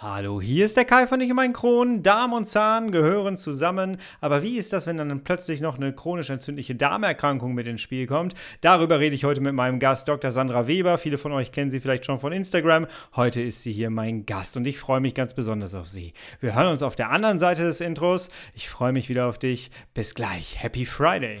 Hallo, 0.00 0.40
hier 0.40 0.64
ist 0.64 0.76
der 0.76 0.84
Kai 0.84 1.08
von 1.08 1.20
Ich 1.20 1.28
und 1.28 1.34
mein 1.34 1.52
Kron. 1.52 2.04
Darm 2.04 2.32
und 2.32 2.44
Zahn 2.44 2.92
gehören 2.92 3.36
zusammen. 3.36 3.96
Aber 4.20 4.44
wie 4.44 4.56
ist 4.56 4.72
das, 4.72 4.86
wenn 4.86 4.96
dann 4.96 5.24
plötzlich 5.24 5.60
noch 5.60 5.76
eine 5.76 5.92
chronisch 5.92 6.30
entzündliche 6.30 6.76
Darmerkrankung 6.76 7.52
mit 7.52 7.66
ins 7.66 7.80
Spiel 7.80 8.06
kommt? 8.06 8.34
Darüber 8.60 9.00
rede 9.00 9.16
ich 9.16 9.24
heute 9.24 9.40
mit 9.40 9.54
meinem 9.54 9.80
Gast 9.80 10.06
Dr. 10.06 10.30
Sandra 10.30 10.68
Weber. 10.68 10.98
Viele 10.98 11.18
von 11.18 11.32
euch 11.32 11.50
kennen 11.50 11.72
sie 11.72 11.80
vielleicht 11.80 12.06
schon 12.06 12.20
von 12.20 12.32
Instagram. 12.32 12.86
Heute 13.16 13.42
ist 13.42 13.64
sie 13.64 13.72
hier 13.72 13.90
mein 13.90 14.24
Gast 14.24 14.56
und 14.56 14.68
ich 14.68 14.78
freue 14.78 15.00
mich 15.00 15.16
ganz 15.16 15.34
besonders 15.34 15.74
auf 15.74 15.88
sie. 15.88 16.12
Wir 16.38 16.54
hören 16.54 16.68
uns 16.68 16.84
auf 16.84 16.94
der 16.94 17.10
anderen 17.10 17.40
Seite 17.40 17.64
des 17.64 17.80
Intros. 17.80 18.30
Ich 18.54 18.68
freue 18.68 18.92
mich 18.92 19.08
wieder 19.08 19.26
auf 19.26 19.40
dich. 19.40 19.72
Bis 19.94 20.14
gleich. 20.14 20.62
Happy 20.62 20.84
Friday. 20.84 21.40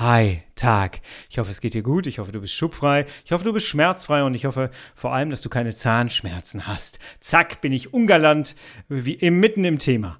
Hi, 0.00 0.42
Tag. 0.56 1.02
Ich 1.30 1.38
hoffe, 1.38 1.52
es 1.52 1.60
geht 1.60 1.74
dir 1.74 1.84
gut. 1.84 2.08
Ich 2.08 2.18
hoffe, 2.18 2.32
du 2.32 2.40
bist 2.40 2.52
schubfrei. 2.52 3.06
Ich 3.24 3.30
hoffe, 3.30 3.44
du 3.44 3.52
bist 3.52 3.66
schmerzfrei 3.66 4.24
und 4.24 4.34
ich 4.34 4.44
hoffe 4.44 4.72
vor 4.96 5.14
allem, 5.14 5.30
dass 5.30 5.40
du 5.40 5.48
keine 5.48 5.72
Zahnschmerzen 5.72 6.66
hast. 6.66 6.98
Zack, 7.20 7.60
bin 7.60 7.72
ich 7.72 7.94
ungalant, 7.94 8.56
wie 8.88 9.30
mitten 9.30 9.64
im 9.64 9.78
Thema. 9.78 10.18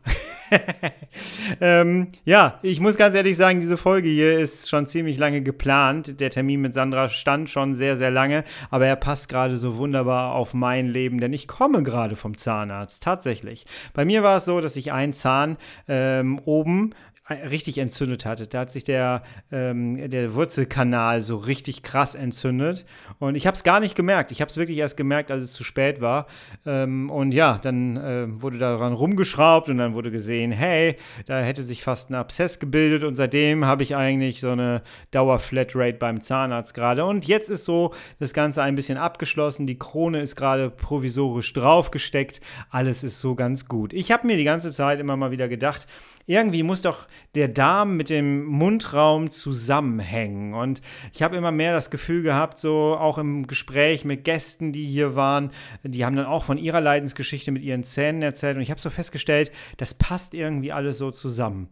ähm, 1.60 2.12
ja, 2.24 2.60
ich 2.62 2.78
muss 2.78 2.96
ganz 2.96 3.16
ehrlich 3.16 3.36
sagen, 3.36 3.58
diese 3.58 3.76
Folge 3.76 4.08
hier 4.08 4.38
ist 4.38 4.68
schon 4.68 4.86
ziemlich 4.86 5.18
lange 5.18 5.42
geplant. 5.42 6.20
Der 6.20 6.30
Termin 6.30 6.60
mit 6.60 6.72
Sandra 6.72 7.08
stand 7.08 7.50
schon 7.50 7.74
sehr, 7.74 7.96
sehr 7.96 8.12
lange, 8.12 8.44
aber 8.70 8.86
er 8.86 8.94
passt 8.94 9.28
gerade 9.28 9.56
so 9.56 9.76
wunderbar 9.76 10.34
auf 10.34 10.54
mein 10.54 10.86
Leben, 10.86 11.18
denn 11.18 11.32
ich 11.32 11.48
komme 11.48 11.82
gerade 11.82 12.14
vom 12.14 12.36
Zahnarzt, 12.36 13.02
tatsächlich. 13.02 13.66
Bei 13.92 14.04
mir 14.04 14.22
war 14.22 14.36
es 14.36 14.44
so, 14.44 14.60
dass 14.60 14.76
ich 14.76 14.92
einen 14.92 15.14
Zahn 15.14 15.56
ähm, 15.88 16.38
oben 16.44 16.94
richtig 17.30 17.78
entzündet 17.78 18.26
hatte. 18.26 18.46
Da 18.46 18.60
hat 18.60 18.70
sich 18.70 18.84
der, 18.84 19.22
ähm, 19.50 20.10
der 20.10 20.34
Wurzelkanal 20.34 21.22
so 21.22 21.36
richtig 21.36 21.82
krass 21.82 22.14
entzündet. 22.14 22.84
Und 23.18 23.34
ich 23.34 23.46
habe 23.46 23.54
es 23.54 23.64
gar 23.64 23.80
nicht 23.80 23.94
gemerkt. 23.94 24.30
Ich 24.30 24.42
habe 24.42 24.50
es 24.50 24.58
wirklich 24.58 24.76
erst 24.76 24.98
gemerkt, 24.98 25.30
als 25.30 25.44
es 25.44 25.52
zu 25.54 25.64
spät 25.64 26.02
war. 26.02 26.26
Ähm, 26.66 27.08
und 27.08 27.32
ja, 27.32 27.58
dann 27.62 27.96
äh, 27.96 28.42
wurde 28.42 28.58
daran 28.58 28.92
rumgeschraubt 28.92 29.70
und 29.70 29.78
dann 29.78 29.94
wurde 29.94 30.10
gesehen, 30.10 30.52
hey, 30.52 30.96
da 31.24 31.40
hätte 31.40 31.62
sich 31.62 31.82
fast 31.82 32.10
ein 32.10 32.14
Abszess 32.14 32.58
gebildet. 32.58 33.04
Und 33.04 33.14
seitdem 33.14 33.64
habe 33.64 33.82
ich 33.82 33.96
eigentlich 33.96 34.40
so 34.40 34.50
eine 34.50 34.82
Dauer-Flatrate 35.10 35.96
beim 35.96 36.20
Zahnarzt 36.20 36.74
gerade. 36.74 37.06
Und 37.06 37.26
jetzt 37.26 37.48
ist 37.48 37.64
so 37.64 37.94
das 38.18 38.34
Ganze 38.34 38.62
ein 38.62 38.74
bisschen 38.74 38.98
abgeschlossen. 38.98 39.66
Die 39.66 39.78
Krone 39.78 40.20
ist 40.20 40.36
gerade 40.36 40.68
provisorisch 40.68 41.54
draufgesteckt. 41.54 42.42
Alles 42.68 43.02
ist 43.02 43.20
so 43.20 43.34
ganz 43.34 43.66
gut. 43.66 43.94
Ich 43.94 44.12
habe 44.12 44.26
mir 44.26 44.36
die 44.36 44.44
ganze 44.44 44.72
Zeit 44.72 45.00
immer 45.00 45.16
mal 45.16 45.30
wieder 45.30 45.48
gedacht, 45.48 45.86
irgendwie 46.26 46.62
muss 46.62 46.82
doch 46.82 47.06
der 47.34 47.48
Darm 47.48 47.96
mit 47.96 48.10
dem 48.10 48.44
Mundraum 48.44 49.30
zusammenhängen. 49.30 50.54
Und 50.54 50.80
ich 51.12 51.22
habe 51.22 51.36
immer 51.36 51.50
mehr 51.50 51.72
das 51.72 51.90
Gefühl 51.90 52.22
gehabt, 52.22 52.58
so 52.58 52.96
auch 52.98 53.18
im 53.18 53.46
Gespräch 53.46 54.04
mit 54.04 54.24
Gästen, 54.24 54.72
die 54.72 54.86
hier 54.86 55.16
waren, 55.16 55.50
die 55.82 56.04
haben 56.04 56.16
dann 56.16 56.26
auch 56.26 56.44
von 56.44 56.58
ihrer 56.58 56.80
Leidensgeschichte 56.80 57.52
mit 57.52 57.62
ihren 57.62 57.82
Zähnen 57.82 58.22
erzählt. 58.22 58.56
Und 58.56 58.62
ich 58.62 58.70
habe 58.70 58.80
so 58.80 58.90
festgestellt, 58.90 59.52
das 59.76 59.94
passt 59.94 60.34
irgendwie 60.34 60.72
alles 60.72 60.98
so 60.98 61.10
zusammen. 61.10 61.68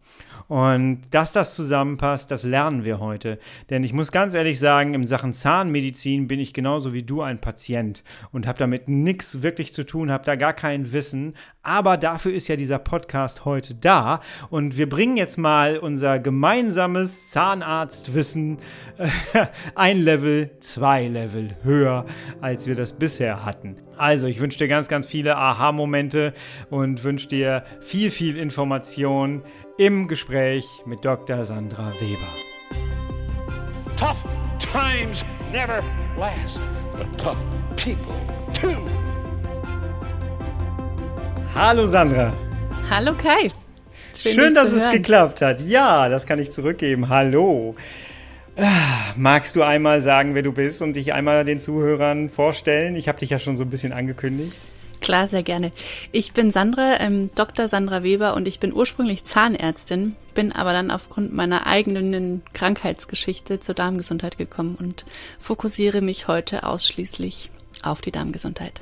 Und 0.47 1.01
dass 1.11 1.31
das 1.31 1.55
zusammenpasst, 1.55 2.29
das 2.29 2.43
lernen 2.43 2.83
wir 2.83 2.99
heute. 2.99 3.39
Denn 3.69 3.83
ich 3.83 3.93
muss 3.93 4.11
ganz 4.11 4.33
ehrlich 4.33 4.59
sagen, 4.59 4.93
in 4.93 5.07
Sachen 5.07 5.33
Zahnmedizin 5.33 6.27
bin 6.27 6.39
ich 6.39 6.53
genauso 6.53 6.93
wie 6.93 7.03
du 7.03 7.21
ein 7.21 7.39
Patient 7.39 8.03
und 8.31 8.45
habe 8.45 8.59
damit 8.59 8.87
nichts 8.87 9.41
wirklich 9.41 9.73
zu 9.73 9.85
tun, 9.85 10.11
habe 10.11 10.25
da 10.25 10.35
gar 10.35 10.53
kein 10.53 10.91
Wissen. 10.91 11.33
Aber 11.63 11.97
dafür 11.97 12.33
ist 12.33 12.49
ja 12.49 12.55
dieser 12.55 12.79
Podcast 12.79 13.45
heute 13.45 13.75
da. 13.75 14.19
Und 14.49 14.77
wir 14.77 14.89
bringen 14.89 15.17
jetzt 15.17 15.37
mal 15.37 15.77
unser 15.77 16.19
gemeinsames 16.19 17.29
Zahnarztwissen 17.29 18.57
äh, 18.97 19.07
ein 19.75 20.01
Level, 20.01 20.51
zwei 20.59 21.07
Level 21.07 21.55
höher, 21.63 22.05
als 22.41 22.67
wir 22.67 22.75
das 22.75 22.93
bisher 22.93 23.45
hatten. 23.45 23.77
Also, 23.97 24.27
ich 24.27 24.39
wünsche 24.39 24.57
dir 24.57 24.67
ganz, 24.67 24.87
ganz 24.87 25.07
viele 25.07 25.37
Aha-Momente 25.37 26.33
und 26.69 27.03
wünsche 27.03 27.27
dir 27.27 27.63
viel, 27.81 28.11
viel 28.11 28.37
Information 28.37 29.43
im 29.77 30.07
Gespräch 30.07 30.65
mit 30.85 31.03
Dr. 31.05 31.45
Sandra 31.45 31.91
Weber. 31.99 32.27
Tough 33.97 34.17
times 34.71 35.23
never 35.51 35.83
last, 36.17 36.59
but 36.97 37.07
tough 37.17 37.37
people 37.77 38.15
too. 38.53 38.87
Hallo 41.53 41.85
Sandra. 41.85 42.33
Hallo 42.89 43.13
Kai. 43.13 43.51
Schön, 44.17 44.33
Schön 44.33 44.53
dass 44.53 44.71
es 44.71 44.83
hören. 44.83 44.91
geklappt 44.91 45.41
hat. 45.41 45.61
Ja, 45.61 46.09
das 46.09 46.25
kann 46.25 46.39
ich 46.39 46.51
zurückgeben. 46.51 47.09
Hallo. 47.09 47.75
Ah, 48.55 49.13
magst 49.15 49.55
du 49.55 49.63
einmal 49.63 50.01
sagen, 50.01 50.35
wer 50.35 50.43
du 50.43 50.51
bist 50.51 50.81
und 50.81 50.95
dich 50.95 51.13
einmal 51.13 51.43
den 51.43 51.59
Zuhörern 51.59 52.29
vorstellen? 52.29 52.95
Ich 52.95 53.07
habe 53.07 53.19
dich 53.19 53.31
ja 53.31 53.39
schon 53.39 53.57
so 53.57 53.63
ein 53.63 53.69
bisschen 53.69 53.93
angekündigt. 53.93 54.59
Klar, 55.01 55.27
sehr 55.27 55.43
gerne. 55.43 55.71
Ich 56.11 56.31
bin 56.31 56.49
Sandra, 56.49 56.99
ähm, 57.01 57.29
Dr. 57.35 57.67
Sandra 57.67 58.03
Weber 58.03 58.35
und 58.35 58.47
ich 58.47 58.59
bin 58.59 58.71
ursprünglich 58.71 59.25
Zahnärztin, 59.25 60.15
bin 60.33 60.53
aber 60.53 60.71
dann 60.71 60.91
aufgrund 60.91 61.33
meiner 61.33 61.67
eigenen 61.67 62.41
Krankheitsgeschichte 62.53 63.59
zur 63.59 63.75
Darmgesundheit 63.75 64.37
gekommen 64.37 64.77
und 64.79 65.03
fokussiere 65.39 66.01
mich 66.01 66.27
heute 66.29 66.63
ausschließlich 66.63 67.49
auf 67.81 67.99
die 67.99 68.11
Darmgesundheit. 68.11 68.81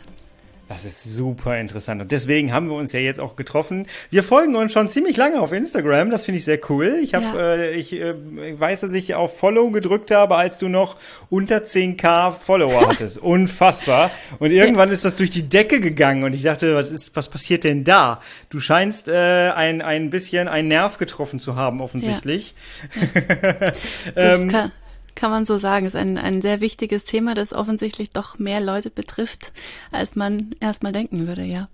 Das 0.74 0.86
ist 0.86 1.04
super 1.04 1.59
interessant. 1.59 2.02
Und 2.02 2.12
deswegen 2.14 2.54
haben 2.54 2.70
wir 2.70 2.76
uns 2.76 2.94
ja 2.94 3.02
jetzt 3.02 3.20
auch 3.20 3.36
getroffen. 3.36 3.88
Wir 4.09 4.24
folgen 4.24 4.56
uns 4.56 4.72
schon 4.72 4.88
ziemlich 4.88 5.18
lange 5.18 5.42
auf 5.42 5.52
Instagram. 5.52 6.09
Das 6.09 6.24
finde 6.24 6.38
ich 6.38 6.46
sehr 6.46 6.59
cool. 6.70 6.98
Ich, 7.04 7.14
hab, 7.14 7.24
ja. 7.24 7.56
äh, 7.56 7.72
ich 7.72 7.94
äh, 7.94 8.14
weiß, 8.58 8.82
dass 8.82 8.94
ich 8.94 9.14
auf 9.16 9.38
Follow 9.38 9.70
gedrückt 9.72 10.12
habe, 10.12 10.38
als 10.38 10.59
du 10.59 10.70
noch 10.70 10.96
unter 11.30 11.58
10k 11.58 12.32
Follower 12.32 12.88
hattest. 12.88 13.18
Unfassbar. 13.18 14.12
Und 14.40 14.52
irgendwann 14.52 14.92
ist 14.92 15.04
das 15.04 15.18
durch 15.18 15.30
die 15.30 15.50
Decke 15.50 15.82
gegangen. 15.82 16.24
Und 16.24 16.34
ich 16.34 16.44
dachte, 16.44 16.74
was 16.74 16.90
ist, 16.90 17.16
was 17.18 17.28
passiert 17.28 17.66
denn 17.66 17.84
da? 17.84 18.22
Du 18.50 18.62
scheinst 18.62 19.09
äh, 19.09 19.50
ein, 19.50 19.82
ein 19.82 20.09
bisschen 20.09 20.48
einen 20.48 20.70
Nerv 20.70 20.98
getroffen 20.98 21.40
zu 21.42 21.58
haben, 21.58 21.82
offensichtlich. 21.82 22.56
Ja. 22.56 22.62
Ja. 24.16 24.34
ähm, 24.36 24.48
kann, 24.50 24.72
kann 25.16 25.31
man 25.31 25.45
so 25.45 25.57
sagen. 25.57 25.85
Ist 25.85 25.95
ein, 25.95 26.17
ein 26.17 26.41
sehr 26.41 26.61
wichtiges 26.61 27.03
Thema, 27.03 27.33
das 27.33 27.53
offensichtlich 27.53 28.09
doch 28.09 28.39
mehr 28.39 28.61
Leute 28.61 28.89
betrifft, 28.89 29.53
als 29.91 30.16
man 30.16 30.55
erstmal 30.59 30.91
denken 30.91 31.27
würde, 31.27 31.44
ja. 31.44 31.67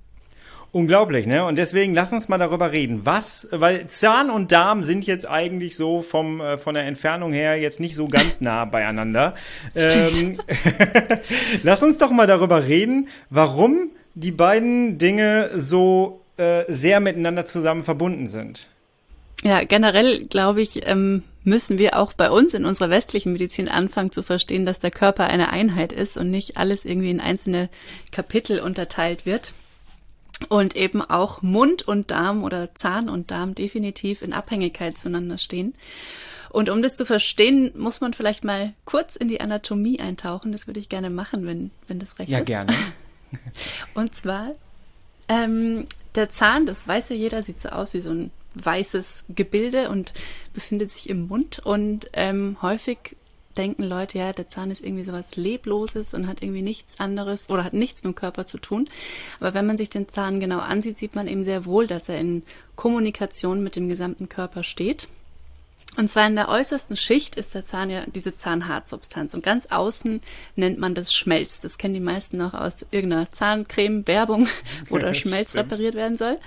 Unglaublich, 0.74 1.26
ne? 1.26 1.46
Und 1.46 1.58
deswegen 1.58 1.96
lass 1.96 2.12
uns 2.12 2.28
mal 2.28 2.38
darüber 2.38 2.72
reden. 2.72 3.02
Was, 3.06 3.48
weil 3.52 3.88
Zahn 3.88 4.30
und 4.30 4.52
Darm 4.52 4.84
sind 4.84 5.08
jetzt 5.08 5.28
eigentlich 5.28 5.78
so 5.78 6.02
vom, 6.02 6.42
äh, 6.42 6.58
von 6.58 6.76
der 6.76 6.86
Entfernung 6.86 7.32
her 7.32 7.56
jetzt 7.56 7.80
nicht 7.80 7.96
so 7.96 8.08
ganz 8.08 8.42
nah 8.42 8.66
beieinander. 8.66 9.36
Ähm, 9.76 10.40
lass 11.64 11.82
uns 11.84 11.98
doch 11.98 12.12
mal 12.12 12.28
darüber 12.28 12.68
reden, 12.68 13.08
warum 13.30 13.92
die 14.14 14.32
beiden 14.32 14.98
Dinge 14.98 15.52
so 15.56 16.22
äh, 16.38 16.66
sehr 16.68 17.00
miteinander 17.00 17.46
zusammen 17.46 17.84
verbunden 17.84 18.28
sind. 18.28 18.68
Ja, 19.44 19.64
generell 19.64 20.26
glaube 20.26 20.62
ich, 20.62 20.86
ähm, 20.88 21.24
müssen 21.48 21.78
wir 21.78 21.98
auch 21.98 22.12
bei 22.12 22.30
uns 22.30 22.54
in 22.54 22.66
unserer 22.66 22.90
westlichen 22.90 23.32
Medizin 23.32 23.70
anfangen 23.70 24.12
zu 24.12 24.22
verstehen, 24.22 24.66
dass 24.66 24.80
der 24.80 24.92
Körper 24.92 25.28
eine 25.28 25.50
Einheit 25.50 25.94
ist 25.94 26.18
und 26.18 26.30
nicht 26.30 26.58
alles 26.58 26.84
irgendwie 26.84 27.10
in 27.10 27.22
einzelne 27.22 27.70
Kapitel 28.12 28.60
unterteilt 28.60 29.26
wird. 29.26 29.54
Und 30.50 30.76
eben 30.76 31.02
auch 31.02 31.42
Mund 31.42 31.88
und 31.88 32.12
Darm 32.12 32.44
oder 32.44 32.76
Zahn 32.76 33.10
und 33.10 33.32
Darm 33.32 33.56
definitiv 33.56 34.22
in 34.22 34.34
Abhängigkeit 34.34 34.98
zueinander 34.98 35.40
stehen. 35.40 35.74
Und 36.50 36.70
um 36.70 36.82
das 36.82 36.96
zu 36.96 37.06
verstehen, 37.06 37.72
muss 37.76 38.02
man 38.02 38.14
vielleicht 38.14 38.44
mal 38.44 38.74
kurz 38.86 39.16
in 39.16 39.30
die 39.30 39.42
Anatomie 39.42 40.00
eintauchen. 40.00 40.52
Das 40.52 40.68
würde 40.68 40.82
ich 40.82 40.90
gerne 40.90 41.10
machen, 41.10 41.48
wenn, 41.48 41.72
wenn 41.88 41.98
das 41.98 42.20
recht 42.20 42.30
ja, 42.30 42.40
ist. 42.40 42.50
Ja, 42.50 42.66
gerne. 42.66 42.78
Und 43.96 44.14
zwar, 44.14 44.52
ähm, 45.30 45.88
der 46.16 46.30
Zahn, 46.30 46.66
das 46.66 46.88
weiß 46.88 47.10
ja 47.10 47.16
jeder, 47.16 47.42
sieht 47.42 47.60
so 47.60 47.70
aus 47.70 47.94
wie 47.94 48.02
so 48.02 48.12
ein 48.12 48.32
weißes 48.64 49.26
Gebilde 49.30 49.90
und 49.90 50.14
befindet 50.54 50.90
sich 50.90 51.10
im 51.10 51.28
Mund. 51.28 51.60
Und 51.60 52.10
ähm, 52.14 52.58
häufig 52.62 53.16
denken 53.58 53.84
Leute, 53.84 54.20
ja, 54.20 54.34
der 54.34 54.48
Zahn 54.48 54.72
ist 54.72 54.84
irgendwie 54.84 55.04
sowas 55.04 55.36
Lebloses 55.36 56.14
und 56.14 56.28
hat 56.28 56.42
irgendwie 56.42 56.62
nichts 56.62 57.00
anderes 57.00 57.50
oder 57.50 57.64
hat 57.64 57.74
nichts 57.74 58.04
mit 58.04 58.14
dem 58.14 58.16
Körper 58.16 58.46
zu 58.46 58.58
tun. 58.58 58.88
Aber 59.40 59.54
wenn 59.54 59.66
man 59.66 59.78
sich 59.78 59.90
den 59.90 60.08
Zahn 60.08 60.40
genau 60.40 60.60
ansieht, 60.60 60.98
sieht 60.98 61.16
man 61.16 61.28
eben 61.28 61.44
sehr 61.44 61.66
wohl, 61.66 61.88
dass 61.88 62.10
er 62.10 62.20
in 62.20 62.44
Kommunikation 62.76 63.64
mit 63.64 63.76
dem 63.76 63.90
gesamten 63.90 64.30
Körper 64.30 64.64
steht. 64.64 65.08
Und 65.98 66.10
zwar 66.10 66.28
in 66.28 66.36
der 66.36 66.48
äußersten 66.48 66.96
Schicht 66.96 67.36
ist 67.36 67.56
der 67.56 67.66
Zahn 67.66 67.90
ja 67.90 68.04
diese 68.06 68.36
Zahnhartsubstanz 68.36 69.34
und 69.34 69.44
ganz 69.44 69.66
außen 69.66 70.22
nennt 70.56 70.78
man 70.78 70.94
das 70.94 71.12
Schmelz. 71.12 71.60
Das 71.60 71.80
kennen 71.80 71.96
die 71.96 72.00
meisten 72.00 72.38
noch 72.38 72.54
aus 72.54 72.86
irgendeiner 72.92 73.32
Zahncreme-Werbung, 73.32 74.48
wo 74.90 75.00
der 75.00 75.14
Schmelz 75.16 75.56
repariert 75.56 75.96
werden 75.96 76.16
soll. 76.16 76.38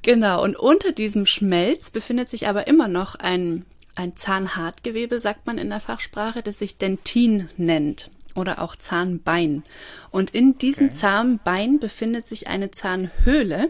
Genau, 0.00 0.42
und 0.42 0.56
unter 0.56 0.92
diesem 0.92 1.26
Schmelz 1.26 1.90
befindet 1.90 2.30
sich 2.30 2.48
aber 2.48 2.68
immer 2.68 2.88
noch 2.88 3.16
ein, 3.16 3.66
ein 3.96 4.16
Zahnhartgewebe, 4.16 5.20
sagt 5.20 5.46
man 5.46 5.58
in 5.58 5.68
der 5.68 5.80
Fachsprache, 5.80 6.42
das 6.42 6.58
sich 6.58 6.78
Dentin 6.78 7.50
nennt. 7.58 8.10
oder 8.34 8.62
auch 8.62 8.76
Zahnbein. 8.76 9.62
Und 10.10 10.30
in 10.30 10.56
diesem 10.56 10.86
okay. 10.86 10.96
Zahnbein 10.96 11.80
befindet 11.80 12.26
sich 12.26 12.46
eine 12.46 12.70
Zahnhöhle, 12.70 13.68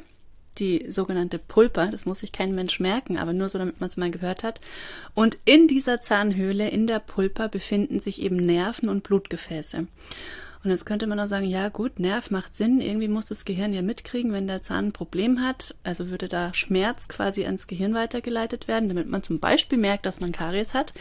die 0.59 0.87
sogenannte 0.91 1.39
Pulpa. 1.39 1.87
Das 1.87 2.07
muss 2.07 2.21
sich 2.21 2.33
kein 2.33 2.55
Mensch 2.55 2.81
merken, 2.81 3.19
aber 3.19 3.33
nur 3.33 3.49
so, 3.49 3.59
damit 3.59 3.81
man 3.81 3.89
es 3.89 3.97
mal 3.97 4.11
gehört 4.11 4.43
hat. 4.43 4.61
Und 5.15 5.39
in 5.45 5.69
dieser 5.69 6.01
Zahnhöhle, 6.01 6.69
in 6.69 6.87
der 6.87 6.99
Pulpa, 6.99 7.49
befinden 7.49 8.01
sich 8.01 8.23
eben 8.23 8.37
Nerven 8.37 8.89
und 8.89 9.03
Blutgefäße. 9.03 9.87
Und 10.63 10.71
jetzt 10.71 10.85
könnte 10.85 11.07
man 11.07 11.19
auch 11.19 11.29
sagen, 11.29 11.47
ja 11.47 11.71
gut, 11.71 11.99
Nerv 11.99 12.31
macht 12.31 12.55
Sinn, 12.55 12.83
irgendwie 12.83 13.09
muss 13.09 13.25
das 13.25 13.47
Gehirn 13.47 13.73
ja 13.73 13.81
mitkriegen, 13.81 14.33
wenn 14.33 14.47
der 14.47 14.61
Zahn 14.61 14.89
ein 14.89 14.93
Problem 14.93 15.41
hat. 15.41 15.75
Also 15.85 16.11
würde 16.11 16.29
da 16.29 16.53
Schmerz 16.53 17.09
quasi 17.09 17.47
ans 17.47 17.67
Gehirn 17.67 17.95
weitergeleitet 17.95 18.69
werden, 18.69 18.91
damit 18.91 19.09
man 19.09 19.23
zum 19.23 19.41
Beispiel 19.41 19.79
merkt, 19.79 20.05
dass 20.05 20.21
man 20.21 20.33
Karies 20.33 20.75
hat. 20.75 20.93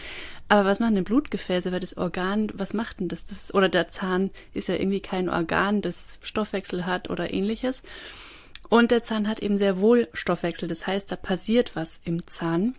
Aber 0.48 0.64
was 0.64 0.80
machen 0.80 0.96
denn 0.96 1.04
Blutgefäße? 1.04 1.74
Weil 1.74 1.82
das 1.82 1.98
Organ, 1.98 2.50
was 2.54 2.74
macht 2.74 3.02
denn 3.02 3.10
das? 3.10 3.26
das 3.26 3.54
oder 3.54 3.68
der 3.68 3.90
Zahn 3.90 4.32
ist 4.54 4.70
ja 4.70 4.76
irgendwie 4.76 5.02
kein 5.02 5.28
Organ, 5.28 5.82
das 5.82 6.20
Stoffwechsel 6.22 6.86
hat 6.86 7.10
oder 7.10 7.34
ähnliches. 7.34 7.84
Und 8.70 8.92
der 8.92 9.02
Zahn 9.02 9.28
hat 9.28 9.42
eben 9.42 9.58
sehr 9.58 9.82
wohl 9.82 10.08
Stoffwechsel. 10.14 10.68
Das 10.68 10.86
heißt, 10.86 11.12
da 11.12 11.16
passiert 11.16 11.76
was 11.76 12.00
im 12.04 12.26
Zahn. 12.28 12.76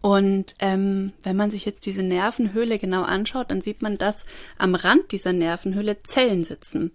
Und 0.00 0.54
ähm, 0.60 1.12
wenn 1.24 1.36
man 1.36 1.50
sich 1.50 1.64
jetzt 1.64 1.86
diese 1.86 2.04
Nervenhöhle 2.04 2.78
genau 2.78 3.02
anschaut, 3.02 3.50
dann 3.50 3.60
sieht 3.60 3.82
man, 3.82 3.98
dass 3.98 4.24
am 4.56 4.76
Rand 4.76 5.10
dieser 5.10 5.32
Nervenhöhle 5.32 6.02
Zellen 6.04 6.44
sitzen. 6.44 6.92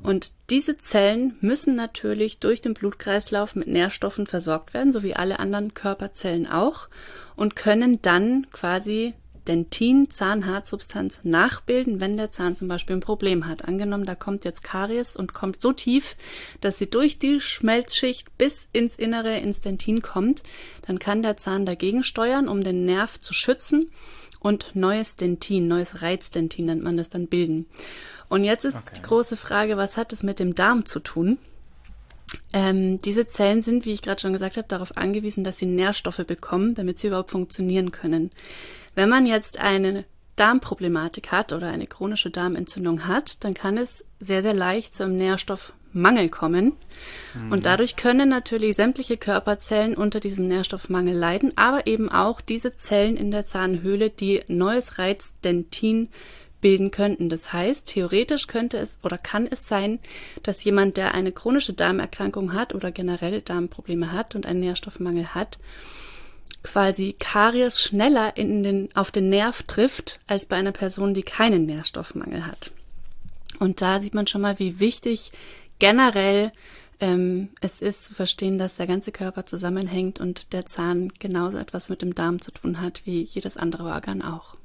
Und 0.00 0.32
diese 0.48 0.76
Zellen 0.76 1.36
müssen 1.40 1.74
natürlich 1.74 2.38
durch 2.38 2.60
den 2.60 2.74
Blutkreislauf 2.74 3.56
mit 3.56 3.66
Nährstoffen 3.66 4.28
versorgt 4.28 4.74
werden, 4.74 4.92
so 4.92 5.02
wie 5.02 5.16
alle 5.16 5.40
anderen 5.40 5.74
Körperzellen 5.74 6.46
auch, 6.46 6.88
und 7.34 7.56
können 7.56 8.00
dann 8.00 8.46
quasi 8.52 9.14
Dentin, 9.50 10.08
Zahnhartsubstanz 10.10 11.22
nachbilden, 11.24 11.98
wenn 11.98 12.16
der 12.16 12.30
Zahn 12.30 12.54
zum 12.54 12.68
Beispiel 12.68 12.94
ein 12.94 13.00
Problem 13.00 13.48
hat. 13.48 13.64
Angenommen, 13.64 14.06
da 14.06 14.14
kommt 14.14 14.44
jetzt 14.44 14.62
Karies 14.62 15.16
und 15.16 15.34
kommt 15.34 15.60
so 15.60 15.72
tief, 15.72 16.14
dass 16.60 16.78
sie 16.78 16.88
durch 16.88 17.18
die 17.18 17.40
Schmelzschicht 17.40 18.38
bis 18.38 18.68
ins 18.72 18.94
Innere, 18.94 19.38
ins 19.38 19.60
Dentin 19.60 20.02
kommt, 20.02 20.44
dann 20.86 21.00
kann 21.00 21.22
der 21.22 21.36
Zahn 21.36 21.66
dagegen 21.66 22.04
steuern, 22.04 22.46
um 22.46 22.62
den 22.62 22.84
Nerv 22.84 23.20
zu 23.20 23.34
schützen 23.34 23.90
und 24.38 24.76
neues 24.76 25.16
Dentin, 25.16 25.66
neues 25.66 26.00
Reizdentin 26.00 26.66
nennt 26.66 26.84
man 26.84 26.96
das 26.96 27.10
dann 27.10 27.26
bilden. 27.26 27.66
Und 28.28 28.44
jetzt 28.44 28.64
ist 28.64 28.76
okay. 28.76 28.92
die 28.98 29.02
große 29.02 29.36
Frage, 29.36 29.76
was 29.76 29.96
hat 29.96 30.12
es 30.12 30.22
mit 30.22 30.38
dem 30.38 30.54
Darm 30.54 30.86
zu 30.86 31.00
tun? 31.00 31.38
Ähm, 32.52 33.00
diese 33.00 33.26
Zellen 33.26 33.62
sind, 33.62 33.84
wie 33.84 33.92
ich 33.92 34.02
gerade 34.02 34.20
schon 34.20 34.32
gesagt 34.32 34.56
habe, 34.56 34.68
darauf 34.68 34.96
angewiesen, 34.96 35.42
dass 35.42 35.58
sie 35.58 35.66
Nährstoffe 35.66 36.24
bekommen, 36.24 36.76
damit 36.76 36.98
sie 36.98 37.08
überhaupt 37.08 37.30
funktionieren 37.30 37.90
können. 37.90 38.30
Wenn 39.00 39.08
man 39.08 39.24
jetzt 39.24 39.58
eine 39.58 40.04
Darmproblematik 40.36 41.32
hat 41.32 41.54
oder 41.54 41.68
eine 41.68 41.86
chronische 41.86 42.28
Darmentzündung 42.28 43.06
hat, 43.06 43.42
dann 43.44 43.54
kann 43.54 43.78
es 43.78 44.04
sehr, 44.18 44.42
sehr 44.42 44.52
leicht 44.52 44.92
zu 44.92 45.04
einem 45.04 45.16
Nährstoffmangel 45.16 46.28
kommen. 46.28 46.74
Mhm. 47.32 47.50
Und 47.50 47.64
dadurch 47.64 47.96
können 47.96 48.28
natürlich 48.28 48.76
sämtliche 48.76 49.16
Körperzellen 49.16 49.96
unter 49.96 50.20
diesem 50.20 50.48
Nährstoffmangel 50.48 51.16
leiden, 51.16 51.56
aber 51.56 51.86
eben 51.86 52.10
auch 52.10 52.42
diese 52.42 52.76
Zellen 52.76 53.16
in 53.16 53.30
der 53.30 53.46
Zahnhöhle, 53.46 54.10
die 54.10 54.42
neues 54.48 54.98
Reizdentin 54.98 56.10
bilden 56.60 56.90
könnten. 56.90 57.30
Das 57.30 57.54
heißt, 57.54 57.86
theoretisch 57.86 58.48
könnte 58.48 58.76
es 58.76 58.98
oder 59.02 59.16
kann 59.16 59.46
es 59.46 59.66
sein, 59.66 59.98
dass 60.42 60.62
jemand, 60.62 60.98
der 60.98 61.14
eine 61.14 61.32
chronische 61.32 61.72
Darmerkrankung 61.72 62.52
hat 62.52 62.74
oder 62.74 62.92
generell 62.92 63.40
Darmprobleme 63.40 64.12
hat 64.12 64.34
und 64.34 64.44
einen 64.44 64.60
Nährstoffmangel 64.60 65.34
hat, 65.34 65.58
quasi 66.62 67.14
Karies 67.18 67.80
schneller 67.80 68.36
in 68.36 68.62
den, 68.62 68.88
auf 68.94 69.10
den 69.10 69.28
Nerv 69.28 69.62
trifft, 69.62 70.20
als 70.26 70.46
bei 70.46 70.56
einer 70.56 70.72
Person, 70.72 71.14
die 71.14 71.22
keinen 71.22 71.66
Nährstoffmangel 71.66 72.46
hat. 72.46 72.70
Und 73.58 73.80
da 73.82 74.00
sieht 74.00 74.14
man 74.14 74.26
schon 74.26 74.40
mal, 74.40 74.58
wie 74.58 74.80
wichtig 74.80 75.32
generell 75.78 76.52
ähm, 77.00 77.48
es 77.60 77.80
ist 77.80 78.04
zu 78.04 78.14
verstehen, 78.14 78.58
dass 78.58 78.76
der 78.76 78.86
ganze 78.86 79.10
Körper 79.10 79.46
zusammenhängt 79.46 80.20
und 80.20 80.52
der 80.52 80.66
Zahn 80.66 81.12
genauso 81.18 81.58
etwas 81.58 81.88
mit 81.88 82.02
dem 82.02 82.14
Darm 82.14 82.40
zu 82.40 82.52
tun 82.52 82.80
hat 82.80 83.02
wie 83.06 83.22
jedes 83.22 83.56
andere 83.56 83.84
Organ 83.84 84.22
auch. 84.22 84.56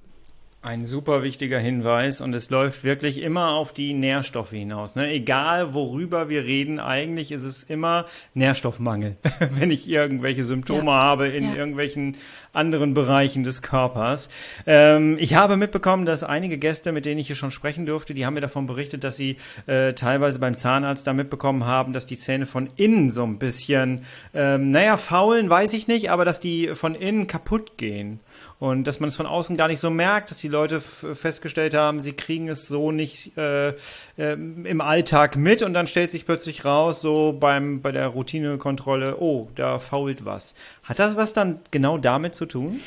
Ein 0.65 0.83
super 0.83 1.21
wichtiger 1.21 1.59
Hinweis 1.59 2.21
und 2.21 2.33
es 2.33 2.50
läuft 2.50 2.83
wirklich 2.83 3.21
immer 3.21 3.50
auf 3.51 3.71
die 3.71 3.94
Nährstoffe 3.94 4.50
hinaus. 4.50 4.95
Ne? 4.95 5.12
Egal 5.12 5.75
worüber 5.75 6.27
wir 6.27 6.44
reden, 6.44 6.79
eigentlich 6.79 7.31
ist 7.31 7.44
es 7.44 7.62
immer 7.62 8.07
Nährstoffmangel, 8.33 9.15
wenn 9.51 9.69
ich 9.69 9.88
irgendwelche 9.88 10.44
Symptome 10.44 10.89
ja. 10.89 11.03
habe 11.03 11.27
in 11.27 11.50
ja. 11.50 11.53
irgendwelchen 11.53 12.17
anderen 12.51 12.95
Bereichen 12.95 13.44
des 13.44 13.62
Körpers. 13.62 14.29
Ähm, 14.65 15.17
ich 15.19 15.35
habe 15.35 15.56
mitbekommen, 15.56 16.07
dass 16.07 16.23
einige 16.23 16.57
Gäste, 16.57 16.91
mit 16.91 17.06
denen 17.06 17.19
ich 17.19 17.27
hier 17.27 17.35
schon 17.35 17.51
sprechen 17.51 17.85
durfte, 17.85 18.15
die 18.15 18.25
haben 18.25 18.33
mir 18.33 18.41
davon 18.41 18.65
berichtet, 18.65 19.03
dass 19.03 19.18
sie 19.18 19.38
äh, 19.68 19.94
teilweise 19.94 20.39
beim 20.39 20.56
Zahnarzt 20.56 21.06
da 21.06 21.13
mitbekommen 21.13 21.65
haben, 21.65 21.94
dass 21.94 22.07
die 22.07 22.18
Zähne 22.18 22.47
von 22.47 22.71
innen 22.75 23.11
so 23.11 23.21
ein 23.21 23.38
bisschen, 23.38 24.03
ähm, 24.33 24.71
naja, 24.71 24.97
faulen, 24.97 25.47
weiß 25.47 25.73
ich 25.73 25.88
nicht, 25.88 26.09
aber 26.09 26.25
dass 26.25 26.39
die 26.39 26.69
von 26.73 26.95
innen 26.95 27.27
kaputt 27.27 27.77
gehen 27.77 28.19
und 28.60 28.86
dass 28.86 29.00
man 29.00 29.10
es 29.10 29.18
von 29.18 29.25
außen 29.25 29.57
gar 29.57 29.68
nicht 29.68 29.80
so 29.80 29.90
merkt, 29.90 30.31
dass 30.31 30.38
die 30.38 30.48
Leute 30.48 30.80
festgestellt 30.80 31.74
haben, 31.74 32.00
sie 32.00 32.13
kriegen 32.13 32.48
es 32.48 32.68
so 32.68 32.92
nicht 32.92 33.38
äh, 33.38 33.69
äh, 33.69 33.74
im 34.18 34.81
Alltag 34.81 35.36
mit 35.36 35.62
und 35.62 35.74
dann 35.74 35.88
stellt 35.88 36.12
sich 36.12 36.25
plötzlich 36.25 36.63
raus, 36.63 37.02
so 37.02 37.34
beim 37.34 37.81
bei 37.81 37.92
der 37.92 38.07
Routinekontrolle, 38.07 39.18
oh, 39.19 39.50
da 39.56 39.80
fault 39.80 40.25
was. 40.25 40.56
Hat 40.84 41.00
das 41.00 41.18
was 41.18 41.34
dann 41.34 41.60
genau 41.72 41.98
damit 41.98 42.36
zu 42.36 42.46
tun? 42.46 42.80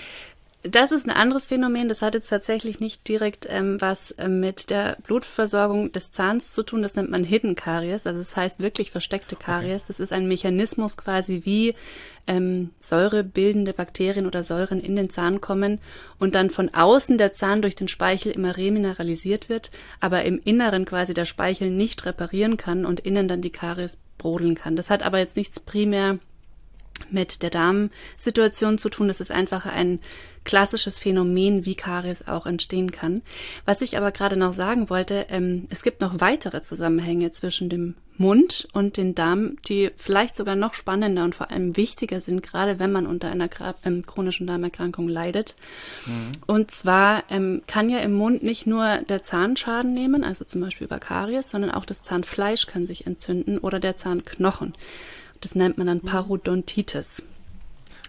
Das 0.65 0.91
ist 0.91 1.07
ein 1.07 1.15
anderes 1.15 1.47
Phänomen. 1.47 1.89
Das 1.89 2.03
hat 2.03 2.15
jetzt 2.15 2.31
tatsächlich 2.31 2.81
nicht 2.81 3.07
direkt 3.07 3.47
ähm, 3.49 3.81
was 3.81 4.13
ähm, 4.19 4.41
mit 4.41 4.71
der 4.71 4.97
Blutversorgung 5.07 5.93
des 5.93 6.11
Zahns 6.11 6.53
zu 6.53 6.65
tun. 6.65 6.83
Das 6.83 6.97
nennt 6.97 7.11
man 7.11 7.23
Hidden 7.23 7.55
Karies. 7.55 8.09
Also 8.09 8.19
das 8.19 8.37
heißt 8.37 8.59
wirklich 8.59 8.91
versteckte 8.91 9.37
Karies. 9.37 9.83
Okay. 9.83 9.85
Das 9.87 10.01
ist 10.01 10.13
ein 10.13 10.27
Mechanismus 10.27 10.97
quasi, 10.97 11.43
wie 11.45 11.77
ähm, 12.27 12.71
säurebildende 12.81 13.73
Bakterien 13.73 14.27
oder 14.27 14.43
Säuren 14.43 14.81
in 14.81 14.97
den 14.97 15.11
Zahn 15.11 15.41
kommen 15.41 15.81
und 16.19 16.35
dann 16.35 16.51
von 16.51 16.75
außen 16.75 17.19
der 17.19 17.33
Zahn 17.33 17.63
durch 17.63 17.77
den 17.77 17.89
Speichel 17.89 18.33
immer 18.33 18.57
remineralisiert 18.57 19.49
wird, 19.49 19.71
aber 20.01 20.25
im 20.25 20.41
Inneren 20.45 20.87
quasi 20.87 21.15
der 21.15 21.25
Speichel 21.25 21.71
nicht 21.71 22.05
reparieren 22.05 22.57
kann 22.57 22.85
und 22.85 22.99
innen 22.99 23.29
dann 23.29 23.43
die 23.43 23.51
Karies 23.51 23.99
brodeln 24.19 24.57
kann. 24.57 24.75
Das 24.75 24.91
hat 24.91 25.05
aber 25.05 25.19
jetzt 25.19 25.37
nichts 25.37 25.61
primär 25.61 26.19
mit 27.11 27.43
der 27.43 27.51
Darmsituation 27.51 28.79
zu 28.79 28.89
tun. 28.89 29.09
Das 29.09 29.21
ist 29.21 29.31
einfach 29.31 29.67
ein 29.67 30.01
klassisches 30.45 30.99
Phänomen, 30.99 31.67
wie 31.67 31.75
Karies 31.75 32.27
auch 32.27 32.47
entstehen 32.47 32.91
kann. 32.91 33.23
Was 33.67 33.83
ich 33.83 33.99
aber 33.99 34.13
gerade 34.13 34.37
noch 34.37 34.55
sagen 34.55 34.89
wollte, 34.89 35.27
ähm, 35.29 35.67
es 35.69 35.83
gibt 35.83 36.01
noch 36.01 36.21
weitere 36.21 36.63
Zusammenhänge 36.63 37.31
zwischen 37.33 37.69
dem 37.69 37.97
Mund 38.17 38.67
und 38.73 38.97
den 38.97 39.15
Darm, 39.15 39.57
die 39.69 39.91
vielleicht 39.97 40.35
sogar 40.35 40.57
noch 40.57 40.75
spannender 40.75 41.23
und 41.25 41.35
vor 41.35 41.51
allem 41.51 41.77
wichtiger 41.77 42.21
sind, 42.21 42.43
gerade 42.43 42.79
wenn 42.79 42.91
man 42.91 43.07
unter 43.07 43.31
einer 43.31 43.49
ähm, 43.85 44.05
chronischen 44.07 44.47
Darmerkrankung 44.47 45.09
leidet. 45.09 45.55
Mhm. 46.07 46.33
Und 46.47 46.71
zwar 46.71 47.25
ähm, 47.31 47.63
kann 47.67 47.89
ja 47.89 47.99
im 47.99 48.15
Mund 48.15 48.43
nicht 48.43 48.67
nur 48.67 48.99
der 49.09 49.23
Zahn 49.23 49.57
Schaden 49.57 49.95
nehmen, 49.95 50.25
also 50.25 50.45
zum 50.45 50.61
Beispiel 50.63 50.87
über 50.87 50.99
Karies, 50.99 51.51
sondern 51.51 51.71
auch 51.71 51.85
das 51.85 52.03
Zahnfleisch 52.03 52.67
kann 52.67 52.87
sich 52.87 53.07
entzünden 53.07 53.59
oder 53.59 53.79
der 53.79 53.95
Zahnknochen. 53.95 54.75
Das 55.41 55.55
nennt 55.55 55.79
man 55.79 55.87
dann 55.87 56.01
Parodontitis. 56.01 57.23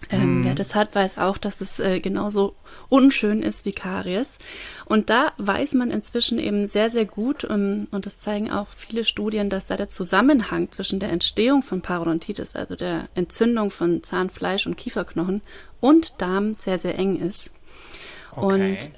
Ähm, 0.08 0.40
mm. 0.40 0.44
Wer 0.44 0.54
das 0.54 0.74
hat, 0.74 0.94
weiß 0.94 1.18
auch, 1.18 1.36
dass 1.36 1.58
das 1.58 1.78
äh, 1.78 2.00
genauso 2.00 2.54
unschön 2.88 3.42
ist 3.42 3.64
wie 3.64 3.72
Karies. 3.72 4.38
Und 4.86 5.10
da 5.10 5.32
weiß 5.38 5.74
man 5.74 5.90
inzwischen 5.90 6.38
eben 6.38 6.66
sehr, 6.66 6.90
sehr 6.90 7.04
gut, 7.04 7.44
um, 7.44 7.54
ähm, 7.54 7.88
und 7.90 8.06
das 8.06 8.18
zeigen 8.18 8.50
auch 8.50 8.68
viele 8.74 9.04
Studien, 9.04 9.50
dass 9.50 9.66
da 9.66 9.76
der 9.76 9.88
Zusammenhang 9.88 10.70
zwischen 10.70 11.00
der 11.00 11.10
Entstehung 11.10 11.62
von 11.62 11.82
Parodontitis, 11.82 12.56
also 12.56 12.76
der 12.76 13.08
Entzündung 13.14 13.70
von 13.70 14.02
Zahnfleisch 14.02 14.66
und 14.66 14.76
Kieferknochen 14.76 15.42
und 15.80 16.20
Darm 16.20 16.54
sehr, 16.54 16.78
sehr 16.78 16.98
eng 16.98 17.16
ist. 17.16 17.50
Okay. 18.34 18.44
Und 18.44 18.90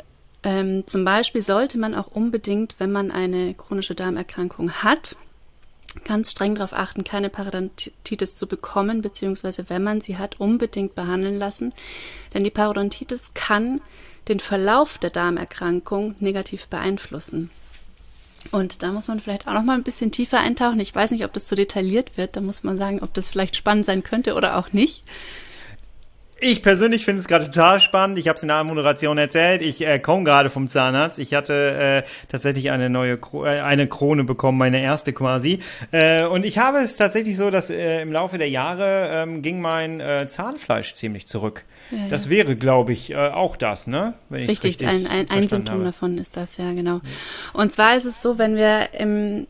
ähm, 0.45 0.85
zum 0.87 1.05
Beispiel 1.05 1.43
sollte 1.43 1.79
man 1.79 1.95
auch 1.95 2.09
unbedingt, 2.09 2.77
wenn 2.79 2.93
man 2.93 3.11
eine 3.11 3.55
chronische 3.55 3.95
Darmerkrankung 3.95 4.73
hat, 4.73 5.17
ganz 6.05 6.31
streng 6.33 6.55
darauf 6.55 6.73
achten, 6.73 7.05
keine 7.05 7.31
Parodontitis 7.31 8.35
zu 8.35 8.47
bekommen, 8.47 9.03
beziehungsweise 9.03 9.69
wenn 9.69 9.83
man 9.83 10.01
sie 10.01 10.19
hat, 10.19 10.41
unbedingt 10.41 10.95
behandeln 10.95 11.39
lassen. 11.39 11.73
Denn 12.35 12.45
die 12.45 12.51
Parodontitis 12.51 13.33
kann 13.35 13.81
den 14.29 14.41
Verlauf 14.41 14.99
der 14.99 15.11
Darmerkrankung 15.11 16.15
negativ 16.21 16.69
beeinflussen. 16.69 17.51
Und 18.51 18.83
da 18.83 18.91
muss 18.91 19.09
man 19.09 19.21
vielleicht 19.21 19.47
auch 19.47 19.53
noch 19.53 19.63
mal 19.63 19.75
ein 19.75 19.85
bisschen 19.85 20.11
tiefer 20.11 20.41
eintauchen. 20.41 20.81
Ich 20.81 20.95
weiß 20.95 21.13
nicht, 21.13 21.25
ob 21.25 21.33
das 21.33 21.47
zu 21.47 21.55
detailliert 21.55 22.17
wird. 22.17 22.35
Da 22.37 22.41
muss 22.41 22.65
man 22.65 22.79
sagen, 22.79 23.01
ob 23.01 23.15
das 23.15 23.29
vielleicht 23.29 23.57
spannend 23.57 23.87
sein 23.87 24.03
könnte 24.03 24.35
oder 24.35 24.59
auch 24.59 24.73
nicht. 24.73 25.05
Ich 26.45 26.61
persönlich 26.61 27.05
finde 27.05 27.21
es 27.21 27.29
gerade 27.29 27.45
total 27.45 27.79
spannend. 27.79 28.19
Ich 28.19 28.27
habe 28.27 28.37
es 28.37 28.43
in 28.43 28.49
der 28.49 28.65
Moderation 28.65 29.17
erzählt. 29.17 29.63
Ich 29.63 29.87
äh, 29.87 30.01
komme 30.01 30.25
gerade 30.25 30.51
vom 30.51 30.67
Zahnarzt. 30.67 31.21
Ich 31.21 31.35
hatte 31.35 31.55
äh, 31.55 32.03
tatsächlich 32.29 32.73
eine 32.73 32.91
neue 32.91 33.17
Kro 33.17 33.45
äh, 33.45 33.61
eine 33.61 33.87
Krone 33.87 34.25
bekommen, 34.25 34.59
meine 34.59 34.83
erste 34.83 35.13
quasi. 35.13 35.61
Äh, 35.93 36.25
und 36.25 36.45
ich 36.45 36.59
habe 36.59 36.79
es 36.79 36.97
tatsächlich 36.97 37.37
so, 37.37 37.51
dass 37.51 37.71
äh, 37.71 38.03
im 38.03 38.11
Laufe 38.11 38.39
der 38.39 38.51
Jahre 38.51 39.11
ähm, 39.13 39.43
ging 39.43 39.61
mein 39.61 40.01
äh, 40.01 40.27
Zahnfleisch 40.27 40.95
ziemlich 40.95 41.29
zurück. 41.29 41.65
Ja, 41.93 42.09
das 42.09 42.25
ja. 42.25 42.31
wäre, 42.31 42.57
glaube 42.57 42.93
ich, 42.93 43.13
äh, 43.13 43.17
auch 43.17 43.57
das, 43.57 43.87
ne? 43.87 44.15
richtig, 44.33 44.65
richtig, 44.65 44.89
ein, 44.89 45.07
ein, 45.07 45.31
ein 45.31 45.47
Symptom 45.47 45.77
habe. 45.77 45.85
davon 45.85 46.19
ist 46.19 46.37
das, 46.37 46.57
ja, 46.57 46.73
genau. 46.73 47.01
Und 47.53 47.71
zwar 47.71 47.97
ist 47.97 48.05
es 48.07 48.21
so, 48.21 48.39
wenn 48.39 48.57
wir 48.57 48.89
im 48.99 49.47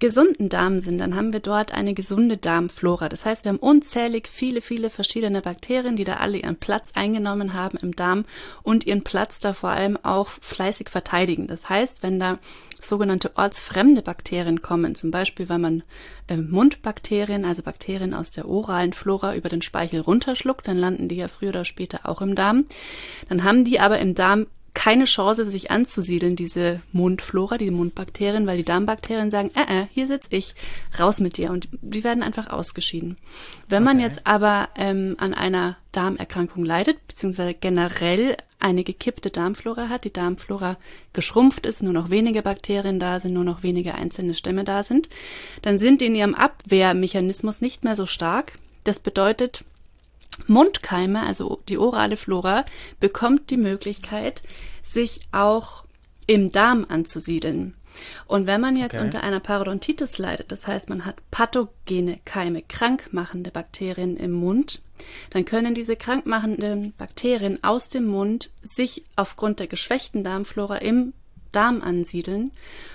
gesunden 0.00 0.48
Darm 0.48 0.80
sind, 0.80 0.98
dann 0.98 1.14
haben 1.14 1.32
wir 1.32 1.40
dort 1.40 1.72
eine 1.72 1.94
gesunde 1.94 2.38
Darmflora. 2.38 3.08
Das 3.08 3.26
heißt, 3.26 3.44
wir 3.44 3.50
haben 3.50 3.58
unzählig 3.58 4.28
viele, 4.28 4.62
viele 4.62 4.90
verschiedene 4.90 5.42
Bakterien, 5.42 5.94
die 5.94 6.04
da 6.04 6.14
alle 6.14 6.38
ihren 6.38 6.56
Platz 6.56 6.92
eingenommen 6.94 7.54
haben 7.54 7.78
im 7.78 7.94
Darm 7.94 8.24
und 8.62 8.86
ihren 8.86 9.04
Platz 9.04 9.38
da 9.38 9.52
vor 9.52 9.70
allem 9.70 9.98
auch 10.02 10.28
fleißig 10.28 10.88
verteidigen. 10.88 11.46
Das 11.46 11.68
heißt, 11.68 12.02
wenn 12.02 12.18
da 12.18 12.38
sogenannte 12.80 13.36
ortsfremde 13.36 14.00
Bakterien 14.00 14.62
kommen, 14.62 14.94
zum 14.94 15.10
Beispiel, 15.10 15.50
weil 15.50 15.58
man 15.58 15.82
äh, 16.28 16.38
Mundbakterien, 16.38 17.44
also 17.44 17.62
Bakterien 17.62 18.14
aus 18.14 18.30
der 18.30 18.48
oralen 18.48 18.94
Flora 18.94 19.36
über 19.36 19.50
den 19.50 19.60
Speichel 19.60 20.00
runterschluckt, 20.00 20.66
dann 20.66 20.78
landen 20.78 21.08
die 21.08 21.16
ja 21.16 21.28
früher 21.28 21.50
oder 21.50 21.66
später 21.66 22.08
auch 22.08 22.22
im 22.22 22.34
Darm. 22.34 22.64
Dann 23.28 23.44
haben 23.44 23.64
die 23.64 23.80
aber 23.80 23.98
im 23.98 24.14
Darm 24.14 24.46
keine 24.74 25.04
Chance, 25.04 25.44
sich 25.50 25.70
anzusiedeln, 25.70 26.36
diese 26.36 26.80
Mundflora, 26.92 27.58
die 27.58 27.70
Mundbakterien, 27.70 28.46
weil 28.46 28.56
die 28.56 28.64
Darmbakterien 28.64 29.30
sagen, 29.30 29.50
äh, 29.54 29.82
äh, 29.82 29.86
hier 29.92 30.06
sitze 30.06 30.30
ich, 30.30 30.54
raus 30.98 31.20
mit 31.20 31.36
dir. 31.36 31.50
Und 31.50 31.68
die 31.82 32.04
werden 32.04 32.22
einfach 32.22 32.50
ausgeschieden. 32.50 33.16
Wenn 33.68 33.82
okay. 33.82 33.94
man 33.94 34.00
jetzt 34.00 34.26
aber 34.26 34.68
ähm, 34.76 35.16
an 35.18 35.34
einer 35.34 35.76
Darmerkrankung 35.92 36.64
leidet, 36.64 37.06
beziehungsweise 37.08 37.54
generell 37.54 38.36
eine 38.60 38.84
gekippte 38.84 39.30
Darmflora 39.30 39.88
hat, 39.88 40.04
die 40.04 40.12
Darmflora 40.12 40.76
geschrumpft 41.12 41.66
ist, 41.66 41.82
nur 41.82 41.92
noch 41.92 42.10
wenige 42.10 42.42
Bakterien 42.42 43.00
da 43.00 43.18
sind, 43.18 43.32
nur 43.32 43.44
noch 43.44 43.62
wenige 43.62 43.94
einzelne 43.94 44.34
Stämme 44.34 44.64
da 44.64 44.84
sind, 44.84 45.08
dann 45.62 45.78
sind 45.78 46.00
die 46.00 46.06
in 46.06 46.14
ihrem 46.14 46.34
Abwehrmechanismus 46.34 47.60
nicht 47.62 47.84
mehr 47.84 47.96
so 47.96 48.06
stark. 48.06 48.58
Das 48.84 48.98
bedeutet, 48.98 49.64
Mundkeime, 50.46 51.22
also 51.22 51.60
die 51.68 51.78
orale 51.78 52.16
Flora, 52.16 52.64
bekommt 52.98 53.50
die 53.50 53.56
Möglichkeit, 53.56 54.42
sich 54.82 55.20
auch 55.32 55.84
im 56.26 56.52
Darm 56.52 56.86
anzusiedeln. 56.88 57.74
Und 58.26 58.46
wenn 58.46 58.60
man 58.60 58.76
jetzt 58.76 58.94
okay. 58.94 59.04
unter 59.04 59.22
einer 59.24 59.40
Parodontitis 59.40 60.18
leidet, 60.18 60.52
das 60.52 60.66
heißt, 60.66 60.88
man 60.88 61.04
hat 61.04 61.16
pathogene 61.30 62.20
Keime, 62.24 62.62
krankmachende 62.62 63.50
Bakterien 63.50 64.16
im 64.16 64.32
Mund, 64.32 64.80
dann 65.30 65.44
können 65.44 65.74
diese 65.74 65.96
krankmachenden 65.96 66.92
Bakterien 66.96 67.62
aus 67.64 67.88
dem 67.88 68.06
Mund 68.06 68.50
sich 68.62 69.04
aufgrund 69.16 69.58
der 69.58 69.66
geschwächten 69.66 70.22
Darmflora 70.22 70.76
im 70.76 71.14
Darm 71.52 71.82
ansiedeln 71.82 72.52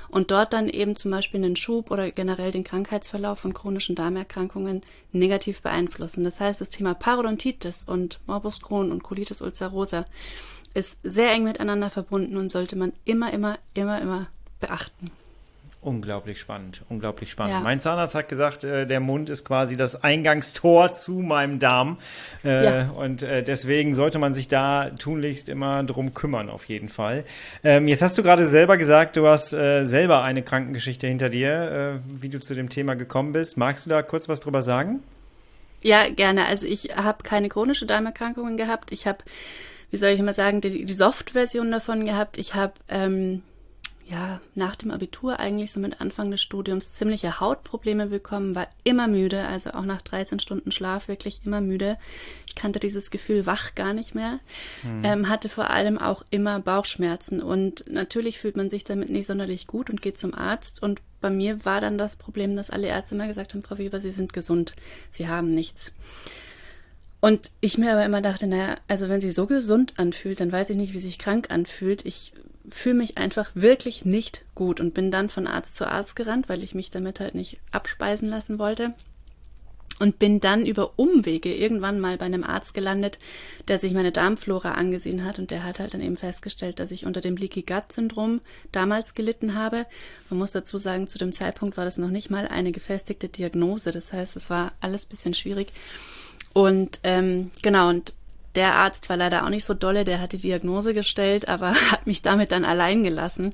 und 0.09 0.31
dort 0.31 0.53
dann 0.53 0.69
eben 0.69 0.95
zum 0.95 1.12
Beispiel 1.12 1.43
einen 1.43 1.55
Schub 1.55 1.91
oder 1.91 2.09
generell 2.12 2.51
den 2.51 2.63
Krankheitsverlauf 2.63 3.39
von 3.39 3.53
chronischen 3.53 3.95
Darmerkrankungen 3.95 4.81
negativ 5.12 5.62
beeinflussen. 5.62 6.24
Das 6.24 6.39
heißt, 6.39 6.62
das 6.62 6.69
Thema 6.69 6.93
Parodontitis 6.93 7.85
und 7.85 8.19
Morbus 8.27 8.62
Crohn 8.62 8.91
und 8.91 9.03
Colitis 9.03 9.41
ulcerosa 9.41 10.05
ist 10.74 10.97
sehr 11.03 11.31
eng 11.31 11.43
miteinander 11.43 11.89
verbunden 11.89 12.38
und 12.38 12.51
sollte 12.51 12.75
man 12.75 12.93
immer, 13.05 13.31
immer, 13.33 13.57
immer, 13.74 14.01
immer 14.01 14.27
beachten. 14.59 15.12
Unglaublich 15.85 16.39
spannend, 16.39 16.81
unglaublich 16.89 17.29
spannend. 17.29 17.57
Ja. 17.57 17.59
Mein 17.61 17.79
Zahnarzt 17.79 18.15
hat 18.15 18.27
gesagt, 18.27 18.63
äh, 18.63 18.87
der 18.87 18.99
Mund 18.99 19.29
ist 19.29 19.45
quasi 19.45 19.77
das 19.77 20.03
Eingangstor 20.03 20.93
zu 20.93 21.11
meinem 21.19 21.59
Darm. 21.59 21.99
Äh, 22.43 22.65
ja. 22.65 22.89
Und 22.89 23.21
äh, 23.21 23.43
deswegen 23.43 23.93
sollte 23.93 24.17
man 24.17 24.33
sich 24.33 24.47
da 24.47 24.89
tunlichst 24.89 25.47
immer 25.47 25.83
drum 25.83 26.15
kümmern, 26.15 26.49
auf 26.49 26.65
jeden 26.65 26.89
Fall. 26.89 27.23
Ähm, 27.63 27.87
jetzt 27.87 28.01
hast 28.01 28.17
du 28.17 28.23
gerade 28.23 28.47
selber 28.47 28.77
gesagt, 28.77 29.15
du 29.15 29.27
hast 29.27 29.53
äh, 29.53 29.85
selber 29.85 30.23
eine 30.23 30.41
Krankengeschichte 30.41 31.05
hinter 31.05 31.29
dir, 31.29 32.01
äh, 32.01 32.19
wie 32.19 32.29
du 32.29 32.39
zu 32.39 32.55
dem 32.55 32.69
Thema 32.69 32.95
gekommen 32.95 33.31
bist. 33.31 33.55
Magst 33.55 33.85
du 33.85 33.91
da 33.91 34.01
kurz 34.01 34.27
was 34.27 34.39
drüber 34.39 34.63
sagen? 34.63 35.03
Ja, 35.83 36.09
gerne. 36.09 36.47
Also 36.47 36.65
ich 36.65 36.97
habe 36.97 37.21
keine 37.21 37.47
chronische 37.47 37.85
Darmerkrankungen 37.85 38.57
gehabt. 38.57 38.91
Ich 38.91 39.05
habe, 39.05 39.19
wie 39.91 39.97
soll 39.97 40.09
ich 40.09 40.21
mal 40.23 40.33
sagen, 40.33 40.61
die, 40.61 40.83
die 40.83 40.93
Soft-Version 40.93 41.71
davon 41.71 42.05
gehabt. 42.05 42.39
Ich 42.39 42.55
habe 42.55 42.73
ähm, 42.89 43.43
ja, 44.07 44.39
nach 44.53 44.75
dem 44.75 44.91
Abitur 44.91 45.39
eigentlich 45.39 45.71
so 45.71 45.79
mit 45.79 46.00
Anfang 46.00 46.29
des 46.29 46.41
Studiums 46.41 46.93
ziemliche 46.93 47.39
Hautprobleme 47.39 48.07
bekommen, 48.07 48.53
war 48.53 48.67
immer 48.83 49.07
müde, 49.07 49.47
also 49.47 49.71
auch 49.71 49.83
nach 49.83 50.01
13 50.01 50.39
Stunden 50.39 50.71
Schlaf 50.71 51.07
wirklich 51.07 51.41
immer 51.43 51.59
müde. 51.59 51.97
Ich 52.47 52.53
kannte 52.53 52.79
dieses 52.79 53.09
Gefühl 53.09 53.47
wach 53.47 53.74
gar 53.74 53.93
nicht 53.93 54.13
mehr, 54.13 54.39
mhm. 54.83 55.01
ähm, 55.03 55.29
hatte 55.29 55.50
vor 55.50 55.71
allem 55.71 55.97
auch 55.97 56.24
immer 56.29 56.59
Bauchschmerzen 56.59 57.41
und 57.41 57.85
natürlich 57.91 58.38
fühlt 58.38 58.57
man 58.57 58.69
sich 58.69 58.83
damit 58.83 59.09
nicht 59.09 59.25
sonderlich 59.25 59.65
gut 59.65 59.89
und 59.89 60.03
geht 60.03 60.19
zum 60.19 60.35
Arzt 60.35 60.83
und 60.83 61.01
bei 61.19 61.31
mir 61.31 61.65
war 61.65 61.81
dann 61.81 61.97
das 61.97 62.15
Problem, 62.15 62.55
dass 62.55 62.69
alle 62.69 62.88
Ärzte 62.88 63.15
immer 63.15 63.27
gesagt 63.27 63.55
haben, 63.55 63.63
Frau 63.63 63.79
Weber, 63.79 64.00
Sie 64.00 64.12
sind 64.12 64.33
gesund, 64.33 64.75
Sie 65.09 65.27
haben 65.27 65.55
nichts. 65.55 65.93
Und 67.21 67.50
ich 67.59 67.79
mir 67.79 67.91
aber 67.93 68.05
immer 68.05 68.21
dachte, 68.21 68.45
naja, 68.45 68.75
also 68.88 69.09
wenn 69.09 69.19
sie 69.19 69.31
so 69.31 69.47
gesund 69.47 69.93
anfühlt, 69.97 70.39
dann 70.39 70.51
weiß 70.51 70.69
ich 70.69 70.75
nicht, 70.75 70.93
wie 70.93 71.00
sich 71.00 71.17
krank 71.17 71.50
anfühlt. 71.50 72.05
Ich 72.05 72.33
fühle 72.69 72.95
mich 72.95 73.17
einfach 73.17 73.51
wirklich 73.53 74.05
nicht 74.05 74.45
gut 74.55 74.79
und 74.79 74.93
bin 74.93 75.12
dann 75.12 75.29
von 75.29 75.48
Arzt 75.48 75.75
zu 75.77 75.88
Arzt 75.88 76.15
gerannt, 76.15 76.50
weil 76.50 76.63
ich 76.63 76.75
mich 76.75 76.91
damit 76.91 77.19
halt 77.19 77.36
nicht 77.36 77.60
abspeisen 77.72 78.29
lassen 78.29 78.60
wollte. 78.60 78.93
Und 79.98 80.19
bin 80.19 80.41
dann 80.41 80.65
über 80.65 81.00
Umwege 81.00 81.55
irgendwann 81.55 82.01
mal 82.01 82.17
bei 82.17 82.25
einem 82.25 82.43
Arzt 82.43 82.74
gelandet, 82.74 83.17
der 83.69 83.79
sich 83.79 83.93
meine 83.93 84.12
Darmflora 84.12 84.74
angesehen 84.74 85.24
hat 85.24 85.39
und 85.39 85.51
der 85.51 85.63
hat 85.63 85.79
halt 85.79 85.93
dann 85.93 86.01
eben 86.01 86.17
festgestellt, 86.17 86.81
dass 86.81 86.91
ich 86.91 87.05
unter 87.05 87.22
dem 87.22 87.38
Leaky 87.38 87.62
Gut 87.62 87.93
Syndrom 87.93 88.41
damals 88.74 89.13
gelitten 89.13 89.55
habe. 89.55 89.86
Man 90.29 90.39
muss 90.39 90.51
dazu 90.51 90.79
sagen, 90.79 91.07
zu 91.07 91.17
dem 91.17 91.31
Zeitpunkt 91.31 91.77
war 91.77 91.86
das 91.86 91.98
noch 91.98 92.10
nicht 92.10 92.29
mal 92.29 92.45
eine 92.45 92.74
gefestigte 92.74 93.29
Diagnose. 93.29 93.91
Das 93.91 94.12
heißt, 94.12 94.36
es 94.36 94.50
war 94.50 94.74
alles 94.81 95.05
bisschen 95.05 95.34
schwierig. 95.34 95.72
Und 96.51 97.00
ähm, 97.03 97.51
genau, 97.62 97.88
und 97.88 98.13
der 98.55 98.75
Arzt 98.75 99.09
war 99.09 99.17
leider 99.17 99.45
auch 99.45 99.50
nicht 99.50 99.65
so 99.65 99.74
dolle, 99.74 100.05
der 100.05 100.19
hat 100.21 100.31
die 100.31 100.38
Diagnose 100.38 100.93
gestellt, 100.93 101.47
aber 101.47 101.74
hat 101.91 102.07
mich 102.07 102.21
damit 102.21 102.51
dann 102.51 102.65
allein 102.65 103.03
gelassen. 103.03 103.53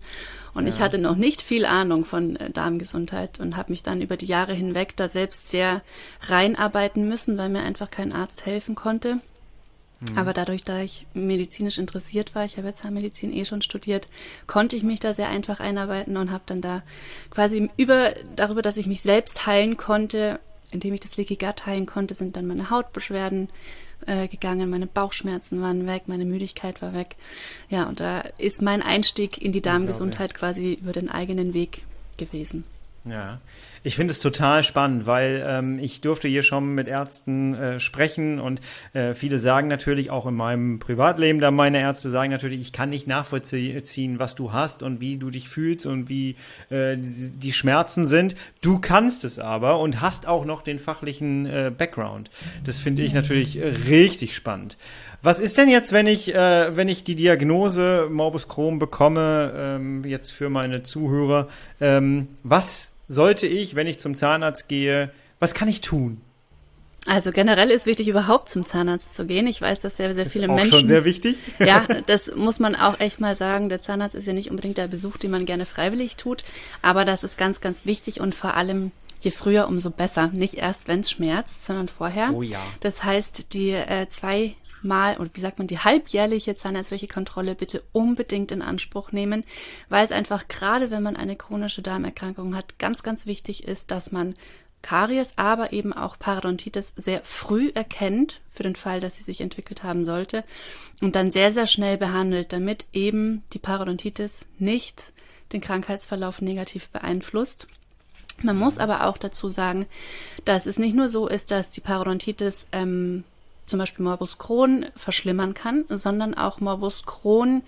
Und 0.54 0.66
ja. 0.66 0.74
ich 0.74 0.80
hatte 0.82 0.98
noch 0.98 1.16
nicht 1.16 1.42
viel 1.42 1.66
Ahnung 1.66 2.06
von 2.06 2.36
äh, 2.36 2.50
Darmgesundheit 2.50 3.40
und 3.40 3.56
habe 3.58 3.72
mich 3.72 3.84
dann 3.84 4.02
über 4.02 4.18
die 4.18 4.26
Jahre 4.26 4.54
hinweg 4.54 4.96
da 4.96 5.08
selbst 5.08 5.50
sehr 5.50 5.82
reinarbeiten 6.22 7.08
müssen, 7.08 7.38
weil 7.38 7.50
mir 7.50 7.62
einfach 7.64 7.90
kein 7.90 8.12
Arzt 8.12 8.46
helfen 8.46 8.76
konnte. 8.76 9.20
Mhm. 10.02 10.18
Aber 10.18 10.34
dadurch, 10.34 10.64
da 10.64 10.82
ich 10.82 11.06
medizinisch 11.14 11.78
interessiert 11.78 12.36
war, 12.36 12.44
ich 12.44 12.58
habe 12.58 12.68
jetzt 12.68 12.82
Zahnmedizin 12.82 13.32
eh 13.34 13.46
schon 13.46 13.62
studiert, 13.62 14.08
konnte 14.48 14.76
ich 14.76 14.84
mich 14.84 15.00
da 15.00 15.14
sehr 15.14 15.30
einfach 15.30 15.60
einarbeiten 15.60 16.18
und 16.18 16.32
habe 16.32 16.44
dann 16.48 16.62
da 16.62 16.82
quasi 17.30 17.70
über 17.78 18.14
darüber, 18.36 18.62
dass 18.62 18.78
ich 18.78 18.88
mich 18.88 19.02
selbst 19.02 19.46
heilen 19.46 19.78
konnte, 19.78 20.40
indem 20.72 20.94
ich 20.94 21.00
das 21.00 21.18
Leaky 21.18 21.36
Gut 21.36 21.66
heilen 21.66 21.86
konnte, 21.86 22.14
sind 22.14 22.36
dann 22.36 22.48
meine 22.48 22.70
Hautbeschwerden 22.70 23.50
äh, 24.06 24.28
gegangen, 24.28 24.70
meine 24.70 24.88
Bauchschmerzen 24.88 25.62
waren 25.62 25.86
weg, 25.88 26.04
meine 26.08 26.26
Müdigkeit 26.26 26.82
war 26.82 26.94
weg. 26.94 27.16
Ja, 27.70 27.88
und 27.88 28.00
da 28.00 28.20
ist 28.38 28.62
mein 28.62 28.82
Einstieg 28.82 29.42
in 29.42 29.52
die 29.52 29.62
Darmgesundheit 29.62 30.34
quasi 30.34 30.74
über 30.82 30.92
den 30.92 31.10
eigenen 31.10 31.54
Weg 31.54 31.84
gewesen. 32.18 32.64
Ja, 33.04 33.42
ich 33.82 33.96
finde 33.96 34.12
es 34.12 34.20
total 34.20 34.64
spannend, 34.64 35.08
weil 35.08 35.44
ähm, 35.48 35.80
ich 35.80 36.02
durfte 36.02 36.28
hier 36.28 36.44
schon 36.44 36.76
mit 36.76 36.88
Ärzten 36.88 37.56
äh, 37.56 37.80
sprechen 37.80 38.40
und 38.40 38.62
äh, 38.94 39.16
viele 39.16 39.40
sagen 39.40 39.68
natürlich 39.70 40.12
auch 40.12 40.28
in 40.28 40.36
meinem 40.36 40.78
Privatleben, 40.78 41.40
da 41.40 41.50
meine 41.50 41.80
Ärzte 41.80 42.12
sagen 42.12 42.30
natürlich, 42.30 42.62
ich 42.62 42.74
kann 42.74 42.92
nicht 42.92 43.08
nachvollziehen, 43.08 44.20
was 44.20 44.36
du 44.36 44.54
hast 44.54 44.84
und 44.84 45.02
wie 45.02 45.18
du 45.18 45.32
dich 45.32 45.50
fühlst 45.50 45.88
und 45.88 46.10
wie 46.10 46.36
äh, 46.70 46.96
die, 46.96 47.32
die 47.32 47.54
Schmerzen 47.54 48.06
sind. 48.06 48.36
Du 48.62 48.78
kannst 48.78 49.24
es 49.24 49.40
aber 49.40 49.80
und 49.80 50.00
hast 50.00 50.28
auch 50.28 50.46
noch 50.46 50.62
den 50.62 50.78
fachlichen 50.78 51.48
äh, 51.48 51.72
Background. 51.76 52.30
Das 52.64 52.78
finde 52.78 53.02
ich 53.02 53.16
natürlich 53.16 53.58
äh, 53.58 53.66
richtig 53.88 54.36
spannend. 54.36 54.78
Was 55.24 55.40
ist 55.40 55.58
denn 55.58 55.70
jetzt, 55.70 55.92
wenn 55.92 56.08
ich, 56.08 56.34
äh, 56.34 56.76
wenn 56.76 56.88
ich 56.88 57.04
die 57.04 57.16
Diagnose 57.16 58.08
Morbus 58.12 58.48
Crohn 58.48 58.80
bekomme, 58.80 59.54
ähm, 59.56 60.04
jetzt 60.04 60.32
für 60.32 60.50
meine 60.50 60.82
Zuhörer? 60.82 61.48
Ähm, 61.80 62.28
was 62.44 62.91
sollte 63.12 63.48
ich, 63.48 63.76
wenn 63.76 63.88
ich 63.88 64.00
zum 64.00 64.16
Zahnarzt 64.16 64.68
gehe, 64.68 65.12
was 65.40 65.54
kann 65.54 65.68
ich 65.68 65.82
tun? 65.82 66.22
Also 67.08 67.32
generell 67.32 67.72
ist 67.72 67.88
wichtig, 67.88 68.08
überhaupt 68.08 68.50
zum 68.50 68.64
Zahnarzt 68.64 69.16
zu 69.16 69.26
gehen. 69.26 69.48
Ich 69.48 69.60
weiß, 69.60 69.82
dass 69.82 69.98
sehr, 69.98 70.14
sehr 70.14 70.30
viele 70.30 70.46
ist 70.46 70.52
auch 70.52 70.56
Menschen. 70.56 70.72
Schon 70.72 70.88
sehr 70.88 71.04
wichtig. 71.04 71.48
Ja, 71.60 71.88
das 72.06 72.36
muss 72.36 72.60
man 72.60 72.76
auch 72.76 73.00
echt 73.00 73.20
mal 73.20 73.36
sagen. 73.36 73.70
Der 73.70 73.82
Zahnarzt 73.82 74.14
ist 74.14 74.28
ja 74.28 74.34
nicht 74.34 74.52
unbedingt 74.52 74.78
der 74.78 74.88
Besuch, 74.88 75.18
den 75.18 75.32
man 75.32 75.48
gerne 75.48 75.66
freiwillig 75.66 76.16
tut, 76.16 76.44
aber 76.84 77.04
das 77.04 77.24
ist 77.24 77.40
ganz, 77.40 77.60
ganz 77.60 77.86
wichtig 77.86 78.22
und 78.22 78.36
vor 78.36 78.54
allem 78.54 78.92
je 79.20 79.32
früher, 79.32 79.68
umso 79.68 79.90
besser. 79.90 80.30
Nicht 80.34 80.56
erst, 80.56 80.88
wenn 80.88 81.02
es 81.02 81.12
schmerzt, 81.12 81.66
sondern 81.66 81.88
vorher. 81.88 82.32
Oh 82.34 82.42
ja. 82.42 82.60
Das 82.82 83.04
heißt, 83.04 83.54
die 83.54 83.72
äh, 83.72 84.08
zwei 84.08 84.56
mal, 84.84 85.18
oder 85.18 85.30
wie 85.34 85.40
sagt 85.40 85.58
man, 85.58 85.68
die 85.68 85.80
halbjährliche 85.80 86.56
zahnärztliche 86.56 87.08
Kontrolle 87.08 87.56
bitte 87.56 87.84
unbedingt 87.92 88.52
in 88.52 88.62
Anspruch 88.62 89.12
nehmen, 89.12 89.44
weil 89.90 90.04
es 90.04 90.12
einfach 90.12 90.48
gerade, 90.48 90.92
wenn 90.92 91.04
man 91.04 91.16
eine 91.16 91.36
chronische 91.36 91.82
Darmerkrankung 91.82 92.56
hat, 92.56 92.80
ganz, 92.80 93.04
ganz 93.04 93.26
wichtig 93.26 93.68
ist, 93.68 93.92
dass 93.92 94.12
man 94.12 94.36
Karies, 94.82 95.34
aber 95.36 95.74
eben 95.74 95.94
auch 95.94 96.18
Parodontitis 96.18 96.94
sehr 96.96 97.22
früh 97.24 97.72
erkennt, 97.74 98.42
für 98.50 98.64
den 98.64 98.76
Fall, 98.76 99.00
dass 99.00 99.18
sie 99.18 99.24
sich 99.24 99.42
entwickelt 99.42 99.84
haben 99.84 100.04
sollte, 100.04 100.44
und 101.02 101.16
dann 101.16 101.32
sehr, 101.32 101.52
sehr 101.52 101.68
schnell 101.68 101.98
behandelt, 101.98 102.54
damit 102.54 102.86
eben 102.94 103.44
die 103.54 103.60
Parodontitis 103.60 104.46
nicht 104.58 105.14
den 105.54 105.62
Krankheitsverlauf 105.62 106.42
negativ 106.42 106.90
beeinflusst. 106.90 107.68
Man 108.42 108.58
muss 108.58 108.78
aber 108.78 109.06
auch 109.06 109.18
dazu 109.18 109.50
sagen, 109.50 109.86
dass 110.46 110.66
es 110.66 110.80
nicht 110.80 110.96
nur 110.96 111.10
so 111.10 111.28
ist, 111.28 111.52
dass 111.52 111.70
die 111.70 111.82
Parodontitis 111.82 112.66
ähm, 112.72 113.24
zum 113.66 113.80
Beispiel 113.80 114.04
Morbus 114.04 114.38
Crohn 114.38 114.86
verschlimmern 114.96 115.54
kann, 115.54 115.86
sondern 115.90 116.34
auch 116.34 116.60
Morbus 116.60 117.06
Crohn 117.06 117.64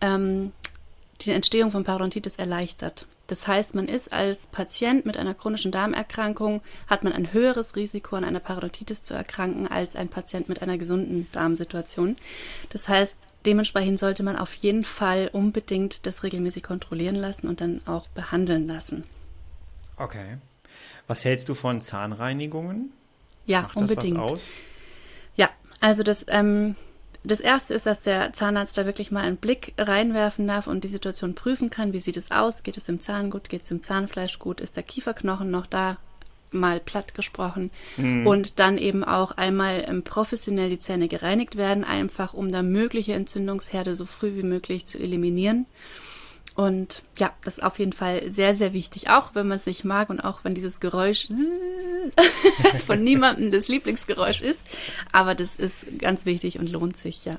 ähm, 0.00 0.52
die 1.20 1.30
Entstehung 1.30 1.70
von 1.70 1.84
Parodontitis 1.84 2.36
erleichtert. 2.36 3.06
Das 3.30 3.46
heißt, 3.46 3.76
man 3.76 3.86
ist 3.86 4.12
als 4.12 4.48
Patient 4.48 5.06
mit 5.06 5.16
einer 5.16 5.34
chronischen 5.34 5.70
Darmerkrankung, 5.70 6.62
hat 6.88 7.04
man 7.04 7.12
ein 7.12 7.32
höheres 7.32 7.76
Risiko, 7.76 8.16
an 8.16 8.24
einer 8.24 8.40
Parodontitis 8.40 9.04
zu 9.04 9.14
erkranken, 9.14 9.68
als 9.68 9.94
ein 9.94 10.08
Patient 10.08 10.48
mit 10.48 10.62
einer 10.62 10.78
gesunden 10.78 11.28
Darmsituation. 11.30 12.16
Das 12.70 12.88
heißt, 12.88 13.18
dementsprechend 13.46 14.00
sollte 14.00 14.24
man 14.24 14.36
auf 14.36 14.54
jeden 14.54 14.82
Fall 14.82 15.30
unbedingt 15.32 16.06
das 16.06 16.24
regelmäßig 16.24 16.64
kontrollieren 16.64 17.14
lassen 17.14 17.46
und 17.46 17.60
dann 17.60 17.80
auch 17.86 18.08
behandeln 18.08 18.66
lassen. 18.66 19.04
Okay. 19.96 20.38
Was 21.06 21.24
hältst 21.24 21.48
du 21.48 21.54
von 21.54 21.80
Zahnreinigungen? 21.80 22.92
Ja, 23.46 23.62
Macht 23.62 23.76
unbedingt. 23.76 24.16
Das 24.16 24.24
was 24.24 24.32
aus? 24.32 24.50
Also 25.80 26.02
das 26.02 26.26
ähm, 26.28 26.76
das 27.22 27.40
erste 27.40 27.74
ist, 27.74 27.86
dass 27.86 28.00
der 28.00 28.32
Zahnarzt 28.32 28.78
da 28.78 28.86
wirklich 28.86 29.10
mal 29.10 29.22
einen 29.22 29.36
Blick 29.36 29.74
reinwerfen 29.76 30.46
darf 30.46 30.66
und 30.66 30.84
die 30.84 30.88
Situation 30.88 31.34
prüfen 31.34 31.68
kann. 31.68 31.92
Wie 31.92 32.00
sieht 32.00 32.16
es 32.16 32.30
aus? 32.30 32.62
Geht 32.62 32.78
es 32.78 32.88
im 32.88 33.00
Zahn 33.00 33.30
gut? 33.30 33.50
Geht 33.50 33.64
es 33.64 33.70
im 33.70 33.82
Zahnfleisch 33.82 34.38
gut? 34.38 34.60
Ist 34.60 34.76
der 34.76 34.82
Kieferknochen 34.82 35.50
noch 35.50 35.66
da? 35.66 35.98
Mal 36.52 36.80
platt 36.80 37.14
gesprochen. 37.14 37.70
Mhm. 37.96 38.26
Und 38.26 38.58
dann 38.58 38.76
eben 38.76 39.04
auch 39.04 39.32
einmal 39.32 39.84
ähm, 39.86 40.02
professionell 40.02 40.70
die 40.70 40.80
Zähne 40.80 41.06
gereinigt 41.06 41.56
werden, 41.56 41.84
einfach 41.84 42.34
um 42.34 42.50
da 42.50 42.62
mögliche 42.62 43.12
Entzündungsherde 43.12 43.94
so 43.94 44.04
früh 44.04 44.34
wie 44.34 44.42
möglich 44.42 44.86
zu 44.86 44.98
eliminieren. 44.98 45.66
Und 46.54 47.02
ja, 47.18 47.32
das 47.44 47.58
ist 47.58 47.64
auf 47.64 47.78
jeden 47.78 47.92
Fall 47.92 48.30
sehr, 48.30 48.54
sehr 48.54 48.72
wichtig, 48.72 49.08
auch 49.08 49.34
wenn 49.34 49.48
man 49.48 49.56
es 49.56 49.66
nicht 49.66 49.84
mag 49.84 50.10
und 50.10 50.20
auch 50.20 50.44
wenn 50.44 50.54
dieses 50.54 50.80
Geräusch 50.80 51.28
von 52.86 53.02
niemandem 53.02 53.50
das 53.50 53.68
Lieblingsgeräusch 53.68 54.42
ist. 54.42 54.62
Aber 55.12 55.34
das 55.34 55.56
ist 55.56 55.86
ganz 55.98 56.26
wichtig 56.26 56.58
und 56.58 56.70
lohnt 56.70 56.96
sich, 56.96 57.24
ja. 57.24 57.38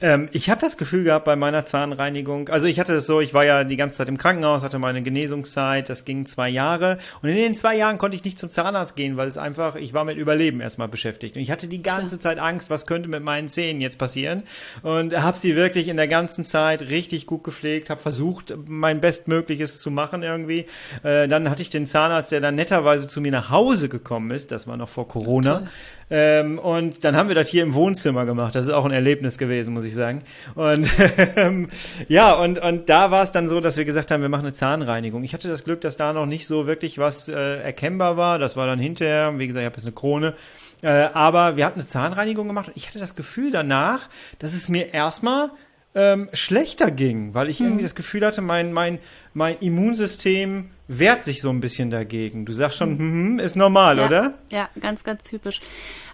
Ähm, 0.00 0.28
ich 0.32 0.50
habe 0.50 0.60
das 0.60 0.76
Gefühl 0.76 1.04
gehabt 1.04 1.24
bei 1.24 1.36
meiner 1.36 1.64
Zahnreinigung, 1.64 2.48
also 2.48 2.66
ich 2.66 2.78
hatte 2.80 2.94
es 2.94 3.06
so, 3.06 3.20
ich 3.20 3.32
war 3.32 3.44
ja 3.44 3.64
die 3.64 3.76
ganze 3.76 3.98
Zeit 3.98 4.08
im 4.08 4.18
Krankenhaus, 4.18 4.62
hatte 4.62 4.78
meine 4.78 5.02
Genesungszeit, 5.02 5.88
das 5.88 6.04
ging 6.04 6.26
zwei 6.26 6.48
Jahre 6.48 6.98
und 7.22 7.28
in 7.28 7.36
den 7.36 7.54
zwei 7.54 7.76
Jahren 7.76 7.98
konnte 7.98 8.16
ich 8.16 8.24
nicht 8.24 8.38
zum 8.38 8.50
Zahnarzt 8.50 8.96
gehen, 8.96 9.16
weil 9.16 9.28
es 9.28 9.38
einfach, 9.38 9.76
ich 9.76 9.94
war 9.94 10.04
mit 10.04 10.18
Überleben 10.18 10.60
erstmal 10.60 10.88
beschäftigt 10.88 11.36
und 11.36 11.42
ich 11.42 11.50
hatte 11.50 11.66
die 11.66 11.82
ganze. 11.82 12.16
Zeit 12.26 12.38
Angst, 12.38 12.70
was 12.70 12.86
könnte 12.86 13.08
mit 13.08 13.22
meinen 13.22 13.48
Zähnen 13.48 13.80
jetzt 13.80 13.98
passieren 13.98 14.42
und 14.82 15.16
habe 15.16 15.36
sie 15.36 15.54
wirklich 15.54 15.88
in 15.88 15.96
der 15.96 16.08
ganzen 16.08 16.44
Zeit 16.44 16.82
richtig 16.82 17.26
gut 17.26 17.44
gepflegt, 17.44 17.90
habe 17.90 18.00
versucht, 18.00 18.54
mein 18.66 19.00
Bestmögliches 19.00 19.78
zu 19.78 19.90
machen 19.90 20.22
irgendwie. 20.22 20.66
Äh, 21.02 21.28
dann 21.28 21.50
hatte 21.50 21.62
ich 21.62 21.70
den 21.70 21.86
Zahnarzt, 21.86 22.32
der 22.32 22.40
dann 22.40 22.54
netterweise 22.54 23.06
zu 23.06 23.20
mir 23.20 23.32
nach 23.32 23.50
Hause 23.50 23.88
gekommen 23.88 24.30
ist, 24.30 24.50
das 24.50 24.66
war 24.66 24.76
noch 24.76 24.88
vor 24.88 25.08
Corona. 25.08 25.58
Toll. 25.58 25.68
Ähm, 26.08 26.58
und 26.58 27.04
dann 27.04 27.16
haben 27.16 27.28
wir 27.28 27.34
das 27.34 27.48
hier 27.48 27.64
im 27.64 27.74
Wohnzimmer 27.74 28.26
gemacht. 28.26 28.54
Das 28.54 28.66
ist 28.66 28.72
auch 28.72 28.84
ein 28.84 28.92
Erlebnis 28.92 29.38
gewesen, 29.38 29.74
muss 29.74 29.84
ich 29.84 29.94
sagen. 29.94 30.22
Und 30.54 30.88
ähm, 31.36 31.68
ja, 32.08 32.34
und, 32.34 32.60
und 32.60 32.88
da 32.88 33.10
war 33.10 33.24
es 33.24 33.32
dann 33.32 33.48
so, 33.48 33.60
dass 33.60 33.76
wir 33.76 33.84
gesagt 33.84 34.10
haben, 34.10 34.22
wir 34.22 34.28
machen 34.28 34.44
eine 34.44 34.52
Zahnreinigung. 34.52 35.24
Ich 35.24 35.34
hatte 35.34 35.48
das 35.48 35.64
Glück, 35.64 35.80
dass 35.80 35.96
da 35.96 36.12
noch 36.12 36.26
nicht 36.26 36.46
so 36.46 36.66
wirklich 36.66 36.98
was 36.98 37.28
äh, 37.28 37.60
erkennbar 37.60 38.16
war. 38.16 38.38
Das 38.38 38.56
war 38.56 38.66
dann 38.66 38.78
hinterher, 38.78 39.36
wie 39.38 39.48
gesagt, 39.48 39.62
ich 39.62 39.66
habe 39.66 39.76
jetzt 39.76 39.86
eine 39.86 39.94
Krone. 39.94 40.34
Äh, 40.82 41.08
aber 41.12 41.56
wir 41.56 41.64
hatten 41.64 41.80
eine 41.80 41.88
Zahnreinigung 41.88 42.46
gemacht 42.46 42.68
und 42.68 42.76
ich 42.76 42.86
hatte 42.86 42.98
das 42.98 43.16
Gefühl 43.16 43.50
danach, 43.50 44.08
dass 44.38 44.52
es 44.52 44.68
mir 44.68 44.92
erstmal 44.92 45.50
ähm, 45.96 46.28
schlechter 46.34 46.90
ging, 46.90 47.32
weil 47.32 47.48
ich 47.48 47.58
hm. 47.58 47.66
irgendwie 47.66 47.82
das 47.82 47.94
Gefühl 47.94 48.24
hatte, 48.24 48.42
mein, 48.42 48.72
mein, 48.72 48.98
mein 49.32 49.56
Immunsystem 49.58 50.70
wehrt 50.88 51.22
sich 51.22 51.40
so 51.40 51.48
ein 51.48 51.60
bisschen 51.60 51.90
dagegen. 51.90 52.44
Du 52.44 52.52
sagst 52.52 52.76
schon, 52.76 52.98
hm, 52.98 52.98
hm 52.98 53.38
ist 53.38 53.56
normal, 53.56 53.96
ja, 53.96 54.06
oder? 54.06 54.34
Ja, 54.50 54.68
ganz, 54.78 55.02
ganz 55.04 55.22
typisch. 55.22 55.60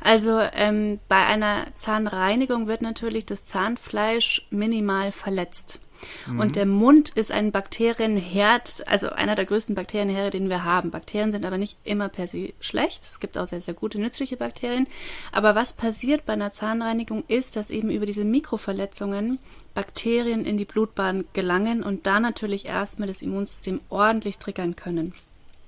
Also 0.01 0.41
ähm, 0.55 1.01
bei 1.09 1.27
einer 1.27 1.67
Zahnreinigung 1.75 2.69
wird 2.69 2.81
natürlich 2.81 3.27
das 3.27 3.45
Zahnfleisch 3.45 4.47
minimal 4.51 5.11
verletzt. 5.11 5.81
Mhm. 6.27 6.41
Und 6.41 6.57
der 6.57 6.67
Mund 6.67 7.11
ist 7.11 7.33
ein 7.33 7.53
Bakterienherd, 7.53 8.85
also 8.87 9.11
einer 9.11 9.35
der 9.35 9.45
größten 9.45 9.75
Bakterienherde, 9.75 10.31
den 10.31 10.49
wir 10.49 10.65
haben. 10.65 10.91
Bakterien 10.91 11.33
sind 11.33 11.45
aber 11.45 11.59
nicht 11.59 11.77
immer 11.85 12.09
per 12.09 12.29
se 12.29 12.53
schlecht. 12.61 13.03
Es 13.03 13.21
gibt 13.21 13.39
auch 13.39 13.47
sehr, 13.47 13.61
sehr 13.61 13.75
gute, 13.75 13.99
nützliche 13.99 14.37
Bakterien. 14.37 14.87
Aber 15.33 15.55
was 15.55 15.73
passiert 15.73 16.27
bei 16.27 16.35
einer 16.35 16.53
Zahnreinigung 16.53 17.25
ist, 17.29 17.57
dass 17.57 17.71
eben 17.71 17.91
über 17.91 18.07
diese 18.07 18.25
Mikroverletzungen 18.25 19.39
Bakterien 19.75 20.45
in 20.45 20.57
die 20.57 20.65
Blutbahn 20.65 21.25
gelangen 21.33 21.83
und 21.83 22.07
da 22.07 22.21
natürlich 22.21 22.67
erstmal 22.67 23.09
das 23.09 23.23
Immunsystem 23.23 23.81
ordentlich 23.89 24.39
triggern 24.39 24.77
können. 24.77 25.15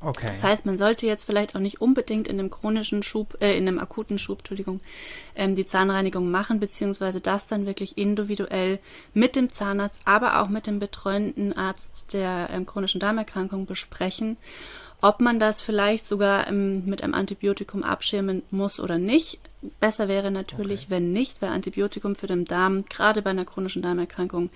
Okay. 0.05 0.27
Das 0.27 0.43
heißt, 0.43 0.67
man 0.67 0.77
sollte 0.77 1.07
jetzt 1.07 1.25
vielleicht 1.25 1.57
auch 1.57 1.61
nicht 1.61 1.81
unbedingt 1.81 2.29
in 2.29 2.39
einem 2.39 2.51
chronischen 2.51 3.03
Schub, 3.03 3.37
äh, 3.41 3.57
in 3.57 3.67
einem 3.67 3.79
akuten 3.79 4.19
Schub, 4.19 4.41
Entschuldigung, 4.41 4.81
ähm, 5.35 5.57
die 5.57 5.65
Zahnreinigung 5.67 6.31
machen, 6.31 6.61
beziehungsweise 6.61 7.21
das 7.21 7.47
dann 7.47 7.67
wirklich 7.67 7.97
individuell 7.97 8.79
mit 9.15 9.35
dem 9.35 9.51
Zahnarzt, 9.51 10.03
aber 10.05 10.43
auch 10.43 10.49
mit 10.49 10.67
dem 10.67 10.79
betreuenden 10.79 11.53
Arzt 11.57 12.13
der 12.13 12.51
ähm, 12.53 12.67
chronischen 12.67 13.01
Darmerkrankung 13.01 13.67
besprechen, 13.67 14.37
ob 15.01 15.21
man 15.21 15.39
das 15.39 15.61
vielleicht 15.61 16.07
sogar 16.07 16.49
ähm, 16.49 16.85
mit 16.85 17.03
einem 17.03 17.15
Antibiotikum 17.15 17.83
abschirmen 17.83 18.43
muss 18.51 18.81
oder 18.81 18.99
nicht. 18.99 19.39
Besser 19.81 20.09
wäre 20.09 20.31
natürlich, 20.31 20.83
okay. 20.83 20.91
wenn 20.91 21.13
nicht, 21.13 21.41
weil 21.41 21.51
Antibiotikum 21.51 22.15
für 22.15 22.27
den 22.27 22.45
Darm, 22.45 22.85
gerade 22.87 23.23
bei 23.23 23.31
einer 23.31 23.47
chronischen 23.47 23.83
Darmerkrankung, 23.83 24.51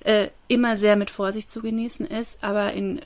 äh, 0.00 0.28
immer 0.48 0.76
sehr 0.76 0.96
mit 0.96 1.10
Vorsicht 1.10 1.48
zu 1.48 1.62
genießen 1.62 2.06
ist, 2.06 2.42
aber 2.42 2.72
in 2.72 3.00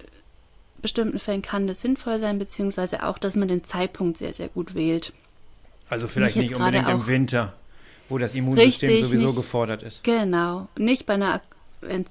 bestimmten 0.86 1.18
Fällen 1.18 1.42
kann 1.42 1.66
das 1.66 1.80
sinnvoll 1.80 2.20
sein, 2.20 2.38
beziehungsweise 2.38 3.02
auch, 3.02 3.18
dass 3.18 3.34
man 3.34 3.48
den 3.48 3.64
Zeitpunkt 3.64 4.18
sehr, 4.18 4.32
sehr 4.32 4.46
gut 4.46 4.76
wählt. 4.76 5.12
Also 5.90 6.06
vielleicht 6.06 6.36
nicht 6.36 6.54
unbedingt 6.54 6.88
im 6.88 7.08
Winter, 7.08 7.54
wo 8.08 8.18
das 8.18 8.36
Immunsystem 8.36 9.04
sowieso 9.04 9.26
nicht, 9.26 9.36
gefordert 9.36 9.82
ist. 9.82 10.04
Genau, 10.04 10.68
nicht 10.78 11.04
bei 11.04 11.14
einer 11.14 11.40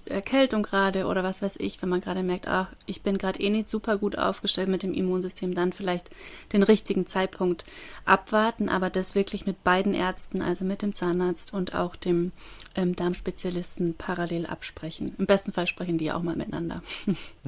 Erkältung 0.05 0.63
gerade 0.63 1.05
oder 1.05 1.23
was 1.23 1.41
weiß 1.41 1.55
ich, 1.57 1.81
wenn 1.81 1.89
man 1.89 2.01
gerade 2.01 2.23
merkt, 2.23 2.47
ach, 2.47 2.67
ich 2.85 3.01
bin 3.01 3.17
gerade 3.17 3.39
eh 3.39 3.49
nicht 3.49 3.69
super 3.69 3.97
gut 3.97 4.17
aufgestellt 4.17 4.69
mit 4.69 4.83
dem 4.83 4.93
Immunsystem, 4.93 5.53
dann 5.53 5.73
vielleicht 5.73 6.09
den 6.53 6.63
richtigen 6.63 7.07
Zeitpunkt 7.07 7.65
abwarten, 8.05 8.69
aber 8.69 8.89
das 8.89 9.15
wirklich 9.15 9.45
mit 9.45 9.63
beiden 9.63 9.93
Ärzten, 9.93 10.41
also 10.41 10.65
mit 10.65 10.81
dem 10.81 10.93
Zahnarzt 10.93 11.53
und 11.53 11.73
auch 11.73 11.95
dem 11.95 12.31
ähm, 12.75 12.95
Darmspezialisten 12.95 13.95
parallel 13.95 14.45
absprechen. 14.45 15.15
Im 15.17 15.25
besten 15.25 15.51
Fall 15.51 15.67
sprechen 15.67 15.97
die 15.97 16.11
auch 16.11 16.21
mal 16.21 16.35
miteinander. 16.35 16.81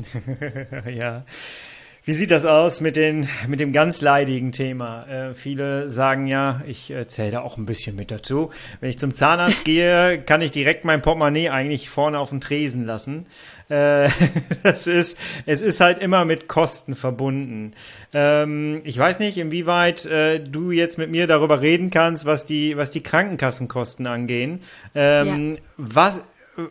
ja. 0.89 1.23
Wie 2.07 2.13
sieht 2.13 2.31
das 2.31 2.45
aus 2.45 2.79
mit, 2.79 2.95
den, 2.95 3.27
mit 3.49 3.59
dem 3.59 3.73
ganz 3.73 3.99
leidigen 3.99 4.53
Thema? 4.53 5.05
Äh, 5.09 5.33
viele 5.33 5.89
sagen 5.89 6.25
ja, 6.25 6.61
ich 6.65 6.89
äh, 6.89 7.05
zähle 7.05 7.31
da 7.31 7.41
auch 7.41 7.57
ein 7.57 7.65
bisschen 7.65 7.97
mit 7.97 8.11
dazu. 8.11 8.49
Wenn 8.79 8.89
ich 8.89 8.97
zum 8.97 9.13
Zahnarzt 9.13 9.65
gehe, 9.65 10.17
kann 10.25 10.39
ich 10.39 10.51
direkt 10.51 10.85
mein 10.85 11.01
Portemonnaie 11.01 11.49
eigentlich 11.49 11.89
vorne 11.89 12.17
auf 12.17 12.29
den 12.29 12.39
Tresen 12.39 12.85
lassen. 12.85 13.25
Äh, 13.67 14.07
das 14.63 14.87
ist, 14.87 15.17
es 15.45 15.61
ist 15.61 15.81
halt 15.81 16.01
immer 16.01 16.23
mit 16.23 16.47
Kosten 16.47 16.95
verbunden. 16.95 17.73
Ähm, 18.13 18.79
ich 18.85 18.97
weiß 18.97 19.19
nicht, 19.19 19.37
inwieweit 19.37 20.05
äh, 20.05 20.39
du 20.39 20.71
jetzt 20.71 20.97
mit 20.97 21.11
mir 21.11 21.27
darüber 21.27 21.59
reden 21.59 21.89
kannst, 21.89 22.25
was 22.25 22.45
die, 22.45 22.77
was 22.77 22.89
die 22.89 23.03
Krankenkassenkosten 23.03 24.07
angehen. 24.07 24.61
Ähm, 24.95 25.55
ja. 25.55 25.59
Was 25.75 26.21
äh, 26.57 26.61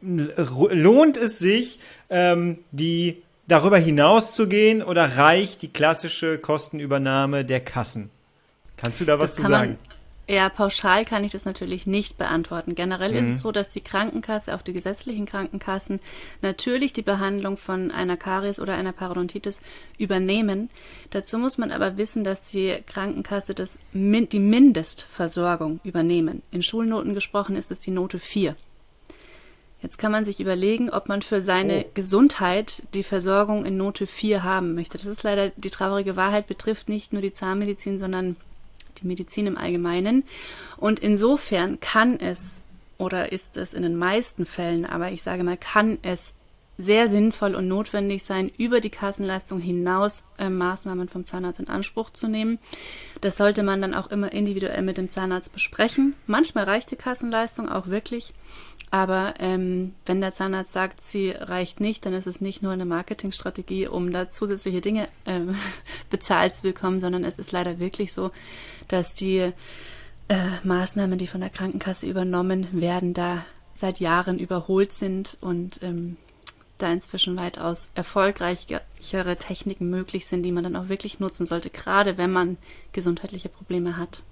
lohnt 0.00 1.16
es 1.16 1.40
sich, 1.40 1.80
ähm, 2.08 2.58
die 2.70 3.24
darüber 3.50 3.78
hinaus 3.78 4.34
zu 4.34 4.46
gehen 4.46 4.82
oder 4.82 5.16
reicht 5.16 5.62
die 5.62 5.68
klassische 5.68 6.38
Kostenübernahme 6.38 7.44
der 7.44 7.60
Kassen? 7.60 8.10
Kannst 8.76 9.00
du 9.00 9.04
da 9.04 9.18
was 9.18 9.34
zu 9.34 9.42
sagen? 9.42 9.78
Ja, 10.28 10.48
pauschal 10.48 11.04
kann 11.04 11.24
ich 11.24 11.32
das 11.32 11.44
natürlich 11.44 11.88
nicht 11.88 12.16
beantworten. 12.16 12.76
Generell 12.76 13.10
mhm. 13.10 13.26
ist 13.26 13.34
es 13.34 13.40
so, 13.40 13.50
dass 13.50 13.70
die 13.70 13.80
Krankenkasse, 13.80 14.54
auch 14.54 14.62
die 14.62 14.72
gesetzlichen 14.72 15.26
Krankenkassen, 15.26 15.98
natürlich 16.40 16.92
die 16.92 17.02
Behandlung 17.02 17.56
von 17.56 17.90
einer 17.90 18.16
Karies 18.16 18.60
oder 18.60 18.76
einer 18.76 18.92
Parodontitis 18.92 19.60
übernehmen. 19.98 20.70
Dazu 21.10 21.36
muss 21.36 21.58
man 21.58 21.72
aber 21.72 21.98
wissen, 21.98 22.22
dass 22.22 22.44
die 22.44 22.76
Krankenkasse 22.86 23.54
das, 23.54 23.76
die 23.92 24.38
Mindestversorgung 24.38 25.80
übernehmen. 25.82 26.42
In 26.52 26.62
Schulnoten 26.62 27.14
gesprochen 27.14 27.56
ist 27.56 27.72
es 27.72 27.80
die 27.80 27.90
Note 27.90 28.20
4. 28.20 28.54
Jetzt 29.82 29.98
kann 29.98 30.12
man 30.12 30.24
sich 30.24 30.40
überlegen, 30.40 30.90
ob 30.90 31.08
man 31.08 31.22
für 31.22 31.40
seine 31.40 31.84
oh. 31.86 31.90
Gesundheit 31.94 32.82
die 32.94 33.02
Versorgung 33.02 33.64
in 33.64 33.76
Note 33.76 34.06
4 34.06 34.42
haben 34.42 34.74
möchte. 34.74 34.98
Das 34.98 35.06
ist 35.06 35.22
leider 35.22 35.50
die 35.50 35.70
traurige 35.70 36.16
Wahrheit, 36.16 36.46
betrifft 36.46 36.88
nicht 36.88 37.12
nur 37.12 37.22
die 37.22 37.32
Zahnmedizin, 37.32 37.98
sondern 37.98 38.36
die 38.98 39.06
Medizin 39.06 39.46
im 39.46 39.56
Allgemeinen. 39.56 40.24
Und 40.76 41.00
insofern 41.00 41.80
kann 41.80 42.20
es 42.20 42.56
oder 42.98 43.32
ist 43.32 43.56
es 43.56 43.72
in 43.72 43.82
den 43.82 43.96
meisten 43.96 44.44
Fällen, 44.44 44.84
aber 44.84 45.10
ich 45.10 45.22
sage 45.22 45.42
mal, 45.42 45.56
kann 45.56 45.98
es 46.02 46.34
sehr 46.80 47.08
sinnvoll 47.08 47.54
und 47.54 47.68
notwendig 47.68 48.24
sein, 48.24 48.50
über 48.56 48.80
die 48.80 48.90
Kassenleistung 48.90 49.60
hinaus 49.60 50.24
äh, 50.38 50.48
Maßnahmen 50.48 51.08
vom 51.08 51.26
Zahnarzt 51.26 51.60
in 51.60 51.68
Anspruch 51.68 52.10
zu 52.10 52.26
nehmen. 52.26 52.58
Das 53.20 53.36
sollte 53.36 53.62
man 53.62 53.82
dann 53.82 53.94
auch 53.94 54.10
immer 54.10 54.32
individuell 54.32 54.82
mit 54.82 54.96
dem 54.96 55.10
Zahnarzt 55.10 55.52
besprechen. 55.52 56.14
Manchmal 56.26 56.64
reicht 56.64 56.90
die 56.90 56.96
Kassenleistung 56.96 57.68
auch 57.68 57.88
wirklich, 57.88 58.32
aber 58.90 59.34
ähm, 59.38 59.94
wenn 60.04 60.20
der 60.20 60.34
Zahnarzt 60.34 60.72
sagt, 60.72 61.06
sie 61.06 61.30
reicht 61.30 61.80
nicht, 61.80 62.04
dann 62.04 62.12
ist 62.12 62.26
es 62.26 62.40
nicht 62.40 62.62
nur 62.62 62.72
eine 62.72 62.84
Marketingstrategie, 62.84 63.86
um 63.86 64.10
da 64.10 64.28
zusätzliche 64.28 64.80
Dinge 64.80 65.08
ähm, 65.26 65.54
bezahlt 66.10 66.54
zu 66.56 66.62
bekommen, 66.62 66.98
sondern 66.98 67.24
es 67.24 67.38
ist 67.38 67.52
leider 67.52 67.78
wirklich 67.78 68.12
so, 68.12 68.32
dass 68.88 69.14
die 69.14 69.52
äh, 70.28 70.48
Maßnahmen, 70.64 71.18
die 71.18 71.28
von 71.28 71.40
der 71.40 71.50
Krankenkasse 71.50 72.06
übernommen 72.06 72.68
werden, 72.72 73.14
da 73.14 73.44
seit 73.74 74.00
Jahren 74.00 74.38
überholt 74.38 74.92
sind 74.92 75.36
und 75.40 75.80
ähm, 75.82 76.16
da 76.78 76.92
inzwischen 76.92 77.36
weitaus 77.36 77.90
erfolgreichere 77.94 79.36
Techniken 79.38 79.88
möglich 79.88 80.26
sind, 80.26 80.42
die 80.42 80.52
man 80.52 80.64
dann 80.64 80.76
auch 80.76 80.88
wirklich 80.88 81.20
nutzen 81.20 81.46
sollte, 81.46 81.70
gerade 81.70 82.18
wenn 82.18 82.32
man 82.32 82.56
gesundheitliche 82.92 83.48
Probleme 83.48 83.96
hat. 83.96 84.22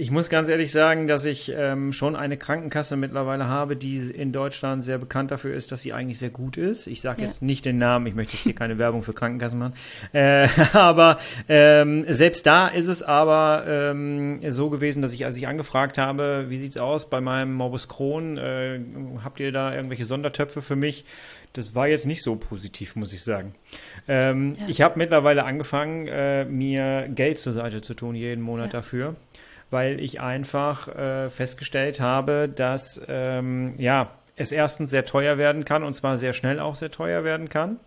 Ich 0.00 0.12
muss 0.12 0.28
ganz 0.28 0.48
ehrlich 0.48 0.70
sagen, 0.70 1.08
dass 1.08 1.24
ich 1.24 1.52
ähm, 1.52 1.92
schon 1.92 2.14
eine 2.14 2.36
Krankenkasse 2.36 2.96
mittlerweile 2.96 3.48
habe, 3.48 3.74
die 3.74 3.96
in 3.96 4.30
Deutschland 4.30 4.84
sehr 4.84 4.96
bekannt 4.96 5.32
dafür 5.32 5.52
ist, 5.56 5.72
dass 5.72 5.82
sie 5.82 5.92
eigentlich 5.92 6.20
sehr 6.20 6.30
gut 6.30 6.56
ist. 6.56 6.86
Ich 6.86 7.00
sage 7.00 7.20
ja. 7.20 7.26
jetzt 7.26 7.42
nicht 7.42 7.64
den 7.64 7.78
Namen, 7.78 8.06
ich 8.06 8.14
möchte 8.14 8.34
jetzt 8.34 8.44
hier 8.44 8.54
keine 8.54 8.78
Werbung 8.78 9.02
für 9.02 9.12
Krankenkassen 9.12 9.58
machen. 9.58 9.74
Äh, 10.12 10.46
aber 10.72 11.18
ähm, 11.48 12.04
selbst 12.06 12.46
da 12.46 12.68
ist 12.68 12.86
es 12.86 13.02
aber 13.02 13.64
ähm, 13.66 14.38
so 14.52 14.70
gewesen, 14.70 15.02
dass 15.02 15.12
ich, 15.12 15.24
als 15.24 15.36
ich 15.36 15.48
angefragt 15.48 15.98
habe, 15.98 16.46
wie 16.48 16.58
sieht's 16.58 16.76
aus 16.76 17.10
bei 17.10 17.20
meinem 17.20 17.52
Morbus 17.54 17.88
Crohn, 17.88 18.38
äh, 18.38 18.78
habt 19.24 19.40
ihr 19.40 19.50
da 19.50 19.74
irgendwelche 19.74 20.04
Sondertöpfe 20.04 20.62
für 20.62 20.76
mich? 20.76 21.06
Das 21.54 21.74
war 21.74 21.88
jetzt 21.88 22.06
nicht 22.06 22.22
so 22.22 22.36
positiv, 22.36 22.94
muss 22.94 23.12
ich 23.12 23.24
sagen. 23.24 23.52
Ähm, 24.06 24.52
ja. 24.60 24.64
Ich 24.68 24.80
habe 24.80 24.96
mittlerweile 24.96 25.42
angefangen, 25.42 26.06
äh, 26.06 26.44
mir 26.44 27.08
Geld 27.12 27.40
zur 27.40 27.52
Seite 27.52 27.80
zu 27.80 27.94
tun, 27.94 28.14
jeden 28.14 28.42
Monat 28.42 28.66
ja. 28.66 28.72
dafür 28.74 29.16
weil 29.70 30.00
ich 30.00 30.20
einfach 30.20 30.88
äh, 30.88 31.30
festgestellt 31.30 32.00
habe, 32.00 32.48
dass 32.48 33.00
ähm, 33.08 33.74
ja, 33.78 34.10
es 34.36 34.52
erstens 34.52 34.90
sehr 34.90 35.04
teuer 35.04 35.38
werden 35.38 35.64
kann 35.64 35.82
und 35.82 35.92
zwar 35.94 36.16
sehr 36.16 36.32
schnell 36.32 36.60
auch 36.60 36.74
sehr 36.74 36.90
teuer 36.90 37.24
werden 37.24 37.48
kann. 37.48 37.78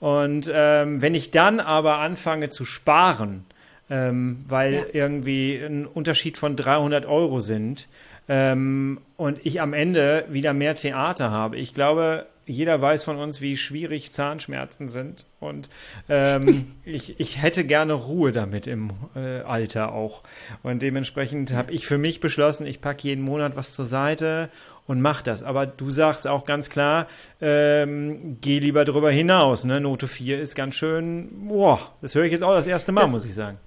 Und 0.00 0.50
ähm, 0.52 1.00
wenn 1.00 1.14
ich 1.14 1.30
dann 1.30 1.60
aber 1.60 1.98
anfange 1.98 2.48
zu 2.48 2.64
sparen, 2.64 3.44
ähm, 3.88 4.44
weil 4.48 4.74
ja. 4.74 4.82
irgendwie 4.92 5.56
ein 5.56 5.86
Unterschied 5.86 6.38
von 6.38 6.56
300 6.56 7.06
Euro 7.06 7.40
sind 7.40 7.88
ähm, 8.28 9.00
und 9.16 9.38
ich 9.44 9.60
am 9.60 9.74
Ende 9.74 10.24
wieder 10.28 10.54
mehr 10.54 10.74
Theater 10.74 11.30
habe, 11.30 11.56
ich 11.56 11.74
glaube, 11.74 12.26
jeder 12.46 12.80
weiß 12.80 13.04
von 13.04 13.18
uns, 13.18 13.40
wie 13.40 13.56
schwierig 13.56 14.12
Zahnschmerzen 14.12 14.88
sind. 14.88 15.26
Und 15.40 15.70
ähm, 16.08 16.74
ich, 16.84 17.18
ich 17.20 17.40
hätte 17.40 17.64
gerne 17.64 17.94
Ruhe 17.94 18.32
damit 18.32 18.66
im 18.66 18.90
äh, 19.14 19.40
Alter 19.40 19.92
auch. 19.92 20.22
Und 20.62 20.82
dementsprechend 20.82 21.52
habe 21.52 21.72
ich 21.72 21.86
für 21.86 21.98
mich 21.98 22.20
beschlossen, 22.20 22.66
ich 22.66 22.80
packe 22.80 23.06
jeden 23.06 23.24
Monat 23.24 23.56
was 23.56 23.74
zur 23.74 23.86
Seite 23.86 24.50
und 24.86 25.00
mach 25.00 25.22
das. 25.22 25.42
Aber 25.42 25.66
du 25.66 25.90
sagst 25.90 26.26
auch 26.26 26.44
ganz 26.44 26.68
klar, 26.68 27.06
ähm, 27.40 28.38
geh 28.40 28.58
lieber 28.58 28.84
drüber 28.84 29.10
hinaus. 29.10 29.64
Ne? 29.64 29.80
Note 29.80 30.08
4 30.08 30.40
ist 30.40 30.54
ganz 30.54 30.74
schön, 30.74 31.28
boah, 31.48 31.92
das 32.00 32.14
höre 32.14 32.24
ich 32.24 32.32
jetzt 32.32 32.42
auch 32.42 32.54
das 32.54 32.66
erste 32.66 32.92
Mal, 32.92 33.02
das 33.02 33.10
muss 33.10 33.24
ich 33.24 33.34
sagen. 33.34 33.58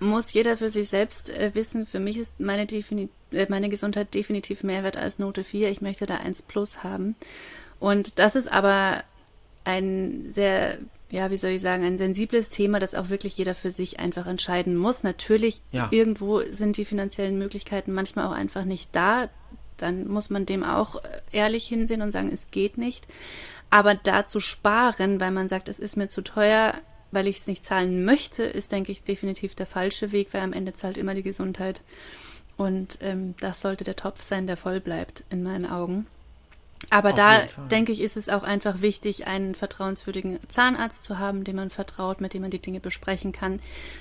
Muss 0.00 0.32
jeder 0.32 0.56
für 0.56 0.70
sich 0.70 0.88
selbst 0.88 1.30
äh, 1.30 1.50
wissen. 1.54 1.84
Für 1.84 1.98
mich 1.98 2.18
ist 2.18 2.38
meine, 2.38 2.66
Defini 2.66 3.08
äh, 3.32 3.46
meine 3.48 3.68
Gesundheit 3.68 4.14
definitiv 4.14 4.62
mehr 4.62 4.84
wert 4.84 4.96
als 4.96 5.18
Note 5.18 5.42
4. 5.42 5.70
Ich 5.70 5.80
möchte 5.80 6.06
da 6.06 6.16
1 6.16 6.42
plus 6.42 6.84
haben. 6.84 7.16
Und 7.80 8.18
das 8.18 8.34
ist 8.34 8.50
aber 8.50 9.02
ein 9.64 10.32
sehr, 10.32 10.78
ja, 11.10 11.30
wie 11.30 11.36
soll 11.36 11.50
ich 11.50 11.62
sagen, 11.62 11.84
ein 11.84 11.96
sensibles 11.96 12.50
Thema, 12.50 12.80
das 12.80 12.94
auch 12.94 13.08
wirklich 13.08 13.36
jeder 13.36 13.54
für 13.54 13.70
sich 13.70 14.00
einfach 14.00 14.26
entscheiden 14.26 14.76
muss. 14.76 15.02
Natürlich, 15.02 15.62
ja. 15.72 15.88
irgendwo 15.90 16.40
sind 16.40 16.76
die 16.76 16.84
finanziellen 16.84 17.38
Möglichkeiten 17.38 17.92
manchmal 17.92 18.26
auch 18.26 18.32
einfach 18.32 18.64
nicht 18.64 18.94
da. 18.94 19.28
Dann 19.76 20.08
muss 20.08 20.30
man 20.30 20.44
dem 20.44 20.64
auch 20.64 21.00
ehrlich 21.30 21.66
hinsehen 21.66 22.02
und 22.02 22.12
sagen, 22.12 22.30
es 22.32 22.50
geht 22.50 22.78
nicht. 22.78 23.06
Aber 23.70 23.94
da 23.94 24.26
zu 24.26 24.40
sparen, 24.40 25.20
weil 25.20 25.30
man 25.30 25.48
sagt, 25.48 25.68
es 25.68 25.78
ist 25.78 25.96
mir 25.96 26.08
zu 26.08 26.22
teuer, 26.22 26.74
weil 27.10 27.26
ich 27.26 27.38
es 27.38 27.46
nicht 27.46 27.64
zahlen 27.64 28.04
möchte, 28.04 28.42
ist, 28.42 28.72
denke 28.72 28.92
ich, 28.92 29.02
definitiv 29.02 29.54
der 29.54 29.66
falsche 29.66 30.12
Weg, 30.12 30.28
weil 30.32 30.42
am 30.42 30.52
Ende 30.52 30.74
zahlt 30.74 30.96
immer 30.96 31.14
die 31.14 31.22
Gesundheit. 31.22 31.82
Und 32.56 32.98
ähm, 33.02 33.34
das 33.40 33.60
sollte 33.60 33.84
der 33.84 33.96
Topf 33.96 34.22
sein, 34.22 34.46
der 34.46 34.56
voll 34.56 34.80
bleibt, 34.80 35.24
in 35.30 35.42
meinen 35.42 35.66
Augen. 35.66 36.06
Aber 36.90 37.10
Auf 37.10 37.16
da 37.16 37.42
denke 37.70 37.92
ich, 37.92 38.00
ist 38.00 38.16
es 38.16 38.28
auch 38.28 38.42
einfach 38.42 38.80
wichtig, 38.80 39.26
einen 39.26 39.54
vertrauenswürdigen 39.54 40.38
Zahnarzt 40.48 41.04
zu 41.04 41.18
haben, 41.18 41.44
dem 41.44 41.56
man 41.56 41.70
vertraut, 41.70 42.20
mit 42.20 42.34
dem 42.34 42.42
man 42.42 42.50
die 42.50 42.60
Dinge 42.60 42.80
besprechen 42.80 43.32
kann, 43.32 43.60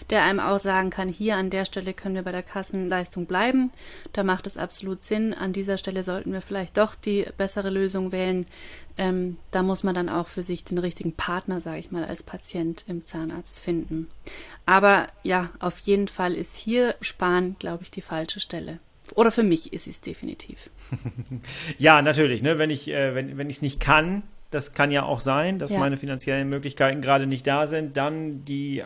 der 0.10 0.24
einem 0.24 0.40
auch 0.40 0.60
sagen 0.60 0.90
kann, 0.90 1.10
hier 1.10 1.36
an 1.36 1.50
der 1.50 1.66
Stelle 1.66 1.94
können 1.94 2.16
wir 2.16 2.24
bei 2.24 2.32
der 2.32 2.44
Kassenleistung 2.44 3.26
bleiben. 3.26 3.72
Da 4.14 4.24
macht 4.24 4.48
es 4.48 4.58
absolut 4.58 5.02
Sinn. 5.02 5.34
An 5.34 5.54
dieser 5.54 5.78
Stelle 5.78 6.04
sollten 6.04 6.32
wir 6.32 6.42
vielleicht 6.42 6.78
doch 6.78 6.96
die 6.96 7.26
bessere 7.38 7.70
Lösung 7.70 8.12
wählen. 8.12 8.46
Ähm, 8.98 9.38
da 9.52 9.64
muss 9.64 9.84
man 9.84 9.94
dann 9.94 10.10
auch 10.10 10.28
für 10.28 10.44
sich 10.44 10.64
den 10.64 10.78
richtigen 10.78 11.14
Partner, 11.14 11.62
sage 11.62 11.80
ich 11.80 11.92
mal, 11.92 12.06
als 12.06 12.24
Patient 12.24 12.86
im 12.88 13.06
Zahnarzt 13.06 13.60
finden. 13.60 14.10
Aber 14.66 15.08
ja, 15.24 15.50
auf 15.60 15.80
jeden 15.80 16.08
Fall 16.08 16.34
ist 16.34 16.56
hier 16.56 16.96
Sparen, 17.02 17.58
glaube 17.60 17.84
ich, 17.84 17.92
die 17.92 18.02
falsche 18.02 18.40
Stelle. 18.40 18.80
Oder 19.16 19.32
für 19.32 19.44
mich 19.44 19.74
ist 19.74 19.88
es 19.88 20.02
definitiv. 20.02 20.70
ja, 21.78 22.02
natürlich. 22.02 22.42
Ne? 22.42 22.58
Wenn 22.58 22.70
ich 22.70 22.90
äh, 22.90 23.16
wenn, 23.16 23.38
wenn 23.38 23.50
es 23.50 23.62
nicht 23.62 23.80
kann, 23.80 24.24
das 24.52 24.74
kann 24.74 24.92
ja 24.92 25.04
auch 25.04 25.20
sein, 25.20 25.60
dass 25.60 25.72
ja. 25.72 25.80
meine 25.80 25.98
finanziellen 25.98 26.50
Möglichkeiten 26.50 27.02
gerade 27.02 27.28
nicht 27.28 27.46
da 27.48 27.68
sind, 27.68 27.98
dann 27.98 28.46
die 28.46 28.84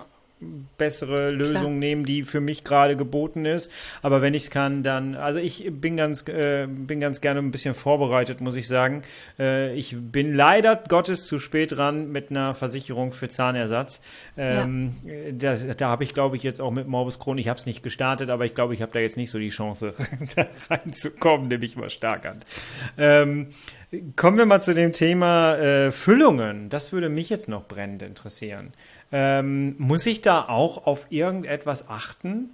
bessere 0.78 1.30
Lösung 1.30 1.54
Klar. 1.54 1.70
nehmen, 1.70 2.06
die 2.06 2.24
für 2.24 2.42
mich 2.42 2.64
gerade 2.64 2.96
geboten 2.96 3.46
ist. 3.46 3.72
Aber 4.02 4.22
wenn 4.22 4.34
ich 4.34 4.44
es 4.44 4.50
kann, 4.50 4.84
dann, 4.84 5.16
also 5.16 5.40
ich 5.40 5.70
bin 5.72 5.98
ganz, 5.98 6.28
äh, 6.28 6.68
bin 6.68 7.00
ganz 7.00 7.22
gerne 7.22 7.40
ein 7.40 7.52
bisschen 7.52 7.76
vorbereitet, 7.76 8.42
muss 8.42 8.56
ich 8.56 8.68
sagen. 8.68 9.04
Äh, 9.40 9.74
ich 9.76 9.96
bin 9.98 10.34
leider 10.34 10.76
Gottes 10.76 11.26
zu 11.26 11.40
spät 11.40 11.74
dran 11.74 12.12
mit 12.12 12.32
einer 12.32 12.54
Versicherung 12.54 13.12
für 13.12 13.30
Zahnersatz. 13.30 14.02
Ähm, 14.38 14.96
ja. 15.04 15.32
das, 15.34 15.66
da 15.78 15.90
habe 15.90 16.04
ich, 16.04 16.14
glaube 16.14 16.36
ich, 16.36 16.44
jetzt 16.44 16.60
auch 16.60 16.72
mit 16.72 16.88
Morbus 16.88 17.20
Crohn, 17.20 17.38
ich 17.38 17.48
habe 17.48 17.60
es 17.60 17.66
nicht 17.66 17.84
gestartet, 17.84 18.30
aber 18.30 18.46
ich 18.46 18.56
glaube, 18.56 18.74
ich 18.74 18.82
habe 18.82 18.92
da 18.92 19.00
jetzt 19.00 19.18
nicht 19.18 19.32
so 19.32 19.40
die 19.40 19.50
Chance, 19.50 19.94
da 20.36 20.48
reinzukommen, 20.70 21.48
nehme 21.48 21.66
ich 21.66 21.76
mal 21.76 21.90
stark 21.90 22.26
an. 22.26 22.42
Ähm, 22.98 23.48
kommen 24.16 24.38
wir 24.38 24.46
mal 24.46 24.62
zu 24.62 24.74
dem 24.74 24.92
Thema 24.94 25.56
äh, 25.58 25.92
Füllungen. 25.92 26.70
Das 26.70 26.94
würde 26.94 27.10
mich 27.10 27.30
jetzt 27.30 27.50
noch 27.50 27.68
brennend 27.68 28.02
interessieren. 28.02 28.74
Ähm, 29.12 29.76
muss 29.78 30.06
ich 30.06 30.22
da 30.22 30.48
auch 30.48 30.86
auf 30.86 31.08
irgendetwas 31.10 31.90
achten? 31.90 32.50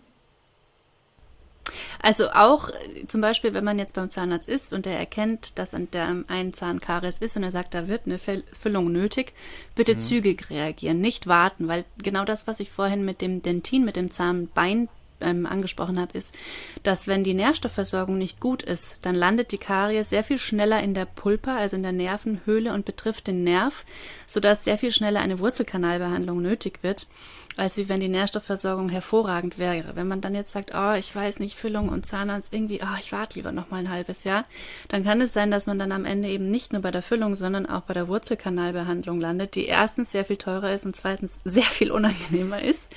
Also 2.02 2.30
auch 2.30 2.70
zum 3.08 3.22
Beispiel, 3.22 3.54
wenn 3.54 3.64
man 3.64 3.80
jetzt 3.80 3.96
beim 3.96 4.10
Zahnarzt 4.10 4.48
ist 4.48 4.74
und 4.74 4.88
er 4.88 4.98
erkennt, 4.98 5.60
dass 5.60 5.74
an 5.74 5.90
der 5.92 6.24
einen 6.28 6.54
Zahn 6.54 6.80
Karies 6.80 7.18
ist 7.20 7.36
und 7.36 7.44
er 7.44 7.52
sagt, 7.52 7.74
da 7.74 7.88
wird 7.88 8.04
eine 8.06 8.18
Füllung 8.18 8.92
nötig, 8.92 9.34
bitte 9.76 9.96
mhm. 9.96 10.00
zügig 10.00 10.50
reagieren, 10.50 11.02
nicht 11.02 11.28
warten, 11.28 11.68
weil 11.68 11.86
genau 11.98 12.26
das, 12.26 12.48
was 12.48 12.60
ich 12.60 12.72
vorhin 12.72 13.04
mit 13.04 13.22
dem 13.22 13.42
Dentin, 13.42 13.84
mit 13.84 13.96
dem 13.96 14.10
Zahnbein 14.10 14.90
ähm, 15.22 15.46
angesprochen 15.46 16.00
habe, 16.00 16.18
ist, 16.18 16.34
dass 16.84 17.08
wenn 17.08 17.24
die 17.24 17.34
Nährstoffversorgung 17.34 18.18
nicht 18.18 18.40
gut 18.40 18.64
ist, 18.64 19.00
dann 19.06 19.16
landet 19.16 19.52
die 19.52 19.58
Karies 19.58 20.10
sehr 20.10 20.24
viel 20.24 20.38
schneller 20.38 20.82
in 20.82 20.94
der 20.94 21.06
Pulpa, 21.06 21.58
also 21.58 21.76
in 21.76 21.84
der 21.84 21.92
Nervenhöhle 21.92 22.74
und 22.74 22.86
betrifft 22.86 23.28
den 23.28 23.44
Nerv, 23.44 23.86
sodass 24.26 24.64
sehr 24.64 24.78
viel 24.78 24.92
schneller 24.92 25.20
eine 25.22 25.40
Wurzelkanalbehandlung 25.40 26.42
nötig 26.42 26.80
wird 26.82 27.08
als 27.58 27.78
wie 27.78 27.90
wenn 27.90 28.00
die 28.00 28.08
Nährstoffversorgung 28.08 28.90
hervorragend 28.90 29.58
wäre. 29.58 29.96
Wenn 29.96 30.08
man 30.08 30.22
dann 30.22 30.36
jetzt 30.36 30.52
sagt, 30.52 30.72
oh, 30.76 30.94
ich 30.94 31.14
weiß 31.16 31.40
nicht, 31.40 31.58
Füllung 31.58 31.90
und 31.90 32.06
Zahnarzt 32.06 32.54
irgendwie, 32.54 32.80
oh, 32.84 32.98
ich 33.00 33.12
warte 33.12 33.36
lieber 33.40 33.52
noch 33.52 33.70
mal 33.72 33.78
ein 33.78 33.90
halbes 33.90 34.24
Jahr, 34.24 34.46
dann 34.88 35.04
kann 35.04 35.22
es 35.22 35.34
sein, 35.34 35.52
dass 35.52 35.68
man 35.68 35.80
dann 35.80 35.92
am 35.92 36.06
Ende 36.06 36.30
eben 36.30 36.50
nicht 36.52 36.74
nur 36.74 36.82
bei 36.82 36.92
der 36.92 37.02
Füllung, 37.02 37.36
sondern 37.36 37.66
auch 37.66 37.82
bei 37.82 37.94
der 37.94 38.08
Wurzelkanalbehandlung 38.08 39.20
landet, 39.20 39.56
die 39.56 39.66
erstens 39.66 40.12
sehr 40.12 40.26
viel 40.26 40.38
teurer 40.38 40.74
ist 40.74 40.86
und 40.86 40.96
zweitens 40.96 41.40
sehr 41.44 41.64
viel 41.64 41.92
unangenehmer 41.92 42.62
ist. 42.62 42.88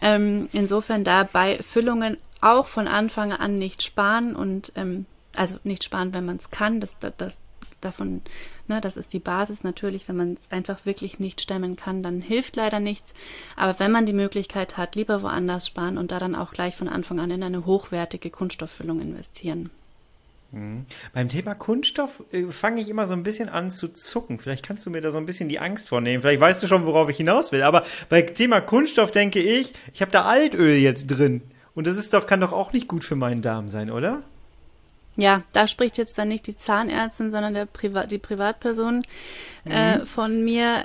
Ähm, 0.00 0.48
insofern 0.52 1.04
da 1.04 1.24
bei 1.24 1.58
Füllungen 1.58 2.18
auch 2.40 2.66
von 2.66 2.88
Anfang 2.88 3.32
an 3.32 3.58
nicht 3.58 3.82
sparen 3.82 4.34
und 4.34 4.72
ähm, 4.74 5.06
also 5.36 5.56
nicht 5.64 5.84
sparen, 5.84 6.12
wenn 6.12 6.26
man 6.26 6.36
es 6.36 6.50
kann. 6.50 6.80
Das, 6.80 6.96
das, 7.16 7.38
davon, 7.84 8.22
ne, 8.68 8.80
das 8.80 8.96
ist 8.96 9.12
die 9.12 9.18
Basis 9.18 9.64
natürlich, 9.64 10.08
wenn 10.08 10.16
man 10.16 10.38
es 10.40 10.50
einfach 10.50 10.86
wirklich 10.86 11.18
nicht 11.18 11.40
stemmen 11.40 11.76
kann, 11.76 12.02
dann 12.02 12.20
hilft 12.20 12.56
leider 12.56 12.80
nichts. 12.80 13.14
Aber 13.56 13.78
wenn 13.78 13.92
man 13.92 14.06
die 14.06 14.12
Möglichkeit 14.12 14.76
hat, 14.76 14.94
lieber 14.94 15.22
woanders 15.22 15.66
sparen 15.66 15.98
und 15.98 16.12
da 16.12 16.18
dann 16.18 16.34
auch 16.34 16.52
gleich 16.52 16.76
von 16.76 16.88
Anfang 16.88 17.20
an 17.20 17.30
in 17.30 17.42
eine 17.42 17.66
hochwertige 17.66 18.30
Kunststofffüllung 18.30 19.00
investieren. 19.00 19.70
Mhm. 20.52 20.84
Beim 21.14 21.28
Thema 21.28 21.54
Kunststoff 21.54 22.22
äh, 22.30 22.44
fange 22.46 22.80
ich 22.80 22.88
immer 22.88 23.06
so 23.06 23.14
ein 23.14 23.22
bisschen 23.22 23.48
an 23.48 23.70
zu 23.70 23.88
zucken. 23.88 24.38
Vielleicht 24.38 24.64
kannst 24.64 24.84
du 24.86 24.90
mir 24.90 25.00
da 25.00 25.10
so 25.10 25.18
ein 25.18 25.26
bisschen 25.26 25.48
die 25.48 25.58
Angst 25.58 25.88
vornehmen. 25.88 26.22
Vielleicht 26.22 26.40
weißt 26.40 26.62
du 26.62 26.68
schon, 26.68 26.86
worauf 26.86 27.08
ich 27.08 27.16
hinaus 27.16 27.52
will. 27.52 27.62
Aber 27.62 27.84
bei 28.08 28.22
Thema 28.22 28.60
Kunststoff 28.60 29.10
denke 29.10 29.40
ich, 29.40 29.72
ich 29.92 30.02
habe 30.02 30.12
da 30.12 30.24
Altöl 30.24 30.76
jetzt 30.76 31.06
drin. 31.06 31.42
Und 31.74 31.86
das 31.86 31.96
ist 31.96 32.12
doch, 32.12 32.26
kann 32.26 32.40
doch 32.40 32.52
auch 32.52 32.72
nicht 32.72 32.86
gut 32.86 33.02
für 33.02 33.16
meinen 33.16 33.40
Darm 33.40 33.68
sein, 33.68 33.90
oder? 33.90 34.22
Ja, 35.16 35.42
da 35.52 35.66
spricht 35.66 35.98
jetzt 35.98 36.16
dann 36.16 36.28
nicht 36.28 36.46
die 36.46 36.56
Zahnärztin, 36.56 37.30
sondern 37.30 37.54
der 37.54 37.66
Priva 37.66 38.06
die 38.06 38.18
Privatperson 38.18 39.02
äh, 39.66 39.68
mhm. 39.96 40.02
äh, 40.02 40.06
von 40.06 40.44
mir. 40.44 40.84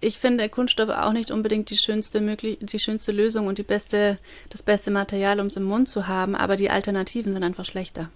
Ich 0.00 0.18
finde 0.18 0.48
Kunststoff 0.50 0.90
auch 0.90 1.12
nicht 1.12 1.30
unbedingt 1.30 1.70
die 1.70 1.76
schönste 1.76 2.20
möglich 2.20 2.58
die 2.60 2.78
schönste 2.78 3.12
Lösung 3.12 3.46
und 3.46 3.56
die 3.56 3.62
beste 3.62 4.18
das 4.50 4.62
beste 4.62 4.90
Material, 4.90 5.40
um 5.40 5.46
es 5.46 5.56
im 5.56 5.64
Mund 5.64 5.88
zu 5.88 6.06
haben, 6.06 6.34
aber 6.34 6.56
die 6.56 6.68
Alternativen 6.68 7.32
sind 7.32 7.42
einfach 7.42 7.64
schlechter. 7.64 8.10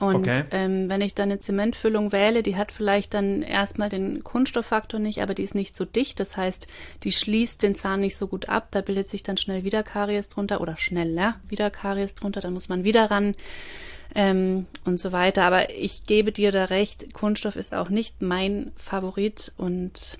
Und 0.00 0.26
okay. 0.26 0.44
ähm, 0.50 0.88
wenn 0.88 1.02
ich 1.02 1.14
dann 1.14 1.28
eine 1.30 1.40
Zementfüllung 1.40 2.10
wähle, 2.10 2.42
die 2.42 2.56
hat 2.56 2.72
vielleicht 2.72 3.12
dann 3.12 3.42
erstmal 3.42 3.90
den 3.90 4.24
Kunststofffaktor 4.24 4.98
nicht, 4.98 5.22
aber 5.22 5.34
die 5.34 5.42
ist 5.42 5.54
nicht 5.54 5.76
so 5.76 5.84
dicht. 5.84 6.18
Das 6.20 6.38
heißt, 6.38 6.66
die 7.04 7.12
schließt 7.12 7.62
den 7.62 7.74
Zahn 7.74 8.00
nicht 8.00 8.16
so 8.16 8.26
gut 8.26 8.48
ab. 8.48 8.68
Da 8.70 8.80
bildet 8.80 9.10
sich 9.10 9.22
dann 9.22 9.36
schnell 9.36 9.62
wieder 9.62 9.82
Karies 9.82 10.30
drunter 10.30 10.62
oder 10.62 10.78
schneller 10.78 11.36
wieder 11.46 11.68
Karies 11.68 12.14
drunter. 12.14 12.40
Dann 12.40 12.54
muss 12.54 12.70
man 12.70 12.82
wieder 12.82 13.10
ran 13.10 13.34
ähm, 14.14 14.66
und 14.84 14.98
so 14.98 15.12
weiter. 15.12 15.44
Aber 15.44 15.70
ich 15.74 16.06
gebe 16.06 16.32
dir 16.32 16.52
da 16.52 16.66
recht, 16.66 17.12
Kunststoff 17.14 17.56
ist 17.56 17.74
auch 17.74 17.88
nicht 17.88 18.22
mein 18.22 18.72
Favorit 18.76 19.52
und 19.56 20.18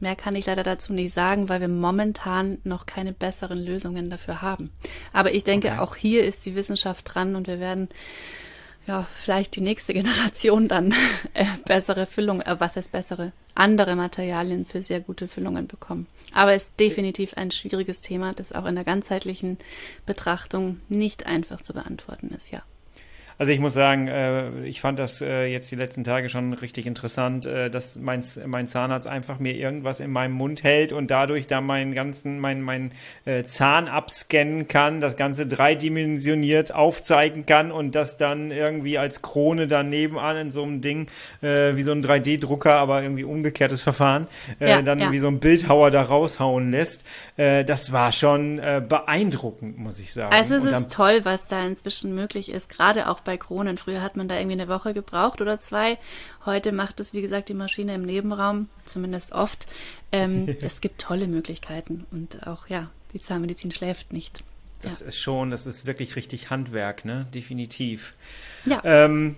Mehr 0.00 0.16
kann 0.16 0.34
ich 0.34 0.46
leider 0.46 0.62
dazu 0.62 0.94
nicht 0.94 1.12
sagen, 1.12 1.50
weil 1.50 1.60
wir 1.60 1.68
momentan 1.68 2.58
noch 2.64 2.86
keine 2.86 3.12
besseren 3.12 3.62
Lösungen 3.62 4.08
dafür 4.08 4.40
haben. 4.40 4.70
Aber 5.12 5.34
ich 5.34 5.44
denke, 5.44 5.68
okay. 5.68 5.78
auch 5.78 5.94
hier 5.94 6.24
ist 6.24 6.46
die 6.46 6.54
Wissenschaft 6.54 7.04
dran 7.12 7.36
und 7.36 7.46
wir 7.46 7.60
werden 7.60 7.90
ja, 8.86 9.06
vielleicht 9.22 9.56
die 9.56 9.60
nächste 9.60 9.92
Generation 9.94 10.68
dann 10.68 10.94
äh, 11.34 11.44
bessere 11.66 12.06
Füllungen, 12.06 12.40
äh, 12.42 12.56
was 12.58 12.76
heißt 12.76 12.92
bessere, 12.92 13.32
andere 13.54 13.94
Materialien 13.94 14.64
für 14.64 14.82
sehr 14.82 15.00
gute 15.00 15.28
Füllungen 15.28 15.66
bekommen. 15.66 16.06
Aber 16.32 16.54
es 16.54 16.64
ist 16.64 16.80
definitiv 16.80 17.34
ein 17.34 17.50
schwieriges 17.50 18.00
Thema, 18.00 18.32
das 18.32 18.52
auch 18.52 18.64
in 18.64 18.76
der 18.76 18.84
ganzheitlichen 18.84 19.58
Betrachtung 20.06 20.80
nicht 20.88 21.26
einfach 21.26 21.60
zu 21.60 21.74
beantworten 21.74 22.30
ist, 22.34 22.52
ja. 22.52 22.62
Also 23.40 23.52
ich 23.52 23.58
muss 23.58 23.72
sagen, 23.72 24.06
äh, 24.06 24.66
ich 24.66 24.82
fand 24.82 24.98
das 24.98 25.22
äh, 25.22 25.46
jetzt 25.46 25.70
die 25.70 25.74
letzten 25.74 26.04
Tage 26.04 26.28
schon 26.28 26.52
richtig 26.52 26.86
interessant, 26.86 27.46
äh, 27.46 27.70
dass 27.70 27.96
mein, 27.96 28.22
mein 28.44 28.66
Zahnarzt 28.66 29.06
einfach 29.06 29.38
mir 29.38 29.54
irgendwas 29.54 30.00
in 30.00 30.10
meinem 30.10 30.32
Mund 30.32 30.62
hält 30.62 30.92
und 30.92 31.10
dadurch 31.10 31.46
da 31.46 31.62
meinen 31.62 31.94
ganzen, 31.94 32.38
mein, 32.38 32.60
mein 32.60 32.92
äh, 33.24 33.42
Zahn 33.44 33.88
abscannen 33.88 34.68
kann, 34.68 35.00
das 35.00 35.16
Ganze 35.16 35.46
dreidimensioniert 35.46 36.74
aufzeigen 36.74 37.46
kann 37.46 37.72
und 37.72 37.94
das 37.94 38.18
dann 38.18 38.50
irgendwie 38.50 38.98
als 38.98 39.22
Krone 39.22 39.66
daneben 39.66 40.18
an 40.18 40.36
in 40.36 40.50
so 40.50 40.62
einem 40.62 40.82
Ding, 40.82 41.06
äh, 41.40 41.74
wie 41.76 41.82
so 41.82 41.92
ein 41.92 42.04
3D-Drucker, 42.04 42.74
aber 42.74 43.02
irgendwie 43.02 43.24
umgekehrtes 43.24 43.80
Verfahren, 43.80 44.26
äh, 44.60 44.68
ja, 44.68 44.82
dann 44.82 45.00
ja. 45.00 45.12
wie 45.12 45.18
so 45.18 45.28
ein 45.28 45.40
Bildhauer 45.40 45.90
da 45.90 46.02
raushauen 46.02 46.70
lässt. 46.70 47.06
Äh, 47.38 47.64
das 47.64 47.90
war 47.90 48.12
schon 48.12 48.58
äh, 48.58 48.82
beeindruckend, 48.86 49.78
muss 49.78 49.98
ich 49.98 50.12
sagen. 50.12 50.30
Also 50.34 50.56
es 50.56 50.64
ist 50.66 50.92
toll, 50.92 51.20
was 51.22 51.46
da 51.46 51.64
inzwischen 51.64 52.14
möglich 52.14 52.52
ist, 52.52 52.68
gerade 52.68 53.08
auch 53.08 53.20
bei 53.20 53.29
bei 53.30 53.36
Kronen. 53.36 53.78
Früher 53.78 54.02
hat 54.02 54.16
man 54.16 54.26
da 54.26 54.36
irgendwie 54.36 54.60
eine 54.60 54.68
Woche 54.68 54.92
gebraucht 54.92 55.40
oder 55.40 55.56
zwei. 55.56 55.98
Heute 56.44 56.72
macht 56.72 56.98
es, 56.98 57.14
wie 57.14 57.22
gesagt, 57.22 57.48
die 57.48 57.54
Maschine 57.54 57.94
im 57.94 58.02
Nebenraum, 58.02 58.68
zumindest 58.86 59.30
oft. 59.30 59.68
Ähm, 60.10 60.56
es 60.60 60.80
gibt 60.80 61.00
tolle 61.00 61.28
Möglichkeiten 61.28 62.06
und 62.10 62.44
auch, 62.48 62.66
ja, 62.66 62.90
die 63.12 63.20
Zahnmedizin 63.20 63.70
schläft 63.70 64.12
nicht. 64.12 64.42
Das 64.82 64.98
ja. 64.98 65.06
ist 65.06 65.18
schon, 65.18 65.52
das 65.52 65.64
ist 65.64 65.86
wirklich 65.86 66.16
richtig 66.16 66.50
Handwerk, 66.50 67.04
ne? 67.04 67.28
Definitiv. 67.32 68.14
Ja. 68.66 68.80
Ähm, 68.82 69.36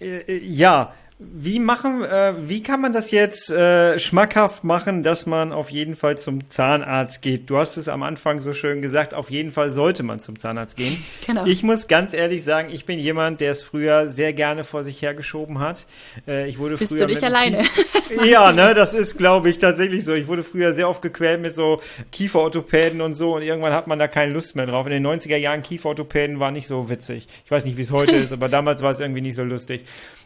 äh, 0.00 0.18
äh 0.18 0.44
ja, 0.44 0.94
wie 1.20 1.60
machen, 1.60 2.02
äh, 2.02 2.34
wie 2.48 2.60
kann 2.60 2.80
man 2.80 2.92
das 2.92 3.12
jetzt 3.12 3.48
äh, 3.48 4.00
schmackhaft 4.00 4.64
machen, 4.64 5.04
dass 5.04 5.26
man 5.26 5.52
auf 5.52 5.70
jeden 5.70 5.94
Fall 5.94 6.18
zum 6.18 6.50
Zahnarzt 6.50 7.22
geht? 7.22 7.48
Du 7.48 7.56
hast 7.56 7.76
es 7.76 7.86
am 7.86 8.02
Anfang 8.02 8.40
so 8.40 8.52
schön 8.52 8.82
gesagt, 8.82 9.14
auf 9.14 9.30
jeden 9.30 9.52
Fall 9.52 9.70
sollte 9.70 10.02
man 10.02 10.18
zum 10.18 10.38
Zahnarzt 10.38 10.76
gehen. 10.76 11.02
Genau. 11.26 11.46
Ich 11.46 11.62
muss 11.62 11.88
ganz 11.88 12.12
ehrlich 12.12 12.44
sagen, 12.44 12.68
ich 12.70 12.84
bin 12.84 12.98
jemand, 12.98 13.40
der 13.40 13.52
es 13.52 13.62
früher 13.62 14.10
sehr 14.10 14.34
gerne 14.34 14.62
vor 14.62 14.84
sich 14.84 15.00
hergeschoben 15.00 15.58
hat. 15.58 15.86
Äh, 16.28 16.48
ich 16.48 16.58
wurde 16.58 16.76
Bist 16.76 16.92
früher 16.92 17.06
du 17.06 17.14
nicht 17.14 17.22
alleine? 17.22 17.64
ja, 18.24 18.52
ne, 18.52 18.74
das 18.74 18.92
ist, 18.92 19.16
glaube 19.16 19.48
ich, 19.48 19.58
tatsächlich 19.58 20.04
so. 20.04 20.12
Ich 20.12 20.26
wurde 20.26 20.42
früher 20.42 20.74
sehr 20.74 20.88
oft 20.88 21.00
gequält 21.00 21.40
mit 21.40 21.54
so 21.54 21.80
Kieferorthopäden 22.12 23.00
und 23.00 23.14
so 23.14 23.36
und 23.36 23.42
irgendwann 23.42 23.72
hat 23.72 23.86
man 23.86 23.98
da 23.98 24.06
keine 24.06 24.32
Lust 24.32 24.54
mehr 24.54 24.66
drauf. 24.66 24.86
In 24.86 24.92
den 24.92 25.06
90er 25.06 25.36
Jahren 25.36 25.62
Kieferorthopäden 25.62 26.40
war 26.40 26.50
nicht 26.50 26.66
so 26.66 26.90
witzig. 26.90 27.26
Ich 27.44 27.50
weiß 27.50 27.64
nicht, 27.64 27.78
wie 27.78 27.82
es 27.82 27.90
heute 27.90 28.16
ist, 28.16 28.32
aber 28.32 28.48
damals 28.48 28.82
war 28.82 28.92
es 28.92 29.00
irgendwie 29.00 29.22
nicht 29.22 29.36
so 29.36 29.44
lustig. 29.44 29.84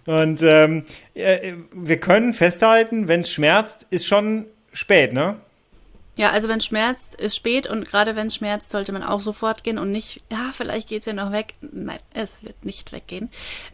Und 0.08 0.42
ähm, 0.42 0.84
äh, 1.12 1.52
wir 1.70 2.00
können 2.00 2.32
festhalten, 2.32 3.08
wenn 3.08 3.20
es 3.20 3.30
schmerzt, 3.30 3.86
ist 3.90 4.06
schon 4.06 4.46
spät, 4.72 5.12
ne? 5.12 5.36
Ja, 6.16 6.30
also 6.30 6.48
wenn 6.48 6.58
es 6.58 6.64
schmerzt, 6.64 7.14
ist 7.14 7.36
spät 7.36 7.66
und 7.66 7.84
gerade 7.84 8.16
wenn 8.16 8.28
es 8.28 8.34
schmerzt, 8.34 8.70
sollte 8.70 8.90
man 8.90 9.02
auch 9.02 9.20
sofort 9.20 9.64
gehen 9.64 9.78
und 9.78 9.92
nicht, 9.92 10.22
ja, 10.32 10.50
vielleicht 10.52 10.88
geht 10.88 11.00
es 11.00 11.06
ja 11.06 11.12
noch 11.12 11.30
weg. 11.30 11.54
Nein, 11.60 11.98
es 12.14 12.42
wird 12.42 12.64
nicht 12.64 12.90
weggehen. 12.90 13.28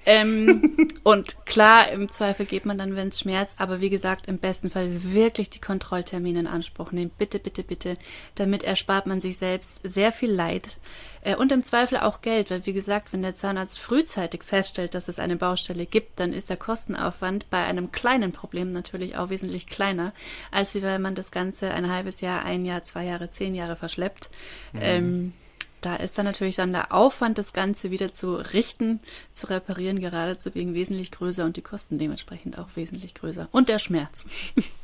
Ähm, 0.07 0.77
und 1.05 1.47
klar, 1.47 1.92
im 1.92 2.11
Zweifel 2.11 2.47
geht 2.47 2.66
man 2.66 2.79
dann, 2.79 2.97
wenn 2.97 3.09
es 3.09 3.20
schmerzt, 3.20 3.61
aber 3.61 3.81
wie 3.81 3.88
gesagt, 3.88 4.27
im 4.27 4.38
besten 4.38 4.70
Fall 4.70 4.88
wirklich 5.05 5.51
die 5.51 5.61
Kontrolltermine 5.61 6.40
in 6.40 6.47
Anspruch 6.49 6.90
nehmen. 6.90 7.12
Bitte, 7.16 7.38
bitte, 7.38 7.62
bitte. 7.62 7.97
Damit 8.35 8.64
erspart 8.64 9.07
man 9.07 9.20
sich 9.20 9.38
selbst 9.38 9.79
sehr 9.85 10.11
viel 10.11 10.33
Leid. 10.33 10.79
Äh, 11.25 11.37
und 11.37 11.51
im 11.51 11.65
Zweifel 11.65 11.99
auch 11.99 12.21
Geld, 12.21 12.51
weil 12.51 12.65
wie 12.67 12.73
gesagt, 12.73 13.13
wenn 13.13 13.23
der 13.23 13.35
Zahnarzt 13.35 13.81
frühzeitig 13.81 14.45
feststellt, 14.45 14.95
dass 14.95 15.09
es 15.09 15.19
eine 15.19 15.37
Baustelle 15.37 15.87
gibt, 15.87 16.21
dann 16.21 16.33
ist 16.33 16.51
der 16.51 16.57
Kostenaufwand 16.57 17.51
bei 17.51 17.65
einem 17.65 17.91
kleinen 17.91 18.31
Problem 18.31 18.73
natürlich 18.73 19.17
auch 19.17 19.31
wesentlich 19.31 19.67
kleiner, 19.67 20.13
als 20.53 20.75
wie 20.75 20.83
wenn 20.83 21.03
man 21.03 21.17
das 21.17 21.33
Ganze 21.33 21.73
ein 21.73 21.91
halbes 21.91 22.21
Jahr, 22.21 22.45
ein 22.45 22.65
Jahr, 22.65 22.85
zwei 22.85 23.05
Jahre, 23.05 23.31
zehn 23.31 23.55
Jahre 23.55 23.75
verschleppt. 23.75 24.31
Mhm. 24.73 24.81
Ähm, 24.83 25.33
da 25.81 25.97
ist 25.97 26.17
dann 26.17 26.25
natürlich 26.25 26.57
dann 26.57 26.73
der 26.73 26.93
Aufwand, 26.93 27.37
das 27.37 27.53
Ganze 27.53 27.91
wieder 27.91 28.13
zu 28.13 28.37
richten, 28.37 29.01
zu 29.35 29.51
reparieren, 29.51 30.01
geradezu 30.01 30.55
wegen 30.55 30.73
wesentlich 30.73 31.11
größer 31.11 31.45
und 31.45 31.59
die 31.59 31.63
Kosten 31.63 31.99
dementsprechend 31.99 32.59
auch 32.59 32.69
wesentlich 32.75 33.15
größer. 33.15 33.49
Und 33.51 33.69
der 33.69 33.79
Schmerz. 33.79 34.25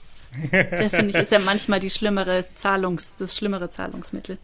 Der 0.52 0.90
finde 0.90 1.10
ich 1.10 1.16
ist 1.16 1.32
ja 1.32 1.38
manchmal 1.38 1.80
die 1.80 1.90
schlimmere 1.90 2.44
Zahlungs, 2.54 3.16
das 3.18 3.36
schlimmere 3.36 3.68
Zahlungsmittel. 3.68 4.38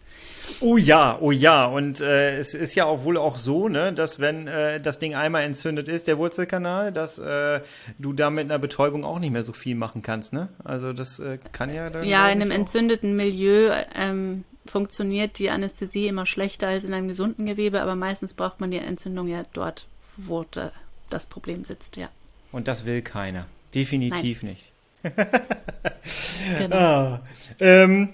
Oh 0.59 0.77
ja, 0.77 1.17
oh 1.21 1.31
ja. 1.31 1.65
Und 1.65 2.01
äh, 2.01 2.37
es 2.37 2.53
ist 2.53 2.75
ja 2.75 2.85
auch 2.85 3.03
wohl 3.03 3.17
auch 3.17 3.37
so, 3.37 3.67
ne, 3.69 3.93
dass 3.93 4.19
wenn 4.19 4.47
äh, 4.47 4.79
das 4.79 4.99
Ding 4.99 5.15
einmal 5.15 5.43
entzündet 5.43 5.87
ist, 5.87 6.07
der 6.07 6.17
Wurzelkanal, 6.17 6.91
dass 6.91 7.19
äh, 7.19 7.61
du 7.99 8.13
da 8.13 8.29
mit 8.29 8.45
einer 8.45 8.59
Betäubung 8.59 9.03
auch 9.03 9.19
nicht 9.19 9.31
mehr 9.31 9.43
so 9.43 9.53
viel 9.53 9.75
machen 9.75 10.01
kannst, 10.01 10.33
ne? 10.33 10.49
Also 10.63 10.93
das 10.93 11.19
äh, 11.19 11.37
kann 11.51 11.73
ja 11.73 11.89
dann. 11.89 12.03
Ja, 12.03 12.29
in 12.29 12.41
einem 12.41 12.51
entzündeten 12.51 13.15
Milieu 13.15 13.71
ähm, 13.95 14.43
funktioniert 14.65 15.39
die 15.39 15.49
Anästhesie 15.49 16.07
immer 16.07 16.25
schlechter 16.25 16.67
als 16.67 16.83
in 16.83 16.93
einem 16.93 17.07
gesunden 17.07 17.45
Gewebe, 17.45 17.81
aber 17.81 17.95
meistens 17.95 18.33
braucht 18.33 18.59
man 18.59 18.71
die 18.71 18.77
Entzündung 18.77 19.27
ja 19.27 19.43
dort, 19.53 19.87
wo 20.17 20.45
da 20.49 20.71
das 21.09 21.27
Problem 21.27 21.63
sitzt, 21.63 21.95
ja. 21.97 22.09
Und 22.51 22.67
das 22.67 22.85
will 22.85 23.01
keiner. 23.01 23.45
Definitiv 23.73 24.43
Nein. 24.43 24.51
nicht. 24.51 24.71
genau. 26.57 26.75
Ah, 26.75 27.21
ähm, 27.59 28.09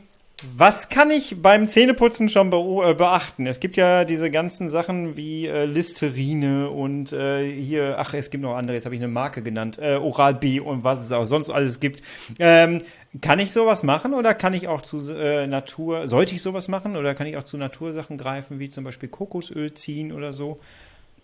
was 0.58 0.90
kann 0.90 1.10
ich 1.10 1.42
beim 1.42 1.68
Zähneputzen 1.68 2.28
schon 2.28 2.50
be 2.50 2.58
äh, 2.58 2.94
beachten? 2.94 3.48
Es 3.48 3.60
gibt 3.60 3.78
ja 3.78 4.04
diese 4.04 4.30
ganzen 4.30 4.68
Sachen 4.68 5.16
wie 5.16 5.48
äh, 5.48 5.66
Listerine 5.66 6.70
und 6.70 7.14
äh, 7.14 7.50
hier, 7.50 7.96
ach, 7.98 8.14
es 8.14 8.30
gibt 8.30 8.44
noch 8.44 8.56
andere, 8.56 8.76
jetzt 8.76 8.86
habe 8.86 8.96
ich 8.96 9.02
eine 9.02 9.12
Marke 9.12 9.42
genannt, 9.42 9.80
äh, 9.82 9.96
Oral 9.96 10.36
B 10.36 10.60
und 10.60 10.84
was 10.84 11.00
es 11.00 11.12
auch 11.12 11.28
sonst 11.28 11.50
alles 11.50 11.80
gibt. 11.80 12.04
Ähm, 12.40 12.82
kann 13.22 13.40
ich 13.40 13.52
sowas 13.52 13.84
machen 13.84 14.14
oder 14.14 14.34
kann 14.34 14.54
ich 14.54 14.68
auch 14.68 14.82
zu 14.82 15.00
äh, 15.12 15.48
Natur, 15.48 16.08
sollte 16.08 16.36
ich 16.36 16.42
sowas 16.42 16.68
machen 16.68 16.98
oder 16.98 17.16
kann 17.16 17.28
ich 17.28 17.38
auch 17.38 17.44
zu 17.44 17.58
Natursachen 17.58 18.18
greifen, 18.18 18.60
wie 18.60 18.70
zum 18.70 18.84
Beispiel 18.84 19.10
Kokosöl 19.10 19.74
ziehen 19.74 20.12
oder 20.12 20.34
so? 20.34 20.60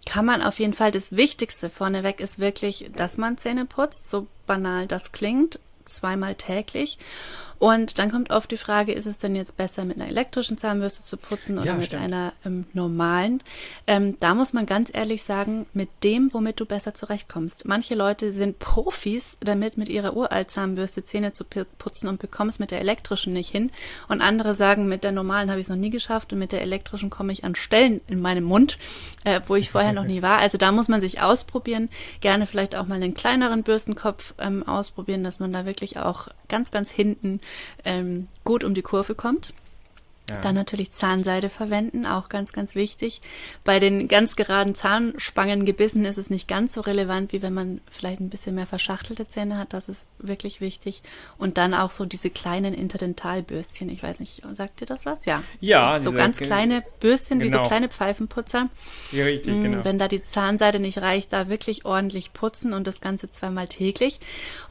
Kann 0.10 0.26
man 0.26 0.42
auf 0.42 0.58
jeden 0.58 0.74
Fall. 0.74 0.90
Das 0.90 1.16
Wichtigste 1.16 1.70
vorneweg 1.70 2.20
ist 2.20 2.40
wirklich, 2.40 2.90
dass 2.96 3.18
man 3.18 3.38
Zähne 3.38 3.66
putzt, 3.66 4.10
so 4.10 4.26
banal 4.48 4.88
das 4.88 5.12
klingt, 5.12 5.60
zweimal 5.86 6.34
täglich. 6.34 6.98
Und 7.60 8.00
dann 8.00 8.10
kommt 8.10 8.32
oft 8.32 8.50
die 8.52 8.58
Frage, 8.58 8.94
ist 8.94 9.06
es 9.06 9.18
denn 9.18 9.36
jetzt 9.36 9.58
besser, 9.58 9.84
mit 9.84 9.98
einer 9.98 10.08
elektrischen 10.08 10.58
Zahnbürste 10.58 11.04
zu 11.04 11.18
putzen 11.18 11.58
oder 11.58 11.68
ja, 11.68 11.74
mit 11.76 11.88
stimmt. 11.88 12.04
einer 12.04 12.34
ähm, 12.46 12.66
normalen? 12.72 13.44
Ähm, 13.86 14.16
da 14.22 14.34
muss 14.34 14.54
man 14.54 14.66
ganz 14.66 14.90
ehrlich 14.94 15.24
sagen, 15.24 15.66
mit 15.74 15.90
dem, 16.06 16.34
womit 16.34 16.62
du 16.62 16.66
besser 16.66 16.94
zurechtkommst. 16.94 17.66
Manche 17.66 17.96
Leute 17.96 18.32
sind 18.32 18.60
Profis 18.60 19.36
damit, 19.42 19.78
mit 19.78 19.90
ihrer 19.90 20.16
Uralt-Zahnbürste 20.16 21.04
Zähne 21.04 21.34
zu 21.34 21.44
putzen 21.44 22.08
und 22.08 22.22
bekommen 22.22 22.50
es 22.50 22.60
mit 22.60 22.72
der 22.72 22.80
elektrischen 22.80 23.34
nicht 23.34 23.50
hin. 23.50 23.72
Und 24.08 24.22
andere 24.22 24.56
sagen, 24.56 24.88
mit 24.88 25.04
der 25.04 25.12
normalen 25.12 25.50
habe 25.50 25.60
ich 25.60 25.66
es 25.66 25.70
noch 25.70 25.76
nie 25.76 25.90
geschafft 25.90 26.32
und 26.32 26.40
mit 26.40 26.54
der 26.54 26.62
elektrischen 26.62 27.10
komme 27.10 27.34
ich 27.34 27.44
an 27.44 27.56
Stellen 27.56 28.00
in 28.08 28.22
meinem 28.22 28.46
Mund, 28.46 28.78
äh, 29.26 29.42
wo 29.48 29.58
ich 29.58 29.70
vorher 29.70 29.92
noch 29.92 30.06
nie 30.06 30.22
war. 30.22 30.38
Also 30.38 30.58
da 30.58 30.72
muss 30.72 30.88
man 30.88 31.02
sich 31.02 31.22
ausprobieren. 31.22 31.90
Gerne 32.22 32.46
vielleicht 32.46 32.78
auch 32.78 32.88
mal 32.88 32.96
einen 32.96 33.16
kleineren 33.16 33.64
Bürstenkopf 33.64 34.34
ähm, 34.40 34.66
ausprobieren, 34.66 35.26
dass 35.26 35.42
man 35.42 35.52
da 35.52 35.66
wirklich 35.66 36.00
auch 36.00 36.30
ganz, 36.50 36.72
ganz 36.72 36.92
hinten 36.92 37.40
ähm, 37.86 38.28
gut 38.44 38.64
um 38.64 38.74
die 38.74 38.82
Kurve 38.82 39.16
kommt. 39.16 39.54
Ja. 40.30 40.42
Dann 40.42 40.56
natürlich 40.56 40.92
Zahnseide 40.92 41.50
verwenden, 41.50 42.06
auch 42.06 42.30
ganz, 42.30 42.54
ganz 42.54 42.76
wichtig. 42.76 43.22
Bei 43.64 43.80
den 43.80 44.08
ganz 44.08 44.36
geraden 44.36 44.76
Zahnspangengebissen 44.76 46.06
ist 46.06 46.18
es 46.18 46.30
nicht 46.30 46.48
ganz 46.48 46.74
so 46.74 46.82
relevant, 46.82 47.34
wie 47.34 47.42
wenn 47.42 47.54
man 47.54 47.82
vielleicht 47.90 48.20
ein 48.20 48.30
bisschen 48.30 48.56
mehr 48.56 48.68
verschachtelte 48.68 49.28
Zähne 49.28 49.58
hat. 49.58 49.74
Das 49.74 49.90
ist 49.90 50.06
wirklich 50.20 50.62
wichtig. 50.62 51.02
Und 51.38 51.58
dann 51.58 51.74
auch 51.74 51.92
so 51.92 52.06
diese 52.06 52.30
kleinen 52.30 52.74
Interdentalbürstchen. 52.74 53.90
Ich 53.90 54.04
weiß 54.04 54.20
nicht, 54.20 54.44
sagt 54.54 54.82
ihr 54.82 54.88
das 54.88 55.06
was? 55.06 55.26
Ja. 55.26 55.44
Ja. 55.60 56.00
So, 56.00 56.12
so 56.12 56.18
ganz 56.18 56.38
kleine 56.40 56.84
Bürstchen, 57.00 57.40
genau. 57.40 57.52
wie 57.52 57.64
so 57.64 57.68
kleine 57.68 57.90
Pfeifenputzer. 57.90 58.70
Ja, 59.12 59.26
richtig, 59.26 59.54
mm, 59.54 59.64
genau. 59.64 59.84
Wenn 59.84 60.00
da 60.00 60.08
die 60.08 60.22
Zahnseide 60.22 60.80
nicht 60.80 61.00
reicht, 61.00 61.34
da 61.34 61.50
wirklich 61.50 61.86
ordentlich 61.86 62.34
putzen 62.34 62.74
und 62.74 62.88
das 62.88 63.02
Ganze 63.02 63.30
zweimal 63.30 63.68
täglich. 63.68 64.20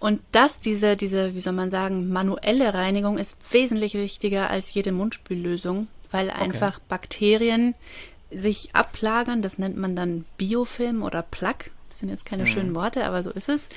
Und 0.00 0.20
das, 0.32 0.60
diese, 0.60 0.96
diese, 0.96 1.34
wie 1.34 1.40
soll 1.40 1.52
man 1.52 1.70
sagen, 1.70 2.08
manuelle 2.08 2.74
Reinigung 2.74 3.18
ist 3.18 3.36
wesentlich 3.52 3.94
wichtiger 3.94 4.50
als 4.50 4.72
jede 4.72 4.92
Mundspüllösung. 4.92 5.47
Lösung, 5.48 5.88
weil 6.10 6.30
einfach 6.30 6.76
okay. 6.76 6.84
Bakterien 6.88 7.74
sich 8.30 8.70
ablagern. 8.74 9.42
Das 9.42 9.58
nennt 9.58 9.76
man 9.76 9.96
dann 9.96 10.24
Biofilm 10.36 11.02
oder 11.02 11.22
Plaque. 11.22 11.70
Das 11.88 12.00
sind 12.00 12.10
jetzt 12.10 12.26
keine 12.26 12.44
mhm. 12.44 12.48
schönen 12.48 12.74
Worte, 12.74 13.04
aber 13.04 13.22
so 13.22 13.30
ist 13.30 13.48
es. 13.48 13.68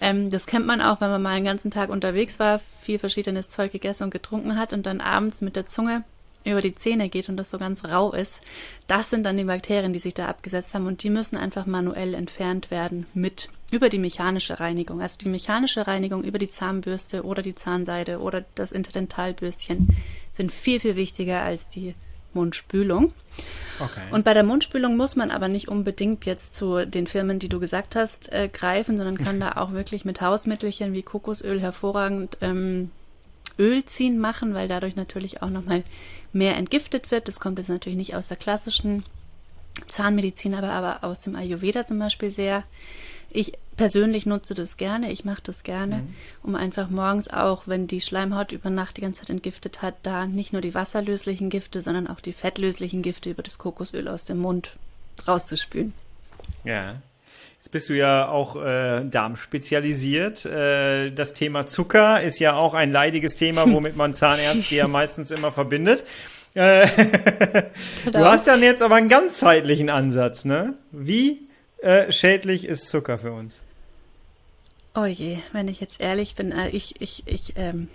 Ähm, 0.00 0.30
das 0.30 0.46
kennt 0.46 0.66
man 0.66 0.80
auch, 0.80 1.00
wenn 1.00 1.10
man 1.10 1.22
mal 1.22 1.30
einen 1.30 1.44
ganzen 1.44 1.70
Tag 1.70 1.90
unterwegs 1.90 2.38
war, 2.38 2.60
viel 2.80 2.98
verschiedenes 2.98 3.48
Zeug 3.50 3.72
gegessen 3.72 4.04
und 4.04 4.10
getrunken 4.10 4.56
hat 4.56 4.72
und 4.72 4.86
dann 4.86 5.00
abends 5.00 5.40
mit 5.40 5.56
der 5.56 5.66
Zunge 5.66 6.04
über 6.44 6.60
die 6.60 6.74
Zähne 6.74 7.08
geht 7.08 7.28
und 7.28 7.36
das 7.36 7.50
so 7.50 7.58
ganz 7.58 7.84
rau 7.84 8.12
ist. 8.12 8.40
Das 8.86 9.10
sind 9.10 9.24
dann 9.24 9.36
die 9.36 9.44
Bakterien, 9.44 9.92
die 9.92 9.98
sich 9.98 10.14
da 10.14 10.26
abgesetzt 10.26 10.74
haben 10.74 10.86
und 10.86 11.02
die 11.02 11.10
müssen 11.10 11.36
einfach 11.36 11.66
manuell 11.66 12.14
entfernt 12.14 12.70
werden 12.70 13.06
mit 13.14 13.48
über 13.70 13.88
die 13.88 13.98
mechanische 13.98 14.60
Reinigung. 14.60 15.00
Also 15.00 15.18
die 15.18 15.28
mechanische 15.28 15.86
Reinigung 15.86 16.22
über 16.22 16.38
die 16.38 16.50
Zahnbürste 16.50 17.24
oder 17.24 17.42
die 17.42 17.54
Zahnseide 17.54 18.20
oder 18.20 18.44
das 18.54 18.72
Interdentalbürstchen 18.72 19.88
sind 20.32 20.52
viel, 20.52 20.80
viel 20.80 20.96
wichtiger 20.96 21.42
als 21.42 21.68
die 21.68 21.94
Mundspülung. 22.34 23.12
Okay. 23.80 24.02
Und 24.10 24.24
bei 24.24 24.34
der 24.34 24.44
Mundspülung 24.44 24.96
muss 24.96 25.16
man 25.16 25.30
aber 25.30 25.48
nicht 25.48 25.68
unbedingt 25.68 26.26
jetzt 26.26 26.54
zu 26.54 26.86
den 26.86 27.06
Firmen, 27.06 27.38
die 27.38 27.48
du 27.48 27.58
gesagt 27.58 27.96
hast, 27.96 28.32
äh, 28.32 28.48
greifen, 28.52 28.96
sondern 28.96 29.18
kann 29.18 29.40
da 29.40 29.52
auch 29.52 29.72
wirklich 29.72 30.04
mit 30.04 30.20
Hausmittelchen 30.20 30.92
wie 30.92 31.02
Kokosöl 31.02 31.60
hervorragend 31.60 32.36
ähm, 32.40 32.90
Öl 33.58 33.84
ziehen 33.84 34.18
machen, 34.18 34.54
weil 34.54 34.68
dadurch 34.68 34.96
natürlich 34.96 35.42
auch 35.42 35.50
nochmal 35.50 35.82
mehr 36.32 36.56
entgiftet 36.56 37.10
wird. 37.10 37.28
Das 37.28 37.40
kommt 37.40 37.58
jetzt 37.58 37.68
natürlich 37.68 37.96
nicht 37.96 38.14
aus 38.14 38.28
der 38.28 38.36
klassischen 38.36 39.04
Zahnmedizin, 39.86 40.54
aber, 40.54 40.70
aber 40.70 41.04
aus 41.04 41.20
dem 41.20 41.36
Ayurveda 41.36 41.84
zum 41.84 41.98
Beispiel 41.98 42.30
sehr. 42.30 42.64
Ich 43.30 43.52
persönlich 43.76 44.26
nutze 44.26 44.54
das 44.54 44.76
gerne, 44.76 45.10
ich 45.10 45.24
mache 45.24 45.42
das 45.42 45.64
gerne, 45.64 45.98
mhm. 45.98 46.14
um 46.44 46.54
einfach 46.54 46.88
morgens 46.88 47.28
auch, 47.28 47.66
wenn 47.66 47.88
die 47.88 48.00
Schleimhaut 48.00 48.52
über 48.52 48.70
Nacht 48.70 48.96
die 48.96 49.00
ganze 49.00 49.22
Zeit 49.22 49.30
entgiftet 49.30 49.82
hat, 49.82 49.96
da 50.04 50.26
nicht 50.26 50.52
nur 50.52 50.62
die 50.62 50.74
wasserlöslichen 50.74 51.50
Gifte, 51.50 51.82
sondern 51.82 52.06
auch 52.06 52.20
die 52.20 52.32
fettlöslichen 52.32 53.02
Gifte 53.02 53.30
über 53.30 53.42
das 53.42 53.58
Kokosöl 53.58 54.06
aus 54.06 54.24
dem 54.24 54.38
Mund 54.38 54.76
rauszuspülen. 55.26 55.92
Ja. 56.62 57.02
Jetzt 57.64 57.70
bist 57.70 57.88
du 57.88 57.94
ja 57.94 58.28
auch 58.28 58.62
äh, 58.62 59.06
darmspezialisiert. 59.06 60.44
Äh, 60.44 61.12
das 61.12 61.32
Thema 61.32 61.66
Zucker 61.66 62.22
ist 62.22 62.38
ja 62.38 62.52
auch 62.56 62.74
ein 62.74 62.92
leidiges 62.92 63.36
Thema, 63.36 63.64
womit 63.72 63.96
man 63.96 64.12
Zahnärzte 64.12 64.74
ja 64.74 64.86
meistens 64.86 65.30
immer 65.30 65.50
verbindet. 65.50 66.04
Äh, 66.52 66.86
genau. 68.04 68.18
Du 68.18 68.24
hast 68.26 68.46
dann 68.46 68.62
jetzt 68.62 68.82
aber 68.82 68.96
einen 68.96 69.08
ganzheitlichen 69.08 69.88
Ansatz, 69.88 70.44
ne? 70.44 70.74
Wie 70.92 71.48
äh, 71.78 72.12
schädlich 72.12 72.66
ist 72.66 72.90
Zucker 72.90 73.16
für 73.16 73.32
uns? 73.32 73.62
Oh 74.94 75.06
je, 75.06 75.38
wenn 75.52 75.66
ich 75.66 75.80
jetzt 75.80 76.02
ehrlich 76.02 76.34
bin, 76.34 76.52
äh, 76.52 76.68
ich, 76.68 77.00
ich, 77.00 77.22
ich 77.24 77.54
ähm, 77.56 77.88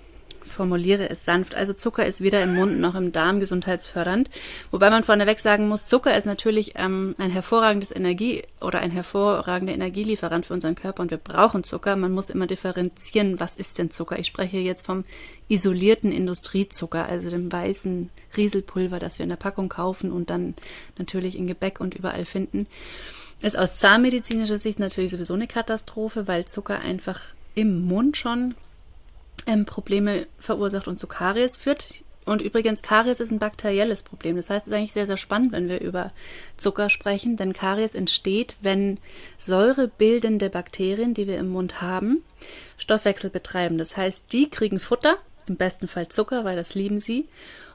formuliere 0.49 1.09
es 1.09 1.25
sanft. 1.25 1.55
Also 1.55 1.73
Zucker 1.73 2.05
ist 2.05 2.21
weder 2.21 2.43
im 2.43 2.55
Mund 2.55 2.79
noch 2.79 2.95
im 2.95 3.11
Darm 3.11 3.39
gesundheitsfördernd. 3.39 4.29
Wobei 4.71 4.89
man 4.89 5.03
vorneweg 5.03 5.39
sagen 5.39 5.67
muss, 5.67 5.85
Zucker 5.85 6.17
ist 6.17 6.25
natürlich 6.25 6.73
ähm, 6.75 7.15
ein 7.17 7.31
hervorragendes 7.31 7.95
Energie 7.95 8.43
oder 8.59 8.79
ein 8.79 8.91
hervorragender 8.91 9.73
Energielieferant 9.73 10.45
für 10.45 10.53
unseren 10.53 10.75
Körper 10.75 11.01
und 11.01 11.11
wir 11.11 11.17
brauchen 11.17 11.63
Zucker. 11.63 11.95
Man 11.95 12.11
muss 12.11 12.29
immer 12.29 12.47
differenzieren, 12.47 13.39
was 13.39 13.55
ist 13.55 13.77
denn 13.77 13.91
Zucker? 13.91 14.19
Ich 14.19 14.27
spreche 14.27 14.57
jetzt 14.57 14.85
vom 14.85 15.05
isolierten 15.47 16.11
Industriezucker, 16.11 17.05
also 17.05 17.29
dem 17.29 17.51
weißen 17.51 18.09
Rieselpulver, 18.35 18.99
das 18.99 19.19
wir 19.19 19.23
in 19.23 19.29
der 19.29 19.35
Packung 19.35 19.69
kaufen 19.69 20.11
und 20.11 20.29
dann 20.29 20.55
natürlich 20.97 21.37
in 21.37 21.47
Gebäck 21.47 21.79
und 21.79 21.95
überall 21.95 22.25
finden. 22.25 22.67
Ist 23.41 23.57
aus 23.57 23.77
zahnmedizinischer 23.77 24.59
Sicht 24.59 24.79
natürlich 24.79 25.11
sowieso 25.11 25.33
eine 25.33 25.47
Katastrophe, 25.47 26.27
weil 26.27 26.45
Zucker 26.45 26.79
einfach 26.81 27.21
im 27.55 27.85
Mund 27.85 28.17
schon 28.17 28.55
ähm, 29.49 29.65
Probleme 29.65 30.27
verursacht 30.37 30.87
und 30.87 30.99
zu 30.99 31.07
Karies 31.07 31.57
führt. 31.57 32.03
Und 32.25 32.43
übrigens, 32.43 32.83
Karies 32.83 33.19
ist 33.19 33.31
ein 33.31 33.39
bakterielles 33.39 34.03
Problem. 34.03 34.35
Das 34.35 34.51
heißt, 34.51 34.67
es 34.67 34.71
ist 34.71 34.77
eigentlich 34.77 34.93
sehr, 34.93 35.07
sehr 35.07 35.17
spannend, 35.17 35.51
wenn 35.51 35.67
wir 35.67 35.81
über 35.81 36.11
Zucker 36.57 36.89
sprechen, 36.89 37.37
denn 37.37 37.53
Karies 37.53 37.95
entsteht, 37.95 38.55
wenn 38.61 38.99
säurebildende 39.37 40.51
Bakterien, 40.51 41.15
die 41.15 41.25
wir 41.25 41.39
im 41.39 41.49
Mund 41.49 41.81
haben, 41.81 42.23
Stoffwechsel 42.77 43.31
betreiben. 43.31 43.79
Das 43.79 43.97
heißt, 43.97 44.25
die 44.31 44.49
kriegen 44.49 44.79
Futter, 44.79 45.17
im 45.47 45.55
besten 45.55 45.87
Fall 45.87 46.09
Zucker, 46.09 46.45
weil 46.45 46.55
das 46.55 46.75
lieben 46.75 46.99
sie. 46.99 47.27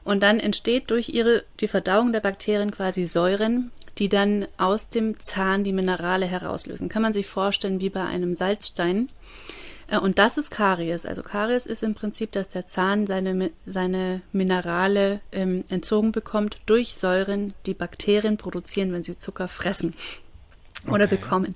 Und 0.05 0.23
dann 0.23 0.39
entsteht 0.39 0.89
durch 0.89 1.09
ihre, 1.09 1.43
die 1.59 1.67
Verdauung 1.67 2.13
der 2.13 2.21
Bakterien 2.21 2.71
quasi 2.71 3.07
Säuren, 3.07 3.71
die 3.97 4.07
dann 4.07 4.47
aus 4.57 4.87
dem 4.87 5.19
Zahn 5.19 5.65
die 5.65 5.73
Minerale 5.73 6.27
herauslösen. 6.27 6.87
Kann 6.87 7.01
man 7.01 7.11
sich 7.11 7.27
vorstellen 7.27 7.81
wie 7.81 7.89
bei 7.89 8.05
einem 8.05 8.35
Salzstein. 8.35 9.09
Äh, 9.87 9.99
und 9.99 10.19
das 10.19 10.37
ist 10.37 10.51
Karies. 10.51 11.05
Also 11.05 11.21
Karies 11.23 11.65
ist 11.65 11.83
im 11.83 11.95
Prinzip, 11.95 12.31
dass 12.31 12.49
der 12.49 12.65
Zahn 12.65 13.07
seine, 13.07 13.51
seine 13.65 14.21
Minerale 14.31 15.21
ähm, 15.31 15.63
entzogen 15.69 16.11
bekommt 16.11 16.57
durch 16.65 16.95
Säuren, 16.95 17.53
die 17.65 17.73
Bakterien 17.73 18.37
produzieren, 18.37 18.93
wenn 18.93 19.03
sie 19.03 19.17
Zucker 19.17 19.47
fressen 19.47 19.93
oder 20.87 21.05
okay. 21.05 21.17
bekommen. 21.17 21.55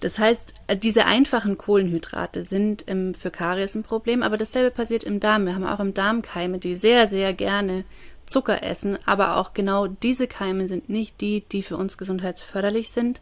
Das 0.00 0.18
heißt, 0.18 0.54
äh, 0.66 0.76
diese 0.76 1.06
einfachen 1.06 1.58
Kohlenhydrate 1.58 2.44
sind 2.44 2.84
ähm, 2.88 3.14
für 3.14 3.30
Karies 3.30 3.74
ein 3.74 3.84
Problem, 3.84 4.22
aber 4.22 4.36
dasselbe 4.36 4.70
passiert 4.70 5.04
im 5.04 5.20
Darm. 5.20 5.46
Wir 5.46 5.54
haben 5.54 5.66
auch 5.66 5.80
im 5.80 5.94
Darm 5.94 6.22
Keime, 6.22 6.58
die 6.58 6.76
sehr, 6.76 7.08
sehr 7.08 7.32
gerne 7.34 7.84
Zucker 8.26 8.62
essen, 8.62 8.98
aber 9.04 9.36
auch 9.36 9.52
genau 9.52 9.86
diese 9.86 10.26
Keime 10.26 10.68
sind 10.68 10.88
nicht 10.88 11.20
die, 11.20 11.40
die 11.40 11.62
für 11.62 11.76
uns 11.76 11.98
gesundheitsförderlich 11.98 12.90
sind, 12.90 13.20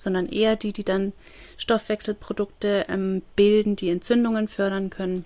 sondern 0.00 0.26
eher 0.26 0.56
die, 0.56 0.72
die 0.72 0.84
dann 0.84 1.12
Stoffwechselprodukte 1.56 2.86
ähm, 2.88 3.22
bilden, 3.36 3.76
die 3.76 3.90
Entzündungen 3.90 4.48
fördern 4.48 4.90
können 4.90 5.24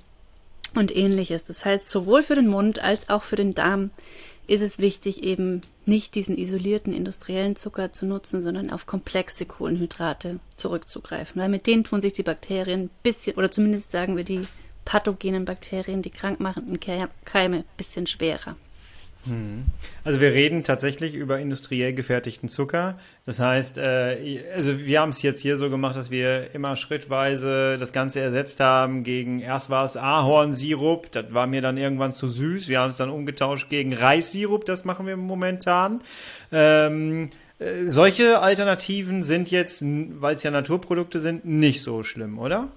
und 0.74 0.94
ähnliches. 0.94 1.44
Das 1.44 1.64
heißt, 1.64 1.88
sowohl 1.88 2.22
für 2.22 2.34
den 2.34 2.48
Mund 2.48 2.78
als 2.78 3.08
auch 3.08 3.22
für 3.22 3.36
den 3.36 3.54
Darm 3.54 3.90
ist 4.46 4.60
es 4.60 4.78
wichtig, 4.78 5.22
eben 5.22 5.62
nicht 5.86 6.14
diesen 6.14 6.36
isolierten 6.36 6.92
industriellen 6.92 7.56
Zucker 7.56 7.92
zu 7.92 8.06
nutzen, 8.06 8.42
sondern 8.42 8.70
auf 8.70 8.86
komplexe 8.86 9.46
Kohlenhydrate 9.46 10.38
zurückzugreifen. 10.56 11.40
Weil 11.40 11.48
mit 11.48 11.66
denen 11.66 11.84
tun 11.84 12.02
sich 12.02 12.12
die 12.12 12.22
Bakterien 12.22 12.90
bisschen, 13.02 13.36
oder 13.36 13.50
zumindest 13.50 13.92
sagen 13.92 14.16
wir 14.16 14.24
die 14.24 14.42
pathogenen 14.84 15.46
Bakterien, 15.46 16.02
die 16.02 16.10
krankmachenden 16.10 16.78
Keime, 17.24 17.64
bisschen 17.76 18.06
schwerer. 18.06 18.56
Hm. 19.26 19.64
Also 20.04 20.20
wir 20.20 20.32
reden 20.32 20.64
tatsächlich 20.64 21.14
über 21.14 21.38
industriell 21.38 21.94
gefertigten 21.94 22.48
Zucker. 22.48 22.98
Das 23.24 23.40
heißt, 23.40 23.78
äh, 23.78 24.42
also 24.54 24.78
wir 24.78 25.00
haben 25.00 25.10
es 25.10 25.22
jetzt 25.22 25.40
hier 25.40 25.56
so 25.56 25.70
gemacht, 25.70 25.96
dass 25.96 26.10
wir 26.10 26.54
immer 26.54 26.76
schrittweise 26.76 27.78
das 27.78 27.92
Ganze 27.92 28.20
ersetzt 28.20 28.60
haben 28.60 29.02
gegen, 29.02 29.40
erst 29.40 29.70
war 29.70 29.84
es 29.84 29.96
Ahornsirup, 29.96 31.10
das 31.12 31.32
war 31.32 31.46
mir 31.46 31.62
dann 31.62 31.76
irgendwann 31.76 32.12
zu 32.12 32.28
süß. 32.28 32.68
Wir 32.68 32.80
haben 32.80 32.90
es 32.90 32.98
dann 32.98 33.10
umgetauscht 33.10 33.70
gegen 33.70 33.94
Reissirup, 33.94 34.66
das 34.66 34.84
machen 34.84 35.06
wir 35.06 35.16
momentan. 35.16 36.02
Ähm, 36.52 37.30
äh, 37.58 37.86
solche 37.86 38.40
Alternativen 38.40 39.22
sind 39.22 39.50
jetzt, 39.50 39.82
weil 39.82 40.34
es 40.34 40.42
ja 40.42 40.50
Naturprodukte 40.50 41.20
sind, 41.20 41.44
nicht 41.46 41.80
so 41.82 42.02
schlimm, 42.02 42.38
oder? 42.38 42.68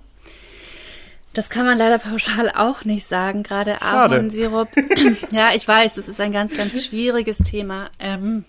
Das 1.37 1.51
kann 1.51 1.67
man 1.67 1.77
leider 1.77 1.99
pauschal 1.99 2.49
auch 2.49 2.83
nicht 2.83 3.05
sagen, 3.05 3.43
gerade 3.43 3.83
Ahornsirup. 3.83 4.69
ja, 5.31 5.51
ich 5.53 5.67
weiß, 5.67 5.93
das 5.93 6.09
ist 6.09 6.19
ein 6.19 6.31
ganz, 6.31 6.57
ganz 6.57 6.83
schwieriges 6.83 7.37
Thema. 7.37 7.91
Ähm, 7.99 8.43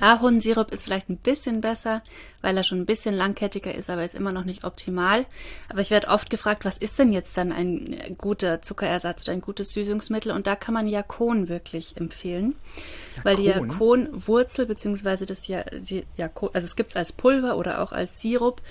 Ahornsirup 0.00 0.72
ist 0.72 0.84
vielleicht 0.84 1.10
ein 1.10 1.18
bisschen 1.18 1.60
besser, 1.60 2.00
weil 2.40 2.56
er 2.56 2.62
schon 2.62 2.78
ein 2.78 2.86
bisschen 2.86 3.14
langkettiger 3.14 3.74
ist, 3.74 3.90
aber 3.90 4.02
ist 4.02 4.14
immer 4.14 4.32
noch 4.32 4.46
nicht 4.46 4.64
optimal. 4.64 5.26
Aber 5.68 5.82
ich 5.82 5.90
werde 5.90 6.08
oft 6.08 6.30
gefragt, 6.30 6.64
was 6.64 6.78
ist 6.78 6.98
denn 6.98 7.12
jetzt 7.12 7.36
dann 7.36 7.52
ein 7.52 8.14
guter 8.16 8.62
Zuckerersatz 8.62 9.24
oder 9.24 9.34
ein 9.34 9.42
gutes 9.42 9.72
Süßungsmittel? 9.72 10.32
Und 10.32 10.46
da 10.46 10.56
kann 10.56 10.72
man 10.72 10.88
Jakon 10.88 11.48
wirklich 11.48 11.98
empfehlen, 11.98 12.54
Jakon? 13.16 13.24
weil 13.24 13.36
die 13.36 13.44
Jakonwurzel 13.44 14.64
beziehungsweise 14.64 15.26
das 15.26 15.46
ja, 15.48 15.64
die 15.64 16.06
Jakon, 16.16 16.48
also 16.54 16.64
es 16.64 16.76
gibt 16.76 16.88
es 16.88 16.96
als 16.96 17.12
Pulver 17.12 17.58
oder 17.58 17.82
auch 17.82 17.92
als 17.92 18.22
Sirup 18.22 18.62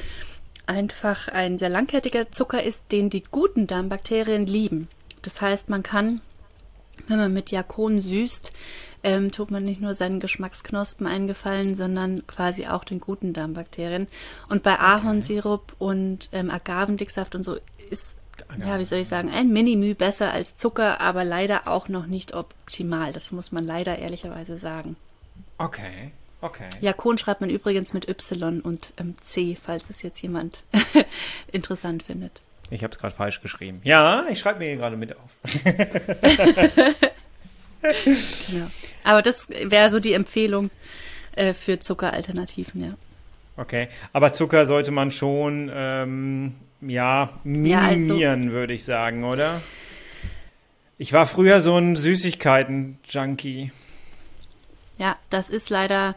einfach 0.70 1.28
ein 1.28 1.58
sehr 1.58 1.70
langkettiger 1.70 2.32
Zucker 2.32 2.64
ist, 2.64 2.84
den 2.92 3.10
die 3.10 3.24
guten 3.24 3.68
Darmbakterien 3.68 4.46
lieben. 4.46 4.88
Das 5.22 5.42
heißt, 5.42 5.68
man 5.70 5.84
kann, 5.84 6.22
wenn 7.08 7.18
man 7.18 7.34
mit 7.34 7.52
Jakon 7.52 8.00
süßt, 8.00 8.54
ähm, 9.04 9.32
tut 9.32 9.50
man 9.52 9.66
nicht 9.66 9.82
nur 9.82 9.94
seinen 9.94 10.20
Geschmacksknospen 10.20 11.08
eingefallen, 11.08 11.76
sondern 11.76 12.26
quasi 12.28 12.68
auch 12.68 12.84
den 12.84 13.00
guten 13.00 13.34
Darmbakterien. 13.34 14.08
Und 14.50 14.64
bei 14.64 14.80
Ahornsirup 14.80 15.76
und 15.80 16.30
ähm, 16.32 16.50
Agavendicksaft 16.50 17.36
und 17.36 17.44
so 17.44 17.58
ist 17.90 18.18
ja, 18.66 18.80
wie 18.80 18.86
soll 18.86 19.00
ich 19.00 19.08
sagen, 19.10 19.30
ein 19.30 19.50
Minimü 19.50 19.96
besser 19.96 20.32
als 20.32 20.56
Zucker, 20.56 21.02
aber 21.02 21.26
leider 21.26 21.68
auch 21.68 21.90
noch 21.90 22.06
nicht 22.06 22.34
optimal. 22.34 23.12
Das 23.12 23.34
muss 23.34 23.52
man 23.52 23.66
leider 23.66 24.00
ehrlicherweise 24.00 24.58
sagen. 24.58 24.96
Okay, 25.58 26.14
okay. 26.42 26.70
Ja, 26.82 26.94
Kohn 26.94 27.18
schreibt 27.18 27.42
man 27.42 27.50
übrigens 27.50 27.94
mit 27.94 28.08
Y 28.08 28.62
und 28.62 28.94
ähm, 28.98 29.16
C, 29.24 29.58
falls 29.62 29.90
es 29.90 30.02
jetzt 30.02 30.22
jemand 30.22 30.64
interessant 31.52 32.04
findet. 32.04 32.42
Ich 32.72 32.84
habe 32.84 32.94
es 32.94 33.00
gerade 33.00 33.16
falsch 33.16 33.42
geschrieben. 33.42 33.82
Ja, 33.84 34.26
ich 34.30 34.40
schreibe 34.40 34.60
mir 34.60 34.66
hier 34.66 34.78
gerade 34.78 34.96
mit 34.96 35.16
auf. 35.16 35.38
genau. 38.52 38.68
Aber 39.04 39.22
das 39.22 39.50
wäre 39.50 39.90
so 39.90 40.00
die 40.00 40.14
Empfehlung 40.14 40.70
äh, 41.36 41.54
für 41.54 41.80
Zuckeralternativen, 41.80 42.84
ja. 42.84 42.94
Okay, 43.58 43.90
aber 44.14 44.32
Zucker 44.32 44.68
sollte 44.68 44.92
man 44.92 45.12
schon 45.12 45.70
ähm, 45.74 46.56
ja 46.82 47.30
minimieren, 47.44 48.20
ja, 48.20 48.32
also, 48.32 48.54
würde 48.54 48.74
ich 48.74 48.86
sagen, 48.86 49.26
oder? 49.26 49.62
Ich 50.98 51.12
war 51.14 51.26
früher 51.26 51.62
so 51.62 51.78
ein 51.78 51.96
Süßigkeiten-Junkie. 51.96 53.72
Ja, 55.00 55.18
das 55.30 55.50
ist 55.50 55.72
leider 55.72 56.16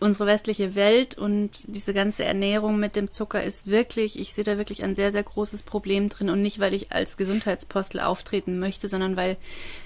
unsere 0.00 0.26
westliche 0.26 0.74
Welt 0.74 1.16
und 1.16 1.62
diese 1.68 1.94
ganze 1.94 2.24
Ernährung 2.24 2.80
mit 2.80 2.96
dem 2.96 3.12
Zucker 3.12 3.42
ist 3.42 3.68
wirklich, 3.68 4.18
ich 4.18 4.34
sehe 4.34 4.42
da 4.42 4.58
wirklich 4.58 4.82
ein 4.82 4.96
sehr, 4.96 5.12
sehr 5.12 5.22
großes 5.22 5.62
Problem 5.62 6.08
drin 6.08 6.28
und 6.28 6.42
nicht, 6.42 6.58
weil 6.58 6.74
ich 6.74 6.90
als 6.90 7.16
Gesundheitspostel 7.16 8.00
auftreten 8.00 8.58
möchte, 8.58 8.88
sondern 8.88 9.16
weil 9.16 9.36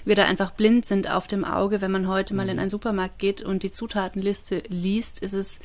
wir 0.06 0.14
da 0.14 0.24
einfach 0.24 0.52
blind 0.52 0.86
sind 0.86 1.10
auf 1.10 1.26
dem 1.26 1.44
Auge. 1.44 1.82
Wenn 1.82 1.90
man 1.90 2.08
heute 2.08 2.32
mal 2.32 2.48
in 2.48 2.54
mhm. 2.54 2.60
einen 2.60 2.70
Supermarkt 2.70 3.18
geht 3.18 3.42
und 3.42 3.62
die 3.62 3.70
Zutatenliste 3.70 4.62
liest, 4.68 5.18
ist 5.18 5.34
es 5.34 5.60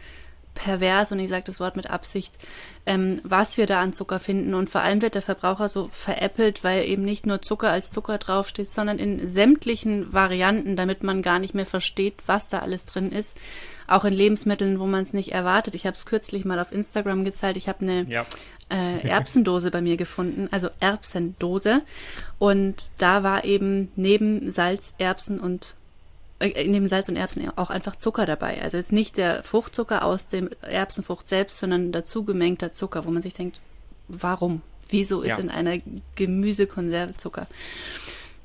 pervers, 0.54 1.12
und 1.12 1.20
ich 1.20 1.30
sage 1.30 1.44
das 1.46 1.60
Wort 1.60 1.76
mit 1.76 1.90
Absicht, 1.90 2.38
ähm, 2.86 3.22
was 3.24 3.58
wir 3.58 3.66
da 3.66 3.82
an 3.82 3.94
Zucker 3.94 4.20
finden. 4.20 4.54
Und 4.54 4.70
vor 4.70 4.82
allem 4.82 5.02
wird 5.02 5.16
der 5.16 5.22
Verbraucher 5.22 5.70
so 5.70 5.90
veräppelt, 5.92 6.64
weil 6.64 6.88
eben 6.88 7.04
nicht 7.04 7.26
nur 7.26 7.42
Zucker 7.42 7.70
als 7.70 7.92
Zucker 7.92 8.18
draufsteht, 8.18 8.70
sondern 8.70 9.00
in 9.00 9.28
sämtlichen 9.28 10.12
Varianten, 10.14 10.76
damit 10.76 11.04
man 11.04 11.22
gar 11.22 11.40
nicht 11.40 11.56
mehr 11.56 11.66
versteht, 11.66 12.16
was 12.26 12.50
da 12.50 12.60
alles 12.60 12.86
drin 12.86 13.12
ist. 13.12 13.38
Auch 13.88 14.06
in 14.06 14.14
Lebensmitteln, 14.14 14.80
wo 14.80 14.86
man 14.86 15.04
es 15.04 15.14
nicht 15.14 15.32
erwartet. 15.32 15.76
Ich 15.76 15.86
habe 15.86 15.96
es 15.96 16.06
kürzlich 16.06 16.46
mal 16.46 16.60
auf 16.60 16.72
Instagram 16.72 17.26
gezeigt. 17.26 17.58
Ich 17.58 17.68
habe 17.68 17.82
eine 17.82 18.04
ja. 18.10 18.26
äh, 18.70 19.08
Erbsendose 19.08 19.72
bei 19.72 19.82
mir 19.82 19.98
gefunden, 19.98 20.48
also 20.52 20.70
Erbsendose. 20.80 21.82
Und 22.40 22.76
da 22.98 23.24
war 23.24 23.44
eben 23.44 23.92
neben 23.96 24.52
Salz, 24.52 24.94
Erbsen 24.98 25.40
und 25.40 25.76
in 26.42 26.74
dem 26.74 26.88
Salz 26.88 27.10
und 27.10 27.16
Erbsen 27.16 27.48
auch 27.56 27.70
einfach 27.70 27.96
Zucker 27.96 28.26
dabei. 28.26 28.62
Also 28.62 28.78
jetzt 28.78 28.92
nicht 28.92 29.18
der 29.18 29.44
Fruchtzucker 29.44 30.04
aus 30.04 30.28
dem 30.28 30.50
Erbsenfrucht 30.62 31.28
selbst, 31.28 31.60
sondern 31.60 31.92
dazu 31.92 32.24
gemengter 32.24 32.72
Zucker, 32.72 33.06
wo 33.06 33.12
man 33.12 33.22
sich 33.22 33.34
denkt, 33.34 33.62
warum? 34.08 34.62
Wieso 34.90 35.22
ist 35.22 35.30
ja. 35.30 35.38
in 35.38 35.50
einer 35.50 35.78
Gemüsekonserve 36.16 37.16
Zucker? 37.16 37.48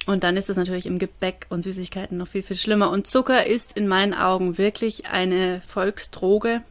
Und 0.07 0.23
dann 0.23 0.37
ist 0.37 0.49
das 0.49 0.57
natürlich 0.57 0.87
im 0.87 1.01
Gebäck 1.01 1.47
und 1.49 1.63
Süßigkeiten 1.63 2.17
noch 2.17 2.29
viel, 2.29 2.43
viel 2.43 2.57
schlimmer. 2.57 2.91
Und 2.91 3.09
Zucker 3.09 3.47
ist 3.47 3.77
in 3.77 3.89
meinen 3.89 4.15
Augen 4.15 4.57
wirklich 4.57 5.09
eine 5.09 5.61
Volksdroge, 5.67 6.63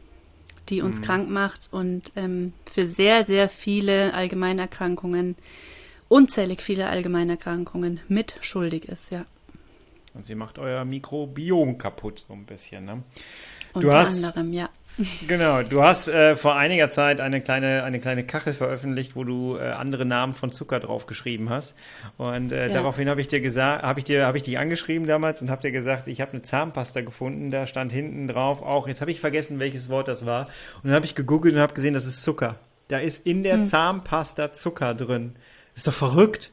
die 0.70 0.80
uns 0.80 1.00
mhm. 1.00 1.02
krank 1.02 1.30
macht 1.30 1.68
und 1.70 2.10
ähm, 2.16 2.54
für 2.64 2.88
sehr, 2.88 3.24
sehr 3.24 3.50
viele 3.50 4.14
Allgemeinerkrankungen, 4.14 5.36
unzählig 6.08 6.62
viele 6.62 6.88
Allgemeinerkrankungen 6.88 8.00
mitschuldig 8.08 8.86
ist, 8.86 9.10
ja. 9.10 9.26
Und 10.16 10.24
sie 10.24 10.34
macht 10.34 10.58
euer 10.58 10.84
Mikrobiom 10.84 11.78
kaputt, 11.78 12.20
so 12.20 12.32
ein 12.32 12.46
bisschen. 12.46 12.84
Ne? 12.84 13.02
Unter 13.74 13.98
hast, 13.98 14.24
anderem, 14.24 14.52
ja. 14.52 14.70
Genau, 15.28 15.62
du 15.62 15.82
hast 15.82 16.08
äh, 16.08 16.36
vor 16.36 16.56
einiger 16.56 16.88
Zeit 16.88 17.20
eine 17.20 17.40
kleine, 17.40 17.84
eine 17.84 18.00
kleine 18.00 18.24
Kachel 18.24 18.54
veröffentlicht, 18.54 19.14
wo 19.14 19.24
du 19.24 19.56
äh, 19.56 19.70
andere 19.70 20.04
Namen 20.06 20.32
von 20.32 20.52
Zucker 20.52 20.80
drauf 20.80 21.06
geschrieben 21.06 21.50
hast. 21.50 21.76
Und 22.16 22.52
äh, 22.52 22.68
ja. 22.68 22.72
daraufhin 22.72 23.08
habe 23.08 23.20
ich 23.20 23.28
dir 23.28 23.40
gesagt, 23.40 23.82
habe 23.82 24.00
ich 24.00 24.04
dir, 24.04 24.26
habe 24.26 24.38
ich 24.38 24.44
dich 24.44 24.58
angeschrieben 24.58 25.06
damals 25.06 25.42
und 25.42 25.50
habe 25.50 25.62
dir 25.62 25.72
gesagt, 25.72 26.08
ich 26.08 26.20
habe 26.20 26.32
eine 26.32 26.42
Zahnpasta 26.42 27.02
gefunden, 27.02 27.50
da 27.50 27.66
stand 27.66 27.92
hinten 27.92 28.26
drauf 28.26 28.62
auch, 28.62 28.88
jetzt 28.88 29.00
habe 29.00 29.10
ich 29.10 29.20
vergessen, 29.20 29.58
welches 29.58 29.88
Wort 29.88 30.08
das 30.08 30.24
war. 30.24 30.46
Und 30.76 30.84
dann 30.84 30.94
habe 30.94 31.04
ich 31.04 31.14
gegoogelt 31.14 31.54
und 31.54 31.60
habe 31.60 31.74
gesehen, 31.74 31.94
das 31.94 32.06
ist 32.06 32.22
Zucker. 32.22 32.56
Da 32.88 32.98
ist 32.98 33.26
in 33.26 33.42
der 33.42 33.56
hm. 33.56 33.66
Zahnpasta 33.66 34.52
Zucker 34.52 34.94
drin. 34.94 35.34
Ist 35.74 35.86
doch 35.86 35.92
verrückt. 35.92 36.52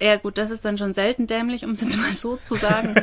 Ja, 0.00 0.16
gut, 0.16 0.38
das 0.38 0.50
ist 0.50 0.64
dann 0.64 0.78
schon 0.78 0.94
selten 0.94 1.26
dämlich, 1.26 1.64
um 1.64 1.72
es 1.72 1.80
jetzt 1.80 1.96
mal 1.96 2.12
so 2.12 2.36
zu 2.36 2.54
sagen. 2.56 2.94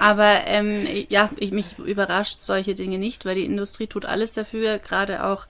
Aber 0.00 0.46
ähm, 0.46 0.86
ja, 1.08 1.30
ich, 1.36 1.52
mich 1.52 1.78
überrascht 1.78 2.40
solche 2.40 2.74
Dinge 2.74 2.98
nicht, 2.98 3.24
weil 3.24 3.36
die 3.36 3.44
Industrie 3.44 3.86
tut 3.86 4.04
alles 4.04 4.32
dafür, 4.32 4.78
gerade 4.78 5.24
auch, 5.24 5.46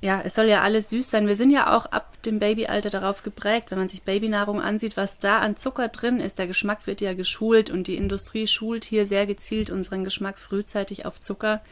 ja, 0.00 0.22
es 0.24 0.34
soll 0.34 0.46
ja 0.46 0.62
alles 0.62 0.90
süß 0.90 1.10
sein. 1.10 1.26
Wir 1.26 1.36
sind 1.36 1.50
ja 1.50 1.76
auch 1.76 1.86
ab 1.86 2.22
dem 2.22 2.38
Babyalter 2.38 2.88
darauf 2.88 3.22
geprägt, 3.22 3.70
wenn 3.70 3.78
man 3.78 3.88
sich 3.88 4.02
Babynahrung 4.02 4.62
ansieht, 4.62 4.96
was 4.96 5.18
da 5.18 5.40
an 5.40 5.56
Zucker 5.56 5.88
drin 5.88 6.20
ist. 6.20 6.38
Der 6.38 6.46
Geschmack 6.46 6.86
wird 6.86 7.02
ja 7.02 7.12
geschult 7.12 7.70
und 7.70 7.86
die 7.86 7.96
Industrie 7.96 8.46
schult 8.46 8.84
hier 8.84 9.06
sehr 9.06 9.26
gezielt 9.26 9.68
unseren 9.68 10.04
Geschmack 10.04 10.38
frühzeitig 10.38 11.04
auf 11.04 11.20
Zucker. 11.20 11.62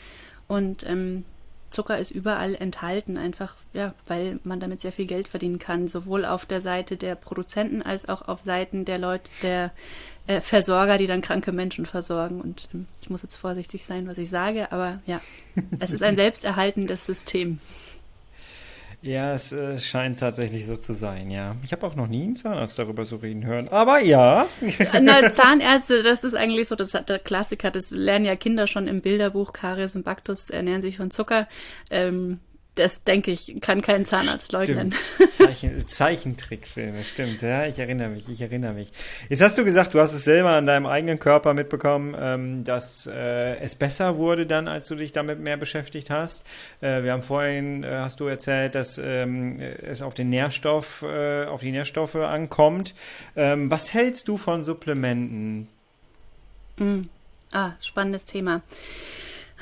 Und 0.46 0.86
ähm, 0.86 1.24
Zucker 1.72 1.98
ist 1.98 2.10
überall 2.10 2.54
enthalten, 2.54 3.16
einfach 3.16 3.56
ja, 3.72 3.94
weil 4.06 4.38
man 4.44 4.60
damit 4.60 4.80
sehr 4.80 4.92
viel 4.92 5.06
Geld 5.06 5.28
verdienen 5.28 5.58
kann, 5.58 5.88
sowohl 5.88 6.24
auf 6.24 6.46
der 6.46 6.60
Seite 6.60 6.96
der 6.96 7.14
Produzenten 7.14 7.82
als 7.82 8.08
auch 8.08 8.28
auf 8.28 8.40
Seiten 8.40 8.84
der 8.84 8.98
Leute, 8.98 9.30
der 9.42 9.72
äh, 10.26 10.40
Versorger, 10.40 10.98
die 10.98 11.06
dann 11.06 11.22
kranke 11.22 11.52
Menschen 11.52 11.86
versorgen. 11.86 12.40
Und 12.40 12.68
ähm, 12.72 12.86
ich 13.00 13.10
muss 13.10 13.22
jetzt 13.22 13.36
vorsichtig 13.36 13.84
sein, 13.84 14.06
was 14.06 14.18
ich 14.18 14.30
sage, 14.30 14.70
aber 14.70 15.00
ja, 15.06 15.20
es 15.80 15.90
ist 15.90 16.02
ein 16.02 16.16
selbsterhaltendes 16.16 17.06
System. 17.06 17.58
Ja, 19.02 19.34
es 19.34 19.50
äh, 19.50 19.80
scheint 19.80 20.20
tatsächlich 20.20 20.64
so 20.64 20.76
zu 20.76 20.92
sein, 20.92 21.30
ja. 21.30 21.56
Ich 21.64 21.72
habe 21.72 21.84
auch 21.84 21.96
noch 21.96 22.06
nie 22.06 22.22
einen 22.22 22.36
Zahnarzt 22.36 22.78
darüber 22.78 23.04
so 23.04 23.16
reden 23.16 23.44
hören, 23.44 23.68
aber 23.68 23.98
ja. 23.98 24.46
Na, 25.00 25.28
Zahnärzte, 25.28 26.04
das 26.04 26.22
ist 26.22 26.34
eigentlich 26.34 26.68
so, 26.68 26.76
das 26.76 26.90
der 26.92 27.18
Klassiker, 27.18 27.72
das 27.72 27.90
lernen 27.90 28.24
ja 28.24 28.36
Kinder 28.36 28.68
schon 28.68 28.86
im 28.86 29.00
Bilderbuch, 29.00 29.52
Karies 29.52 29.96
und 29.96 30.04
Baktus 30.04 30.50
ernähren 30.50 30.82
sich 30.82 30.98
von 30.98 31.10
Zucker. 31.10 31.48
Ähm, 31.90 32.38
das 32.74 33.04
denke 33.04 33.30
ich, 33.30 33.60
kann 33.60 33.82
kein 33.82 34.06
Zahnarzt 34.06 34.52
leugnen. 34.52 34.94
Zeichen, 35.30 35.86
Zeichentrickfilme, 35.86 37.02
stimmt, 37.04 37.42
ja, 37.42 37.66
ich 37.66 37.78
erinnere 37.78 38.08
mich, 38.08 38.28
ich 38.30 38.40
erinnere 38.40 38.72
mich. 38.72 38.88
Jetzt 39.28 39.42
hast 39.42 39.58
du 39.58 39.64
gesagt, 39.64 39.92
du 39.92 40.00
hast 40.00 40.14
es 40.14 40.24
selber 40.24 40.50
an 40.50 40.64
deinem 40.64 40.86
eigenen 40.86 41.18
Körper 41.18 41.52
mitbekommen, 41.52 42.16
ähm, 42.18 42.64
dass 42.64 43.06
äh, 43.06 43.56
es 43.56 43.74
besser 43.74 44.16
wurde 44.16 44.46
dann, 44.46 44.68
als 44.68 44.88
du 44.88 44.94
dich 44.94 45.12
damit 45.12 45.38
mehr 45.38 45.58
beschäftigt 45.58 46.08
hast. 46.08 46.46
Äh, 46.80 47.02
wir 47.02 47.12
haben 47.12 47.22
vorhin, 47.22 47.84
äh, 47.84 47.88
hast 47.88 48.20
du 48.20 48.26
erzählt, 48.26 48.74
dass 48.74 48.98
ähm, 48.98 49.60
es 49.60 50.00
auf 50.00 50.14
den 50.14 50.30
Nährstoff, 50.30 51.02
äh, 51.02 51.44
auf 51.44 51.60
die 51.60 51.72
Nährstoffe 51.72 52.16
ankommt. 52.16 52.94
Ähm, 53.36 53.70
was 53.70 53.92
hältst 53.92 54.28
du 54.28 54.38
von 54.38 54.62
Supplementen? 54.62 55.68
Mm. 56.78 57.02
Ah, 57.52 57.72
spannendes 57.82 58.24
Thema. 58.24 58.62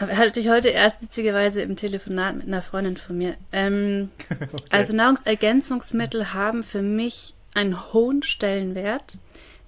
Hatte 0.01 0.41
ich 0.41 0.49
heute 0.49 0.69
erst 0.69 1.03
witzigerweise 1.03 1.61
im 1.61 1.77
Telefonat 1.77 2.37
mit 2.37 2.47
einer 2.47 2.63
Freundin 2.63 2.97
von 2.97 3.19
mir. 3.19 3.35
Ähm, 3.53 4.11
okay. 4.31 4.63
Also 4.71 4.95
Nahrungsergänzungsmittel 4.95 6.33
haben 6.33 6.63
für 6.63 6.83
mich 6.83 7.35
einen 7.55 7.93
hohen 7.93 8.23
Stellenwert, 8.23 9.19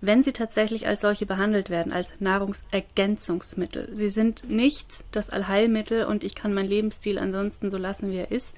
wenn 0.00 0.22
sie 0.22 0.32
tatsächlich 0.32 0.86
als 0.86 1.02
solche 1.02 1.26
behandelt 1.26 1.70
werden, 1.70 1.92
als 1.92 2.10
Nahrungsergänzungsmittel. 2.18 3.90
Sie 3.92 4.08
sind 4.08 4.48
nicht 4.50 5.04
das 5.12 5.30
Allheilmittel 5.30 6.04
und 6.04 6.24
ich 6.24 6.34
kann 6.34 6.54
meinen 6.54 6.68
Lebensstil 6.68 7.18
ansonsten 7.18 7.70
so 7.70 7.78
lassen, 7.78 8.10
wie 8.10 8.16
er 8.16 8.30
ist. 8.30 8.54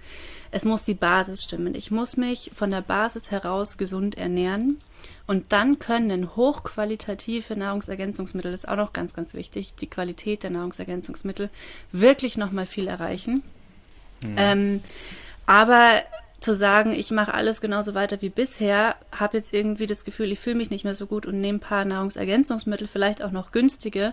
Es 0.53 0.65
muss 0.65 0.85
die 0.85 0.95
Basis 0.95 1.43
stimmen. 1.43 1.75
Ich 1.75 1.91
muss 1.91 2.17
mich 2.17 2.53
von 2.55 2.71
der 2.71 2.83
Basis 2.83 3.31
heraus 3.31 3.77
gesund 3.77 4.17
ernähren. 4.17 4.81
Und 5.27 5.53
dann 5.53 5.79
können 5.79 6.37
hochqualitative 6.37 7.57
Nahrungsergänzungsmittel, 7.57 8.53
das 8.53 8.65
ist 8.65 8.69
auch 8.69 8.77
noch 8.77 8.93
ganz, 8.93 9.15
ganz 9.15 9.35
wichtig, 9.35 9.75
die 9.75 9.89
Qualität 9.89 10.43
der 10.43 10.51
Nahrungsergänzungsmittel, 10.51 11.51
wirklich 11.93 12.37
nochmal 12.37 12.67
viel 12.67 12.89
erreichen. 12.89 13.43
Mhm. 14.23 14.35
Ähm, 14.37 14.83
aber 15.47 16.03
zu 16.45 16.55
sagen, 16.55 16.93
ich 16.93 17.11
mache 17.11 17.35
alles 17.35 17.61
genauso 17.61 17.95
weiter 17.95 18.21
wie 18.21 18.29
bisher, 18.29 18.97
habe 19.11 19.39
jetzt 19.39 19.53
irgendwie 19.53 19.87
das 19.87 20.05
Gefühl, 20.05 20.31
ich 20.31 20.41
fühle 20.41 20.57
mich 20.57 20.71
nicht 20.71 20.85
mehr 20.85 20.95
so 20.95 21.07
gut 21.07 21.27
und 21.27 21.41
nehme 21.41 21.59
ein 21.59 21.61
paar 21.61 21.85
Nahrungsergänzungsmittel, 21.85 22.87
vielleicht 22.87 23.23
auch 23.23 23.31
noch 23.33 23.51
günstige, 23.51 24.13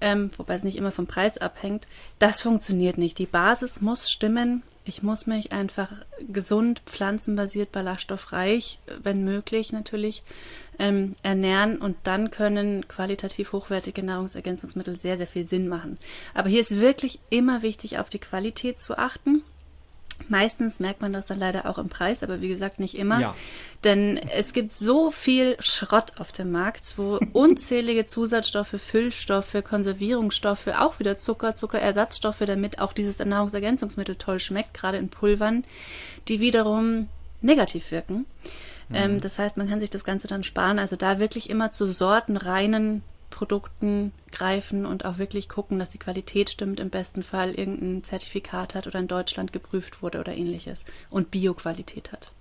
ähm, 0.00 0.30
wobei 0.36 0.54
es 0.54 0.64
nicht 0.64 0.76
immer 0.76 0.90
vom 0.90 1.06
Preis 1.06 1.38
abhängt. 1.38 1.88
Das 2.18 2.40
funktioniert 2.40 2.98
nicht. 2.98 3.18
Die 3.18 3.26
Basis 3.26 3.80
muss 3.80 4.10
stimmen. 4.10 4.62
Ich 4.84 5.02
muss 5.04 5.26
mich 5.26 5.52
einfach 5.52 5.90
gesund, 6.28 6.82
pflanzenbasiert, 6.86 7.70
ballaststoffreich, 7.70 8.80
wenn 9.02 9.24
möglich 9.24 9.72
natürlich, 9.72 10.24
ähm, 10.80 11.14
ernähren 11.22 11.78
und 11.78 11.96
dann 12.02 12.32
können 12.32 12.88
qualitativ 12.88 13.52
hochwertige 13.52 14.02
Nahrungsergänzungsmittel 14.02 14.96
sehr, 14.96 15.16
sehr 15.16 15.28
viel 15.28 15.46
Sinn 15.46 15.68
machen. 15.68 15.98
Aber 16.34 16.48
hier 16.48 16.60
ist 16.60 16.80
wirklich 16.80 17.20
immer 17.30 17.62
wichtig, 17.62 17.98
auf 17.98 18.10
die 18.10 18.18
Qualität 18.18 18.80
zu 18.80 18.98
achten. 18.98 19.42
Meistens 20.28 20.80
merkt 20.80 21.00
man 21.00 21.12
das 21.12 21.26
dann 21.26 21.38
leider 21.38 21.66
auch 21.66 21.78
im 21.78 21.88
Preis, 21.88 22.22
aber 22.22 22.40
wie 22.40 22.48
gesagt 22.48 22.80
nicht 22.80 22.96
immer. 22.96 23.20
Ja. 23.20 23.34
Denn 23.84 24.18
es 24.34 24.52
gibt 24.52 24.70
so 24.70 25.10
viel 25.10 25.56
Schrott 25.58 26.12
auf 26.18 26.32
dem 26.32 26.50
Markt, 26.50 26.94
wo 26.96 27.18
unzählige 27.32 28.06
Zusatzstoffe, 28.06 28.74
Füllstoffe, 28.78 29.56
Konservierungsstoffe, 29.64 30.68
auch 30.78 30.98
wieder 30.98 31.18
Zucker, 31.18 31.56
Zuckerersatzstoffe, 31.56 32.42
damit 32.46 32.78
auch 32.80 32.92
dieses 32.92 33.18
Nahrungsergänzungsmittel 33.18 34.16
toll 34.16 34.38
schmeckt, 34.38 34.74
gerade 34.74 34.98
in 34.98 35.08
Pulvern, 35.08 35.64
die 36.28 36.40
wiederum 36.40 37.08
negativ 37.40 37.90
wirken. 37.90 38.26
Mhm. 38.88 38.94
Ähm, 38.94 39.20
das 39.20 39.38
heißt, 39.38 39.56
man 39.56 39.68
kann 39.68 39.80
sich 39.80 39.90
das 39.90 40.04
Ganze 40.04 40.28
dann 40.28 40.44
sparen. 40.44 40.78
Also 40.78 40.96
da 40.96 41.18
wirklich 41.18 41.50
immer 41.50 41.72
zu 41.72 41.92
sortenreinen 41.92 43.02
Produkten 43.32 44.12
greifen 44.30 44.86
und 44.86 45.04
auch 45.04 45.18
wirklich 45.18 45.48
gucken, 45.48 45.80
dass 45.80 45.90
die 45.90 45.98
Qualität 45.98 46.50
stimmt, 46.50 46.78
im 46.78 46.90
besten 46.90 47.24
Fall 47.24 47.54
irgendein 47.54 48.04
Zertifikat 48.04 48.76
hat 48.76 48.86
oder 48.86 49.00
in 49.00 49.08
Deutschland 49.08 49.52
geprüft 49.52 50.02
wurde 50.02 50.20
oder 50.20 50.36
ähnliches 50.36 50.84
und 51.10 51.32
Bioqualität 51.32 52.12
hat. 52.12 52.32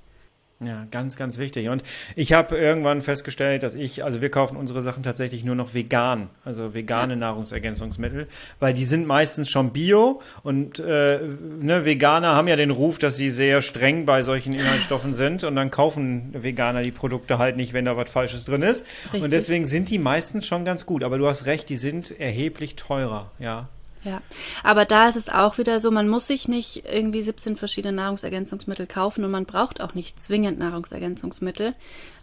Ja, 0.64 0.86
ganz, 0.91 1.16
ganz 1.18 1.39
wichtig. 1.39 1.70
Und 1.70 1.84
ich 2.16 2.34
habe 2.34 2.55
irgendwann 2.55 3.01
festgestellt, 3.01 3.64
dass 3.64 3.74
ich, 3.74 4.03
also 4.03 4.22
wir 4.22 4.30
kaufen 4.30 4.57
unsere 4.57 4.84
Sachen 4.84 5.01
tatsächlich 5.01 5.43
nur 5.43 5.55
noch 5.55 5.74
vegan, 5.74 6.30
also 6.45 6.76
vegane 6.76 7.14
ja. 7.14 7.20
Nahrungsergänzungsmittel, 7.20 8.28
weil 8.59 8.76
die 8.76 8.86
sind 8.86 9.07
meistens 9.07 9.49
schon 9.49 9.74
bio 9.74 10.22
und 10.43 10.78
äh, 10.78 11.20
ne, 11.59 11.84
Veganer 11.86 12.36
haben 12.36 12.47
ja 12.47 12.55
den 12.55 12.70
Ruf, 12.70 12.99
dass 12.99 13.18
sie 13.18 13.32
sehr 13.32 13.64
streng 13.64 14.05
bei 14.05 14.22
solchen 14.22 14.53
Inhaltsstoffen 14.53 15.16
sind 15.16 15.43
und 15.43 15.55
dann 15.55 15.72
kaufen 15.72 16.30
Veganer 16.32 16.84
die 16.84 16.91
Produkte 16.91 17.39
halt 17.39 17.57
nicht, 17.57 17.74
wenn 17.74 17.86
da 17.86 17.97
was 17.97 18.12
Falsches 18.12 18.45
drin 18.45 18.62
ist. 18.62 18.86
Richtig. 19.05 19.24
Und 19.24 19.34
deswegen 19.34 19.66
sind 19.66 19.89
die 19.89 19.97
meistens 19.97 20.45
schon 20.45 20.64
ganz 20.64 20.86
gut. 20.86 21.03
Aber 21.03 21.18
du 21.18 21.28
hast 21.28 21.47
recht, 21.47 21.70
die 21.70 21.78
sind 21.78 22.20
erheblich 22.20 22.76
teurer, 22.76 23.32
ja. 23.39 23.68
Ja, 24.04 24.22
aber 24.64 24.86
da 24.86 25.10
ist 25.10 25.16
es 25.16 25.30
auch 25.30 25.60
wieder 25.60 25.80
so, 25.80 25.91
man 25.91 26.10
muss 26.10 26.26
sich 26.26 26.47
nicht 26.47 26.84
irgendwie 26.91 27.22
17 27.22 27.56
verschiedene 27.56 27.95
Nahrungsergänzungsmittel 27.95 28.88
kaufen 28.88 29.24
und 29.24 29.30
man 29.30 29.45
braucht 29.45 29.80
auch 29.80 29.93
nicht 29.93 30.20
zwingend 30.20 30.58
Nahrungsergänzungsmittel. 30.58 31.76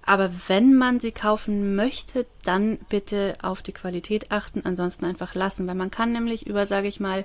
Aber 0.05 0.31
wenn 0.49 0.75
man 0.75 0.99
sie 0.99 1.13
kaufen 1.13 1.77
möchte, 1.77 2.27
dann 2.43 2.79
bitte 2.89 3.35
auf 3.43 3.63
die 3.63 3.73
Qualität 3.73 4.33
achten, 4.33 4.63
ansonsten 4.65 5.05
einfach 5.05 5.35
lassen, 5.35 5.67
weil 5.69 5.75
man 5.77 5.91
kann 5.91 6.13
nämlich 6.13 6.47
über, 6.47 6.67
sage 6.67 6.89
ich 6.89 6.99
mal, 6.99 7.25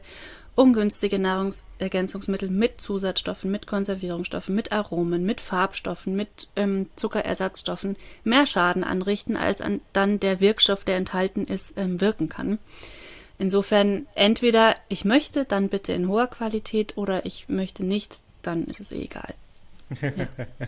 ungünstige 0.56 1.18
Nahrungsergänzungsmittel 1.18 2.50
mit 2.50 2.80
Zusatzstoffen, 2.80 3.50
mit 3.50 3.66
Konservierungsstoffen, 3.66 4.54
mit 4.54 4.72
Aromen, 4.72 5.26
mit 5.26 5.42
Farbstoffen, 5.42 6.16
mit 6.16 6.50
ähm, 6.56 6.90
Zuckerersatzstoffen 6.96 7.96
mehr 8.24 8.46
Schaden 8.46 8.84
anrichten, 8.84 9.36
als 9.36 9.62
an, 9.62 9.82
dann 9.94 10.20
der 10.20 10.40
Wirkstoff, 10.40 10.84
der 10.84 10.98
enthalten 10.98 11.46
ist, 11.46 11.74
ähm, 11.78 12.02
wirken 12.02 12.30
kann. 12.30 12.60
Insofern 13.38 14.08
entweder 14.16 14.76
ich 14.90 15.06
möchte, 15.06 15.46
dann 15.46 15.70
bitte 15.70 15.94
in 15.94 16.08
hoher 16.08 16.28
Qualität 16.28 16.98
oder 16.98 17.26
ich 17.26 17.50
möchte 17.50 17.86
nicht, 17.86 18.22
dann 18.42 18.66
ist 18.66 18.80
es 18.80 18.92
eh 18.92 19.04
egal. 19.04 19.34
Ja. 20.02 20.28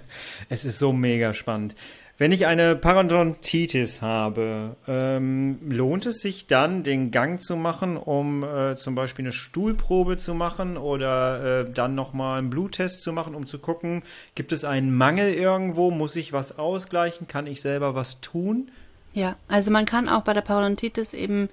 es 0.50 0.66
ist 0.66 0.80
so 0.80 0.92
mega 0.94 1.34
spannend. 1.34 1.76
Wenn 2.18 2.32
ich 2.32 2.46
eine 2.46 2.78
Parodontitis 2.78 4.02
habe, 4.02 4.78
ähm, 4.88 5.60
lohnt 5.68 6.06
es 6.06 6.22
sich 6.22 6.48
dann, 6.48 6.82
den 6.84 7.12
Gang 7.12 7.42
zu 7.42 7.58
machen, 7.58 7.98
um 7.98 8.42
äh, 8.44 8.78
zum 8.78 8.96
Beispiel 8.96 9.26
eine 9.26 9.34
Stuhlprobe 9.34 10.16
zu 10.16 10.34
machen 10.34 10.78
oder 10.78 11.64
äh, 11.64 11.70
dann 11.70 11.94
nochmal 11.94 12.40
einen 12.40 12.50
Bluttest 12.50 13.02
zu 13.02 13.12
machen, 13.12 13.36
um 13.36 13.48
zu 13.48 13.60
gucken, 13.60 14.02
gibt 14.34 14.54
es 14.54 14.64
einen 14.64 14.96
Mangel 14.96 15.34
irgendwo, 15.34 15.92
muss 15.92 16.16
ich 16.16 16.32
was 16.32 16.58
ausgleichen, 16.58 17.28
kann 17.28 17.48
ich 17.48 17.60
selber 17.60 17.96
was 17.96 18.22
tun? 18.22 18.72
Ja, 19.14 19.36
also 19.50 19.72
man 19.72 19.86
kann 19.86 20.08
auch 20.08 20.22
bei 20.22 20.34
der 20.34 20.42
Parodontitis 20.42 21.14
eben 21.14 21.50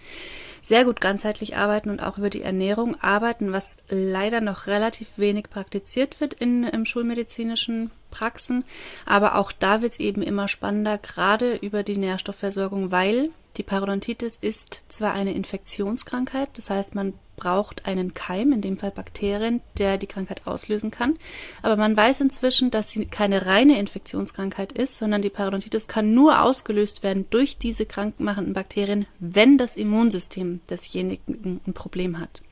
sehr 0.62 0.84
gut 0.84 1.00
ganzheitlich 1.00 1.56
arbeiten 1.56 1.90
und 1.90 2.00
auch 2.00 2.16
über 2.16 2.30
die 2.30 2.42
Ernährung 2.42 2.96
arbeiten, 3.00 3.52
was 3.52 3.76
leider 3.88 4.40
noch 4.40 4.68
relativ 4.68 5.08
wenig 5.16 5.50
praktiziert 5.50 6.20
wird 6.20 6.34
in 6.34 6.62
im 6.64 6.86
schulmedizinischen 6.86 7.90
Praxen. 8.12 8.62
Aber 9.04 9.34
auch 9.34 9.50
da 9.50 9.82
wird 9.82 9.92
es 9.92 10.00
eben 10.00 10.22
immer 10.22 10.46
spannender, 10.46 10.98
gerade 10.98 11.56
über 11.56 11.82
die 11.82 11.98
Nährstoffversorgung, 11.98 12.92
weil 12.92 13.30
die 13.56 13.64
Parodontitis 13.64 14.38
ist 14.40 14.84
zwar 14.88 15.12
eine 15.12 15.34
Infektionskrankheit, 15.34 16.48
das 16.54 16.70
heißt, 16.70 16.94
man 16.94 17.12
braucht 17.36 17.86
einen 17.86 18.14
Keim, 18.14 18.52
in 18.52 18.60
dem 18.60 18.76
Fall 18.76 18.92
Bakterien, 18.92 19.60
der 19.76 19.98
die 19.98 20.06
Krankheit 20.06 20.46
auslösen 20.46 20.90
kann. 20.90 21.18
Aber 21.60 21.76
man 21.76 21.96
weiß 21.96 22.20
inzwischen, 22.20 22.70
dass 22.70 22.90
sie 22.90 23.06
keine 23.06 23.46
reine 23.46 23.78
Infektionskrankheit 23.78 24.72
ist, 24.72 24.98
sondern 24.98 25.22
die 25.22 25.30
Parodontitis 25.30 25.88
kann 25.88 26.14
nur 26.14 26.44
ausgelöst 26.44 27.02
werden 27.02 27.26
durch 27.30 27.58
diese 27.58 27.84
krankmachenden 27.84 28.54
Bakterien, 28.54 29.06
wenn 29.18 29.58
das 29.58 29.76
Immunsystem 29.76 30.60
desjenigen 30.70 31.60
ein 31.66 31.74
Problem 31.74 32.20
hat. 32.20 32.42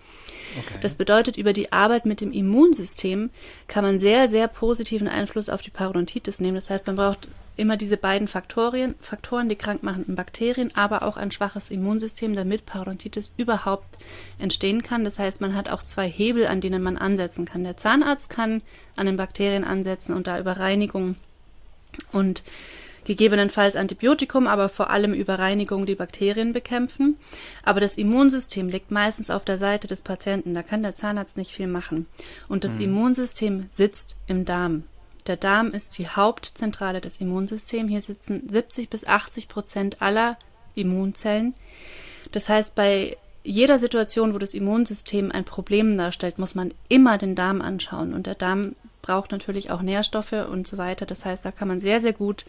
Das 0.81 0.97
bedeutet, 0.97 1.37
über 1.37 1.53
die 1.53 1.73
Arbeit 1.73 2.07
mit 2.07 2.21
dem 2.21 2.33
Immunsystem 2.33 3.31
kann 3.69 3.85
man 3.85 4.01
sehr, 4.01 4.29
sehr 4.29 4.49
positiven 4.49 5.09
Einfluss 5.09 5.49
auf 5.49 5.63
die 5.63 5.71
Parodontitis 5.71 6.41
nehmen. 6.41 6.57
Das 6.57 6.71
heißt, 6.71 6.87
man 6.87 6.97
braucht 6.97 7.29
immer 7.57 7.77
diese 7.77 7.97
beiden 7.97 8.27
Faktoren, 8.27 8.95
Faktoren, 9.01 9.49
die 9.49 9.57
krankmachenden 9.57 10.17
Bakterien, 10.17 10.75
aber 10.75 11.03
auch 11.03 11.17
ein 11.17 11.31
schwaches 11.31 11.71
Immunsystem, 11.71 12.35
damit 12.35 12.67
Parodontitis 12.67 13.33
überhaupt 13.37 13.99
entstehen 14.39 14.83
kann. 14.83 15.05
Das 15.05 15.19
heißt, 15.19 15.41
man 15.41 15.55
hat 15.55 15.69
auch 15.69 15.83
zwei 15.83 16.09
Hebel, 16.09 16.47
an 16.47 16.61
denen 16.61 16.83
man 16.83 16.97
ansetzen 16.97 17.45
kann. 17.45 17.63
Der 17.63 17.77
Zahnarzt 17.77 18.31
kann 18.31 18.63
an 18.97 19.07
den 19.07 19.17
Bakterien 19.17 19.65
ansetzen 19.65 20.15
und 20.15 20.27
da 20.27 20.39
über 20.39 20.53
Reinigung 20.53 21.17
und 22.13 22.43
gegebenenfalls 23.05 23.77
Antibiotikum, 23.77 24.47
aber 24.47 24.69
vor 24.69 24.91
allem 24.91 25.15
über 25.15 25.39
Reinigung 25.39 25.87
die 25.87 25.95
Bakterien 25.95 26.53
bekämpfen. 26.53 27.17
Aber 27.63 27.81
das 27.81 27.95
Immunsystem 27.95 28.69
liegt 28.69 28.91
meistens 28.91 29.31
auf 29.31 29.45
der 29.45 29.59
Seite 29.59 29.87
des 29.87 30.03
Patienten. 30.03 30.55
Da 30.55 30.63
kann 30.63 30.83
der 30.83 30.95
Zahnarzt 30.95 31.37
nicht 31.37 31.53
viel 31.53 31.67
machen. 31.67 32.07
Und 32.49 32.65
das 32.65 32.75
mhm. 32.75 32.83
Immunsystem 32.83 33.67
sitzt 33.69 34.17
im 34.27 34.45
Darm. 34.45 34.85
Der 35.27 35.37
Darm 35.37 35.73
ist 35.73 35.99
die 35.99 36.09
Hauptzentrale 36.09 37.01
des 37.01 37.19
Immunsystems. 37.19 37.91
Hier 37.91 38.01
sitzen 38.01 38.49
70 38.49 38.89
bis 38.89 39.07
80 39.07 39.49
Prozent 39.49 40.03
aller 40.03 40.39
Immunzellen. 40.75 41.55
Das 42.33 42.49
heißt, 42.49 42.75
bei 42.75 43.17
jeder 43.43 43.79
Situation, 43.79 44.35
wo 44.35 44.39
das 44.39 44.55
Immunsystem 44.55 45.33
ein 45.33 45.45
Problem 45.45 45.97
darstellt, 45.97 46.39
muss 46.39 46.55
man 46.55 46.75
immer 46.89 47.19
den 47.19 47.35
Darm 47.35 47.63
anschauen. 47.63 48.13
Und 48.13 48.27
der 48.27 48.35
Darm 48.35 48.77
braucht 49.03 49.33
natürlich 49.33 49.71
auch 49.71 49.83
Nährstoffe 49.83 50.33
und 50.33 50.67
so 50.67 50.79
weiter. 50.79 51.07
Das 51.07 51.25
heißt, 51.25 51.45
da 51.45 51.51
kann 51.51 51.69
man 51.69 51.81
sehr, 51.81 52.01
sehr 52.01 52.13
gut 52.13 52.45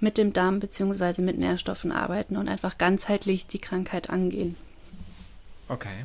mit 0.00 0.18
dem 0.18 0.32
Darm 0.32 0.60
bzw. 0.60 1.22
mit 1.22 1.38
Nährstoffen 1.38 1.92
arbeiten 1.92 2.36
und 2.36 2.48
einfach 2.48 2.78
ganzheitlich 2.78 3.46
die 3.46 3.60
Krankheit 3.60 4.10
angehen. 4.10 4.56
Okay. 5.68 6.04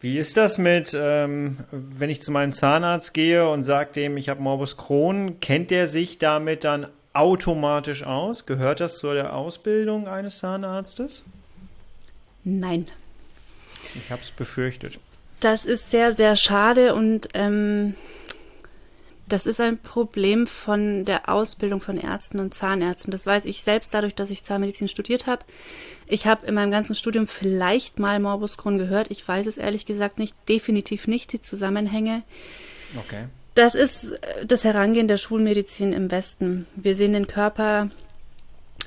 Wie 0.00 0.16
ist 0.16 0.36
das 0.36 0.58
mit, 0.58 0.94
ähm, 0.94 1.58
wenn 1.72 2.08
ich 2.08 2.22
zu 2.22 2.30
meinem 2.30 2.52
Zahnarzt 2.52 3.14
gehe 3.14 3.48
und 3.48 3.64
sage 3.64 3.92
dem, 3.94 4.16
ich 4.16 4.28
habe 4.28 4.40
Morbus 4.40 4.76
Crohn, 4.76 5.40
kennt 5.40 5.72
der 5.72 5.88
sich 5.88 6.18
damit 6.18 6.62
dann 6.62 6.86
automatisch 7.14 8.04
aus? 8.04 8.46
Gehört 8.46 8.78
das 8.78 8.98
zu 8.98 9.12
der 9.12 9.34
Ausbildung 9.34 10.06
eines 10.06 10.38
Zahnarztes? 10.38 11.24
Nein. 12.44 12.86
Ich 13.96 14.10
habe 14.12 14.22
es 14.22 14.30
befürchtet. 14.30 14.98
Das 15.40 15.64
ist 15.64 15.90
sehr, 15.90 16.14
sehr 16.14 16.36
schade 16.36 16.94
und 16.94 17.28
ähm, 17.34 17.94
das 19.28 19.46
ist 19.46 19.60
ein 19.60 19.78
Problem 19.78 20.46
von 20.46 21.04
der 21.04 21.28
Ausbildung 21.28 21.80
von 21.80 21.98
Ärzten 21.98 22.40
und 22.40 22.54
Zahnärzten. 22.54 23.10
Das 23.10 23.26
weiß 23.26 23.44
ich 23.44 23.62
selbst 23.62 23.92
dadurch, 23.92 24.14
dass 24.14 24.30
ich 24.30 24.44
Zahnmedizin 24.44 24.88
studiert 24.88 25.26
habe. 25.26 25.44
Ich 26.06 26.26
habe 26.26 26.46
in 26.46 26.54
meinem 26.54 26.70
ganzen 26.70 26.94
Studium 26.94 27.26
vielleicht 27.26 27.98
mal 27.98 28.18
Morbus 28.20 28.56
Crohn 28.56 28.78
gehört. 28.78 29.10
Ich 29.10 29.26
weiß 29.26 29.46
es 29.46 29.58
ehrlich 29.58 29.86
gesagt 29.86 30.18
nicht, 30.18 30.34
definitiv 30.48 31.06
nicht 31.06 31.32
die 31.32 31.40
Zusammenhänge. 31.40 32.22
Okay. 32.98 33.26
Das 33.54 33.74
ist 33.74 34.12
äh, 34.12 34.46
das 34.46 34.64
Herangehen 34.64 35.08
der 35.08 35.16
Schulmedizin 35.16 35.92
im 35.92 36.10
Westen. 36.10 36.66
Wir 36.76 36.96
sehen 36.96 37.12
den 37.12 37.26
Körper 37.26 37.90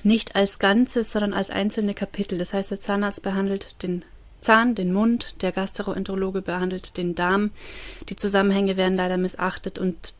nicht 0.03 0.35
als 0.35 0.59
Ganzes, 0.59 1.11
sondern 1.11 1.33
als 1.33 1.49
einzelne 1.49 1.93
Kapitel. 1.93 2.37
Das 2.37 2.53
heißt, 2.53 2.71
der 2.71 2.79
Zahnarzt 2.79 3.21
behandelt 3.21 3.75
den 3.83 4.03
Zahn, 4.39 4.73
den 4.73 4.91
Mund, 4.91 5.35
der 5.41 5.51
Gastroenterologe 5.51 6.41
behandelt 6.41 6.97
den 6.97 7.13
Darm. 7.13 7.51
Die 8.09 8.15
Zusammenhänge 8.15 8.75
werden 8.75 8.97
leider 8.97 9.17
missachtet 9.17 9.77
und 9.77 10.15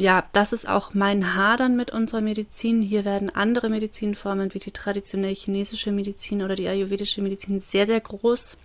ja, 0.00 0.24
das 0.32 0.54
ist 0.54 0.66
auch 0.66 0.94
mein 0.94 1.34
Hadern 1.34 1.76
mit 1.76 1.90
unserer 1.90 2.22
Medizin. 2.22 2.80
Hier 2.80 3.04
werden 3.04 3.28
andere 3.28 3.68
Medizinformen 3.68 4.54
wie 4.54 4.58
die 4.58 4.70
traditionelle 4.70 5.34
chinesische 5.34 5.92
Medizin 5.92 6.42
oder 6.42 6.56
die 6.56 6.68
ayurvedische 6.68 7.20
Medizin 7.20 7.60
sehr, 7.60 7.86
sehr 7.86 8.00
groß, 8.00 8.56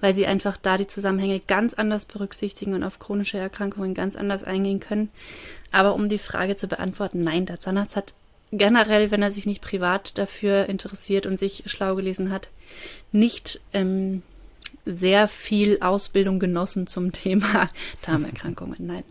weil 0.00 0.14
sie 0.14 0.26
einfach 0.26 0.56
da 0.56 0.76
die 0.76 0.88
Zusammenhänge 0.88 1.38
ganz 1.38 1.74
anders 1.74 2.06
berücksichtigen 2.06 2.74
und 2.74 2.82
auf 2.82 2.98
chronische 2.98 3.38
Erkrankungen 3.38 3.94
ganz 3.94 4.16
anders 4.16 4.42
eingehen 4.42 4.80
können. 4.80 5.10
Aber 5.70 5.94
um 5.94 6.08
die 6.08 6.18
Frage 6.18 6.56
zu 6.56 6.66
beantworten, 6.66 7.22
nein, 7.22 7.46
der 7.46 7.60
Zahnarzt 7.60 7.94
hat 7.94 8.12
generell, 8.50 9.12
wenn 9.12 9.22
er 9.22 9.30
sich 9.30 9.46
nicht 9.46 9.62
privat 9.62 10.18
dafür 10.18 10.68
interessiert 10.68 11.26
und 11.26 11.38
sich 11.38 11.62
schlau 11.66 11.94
gelesen 11.94 12.32
hat, 12.32 12.48
nicht 13.12 13.60
ähm, 13.72 14.22
sehr 14.84 15.28
viel 15.28 15.78
Ausbildung 15.82 16.40
genossen 16.40 16.88
zum 16.88 17.12
Thema 17.12 17.70
Darmerkrankungen. 18.04 18.84
Nein. 18.84 19.04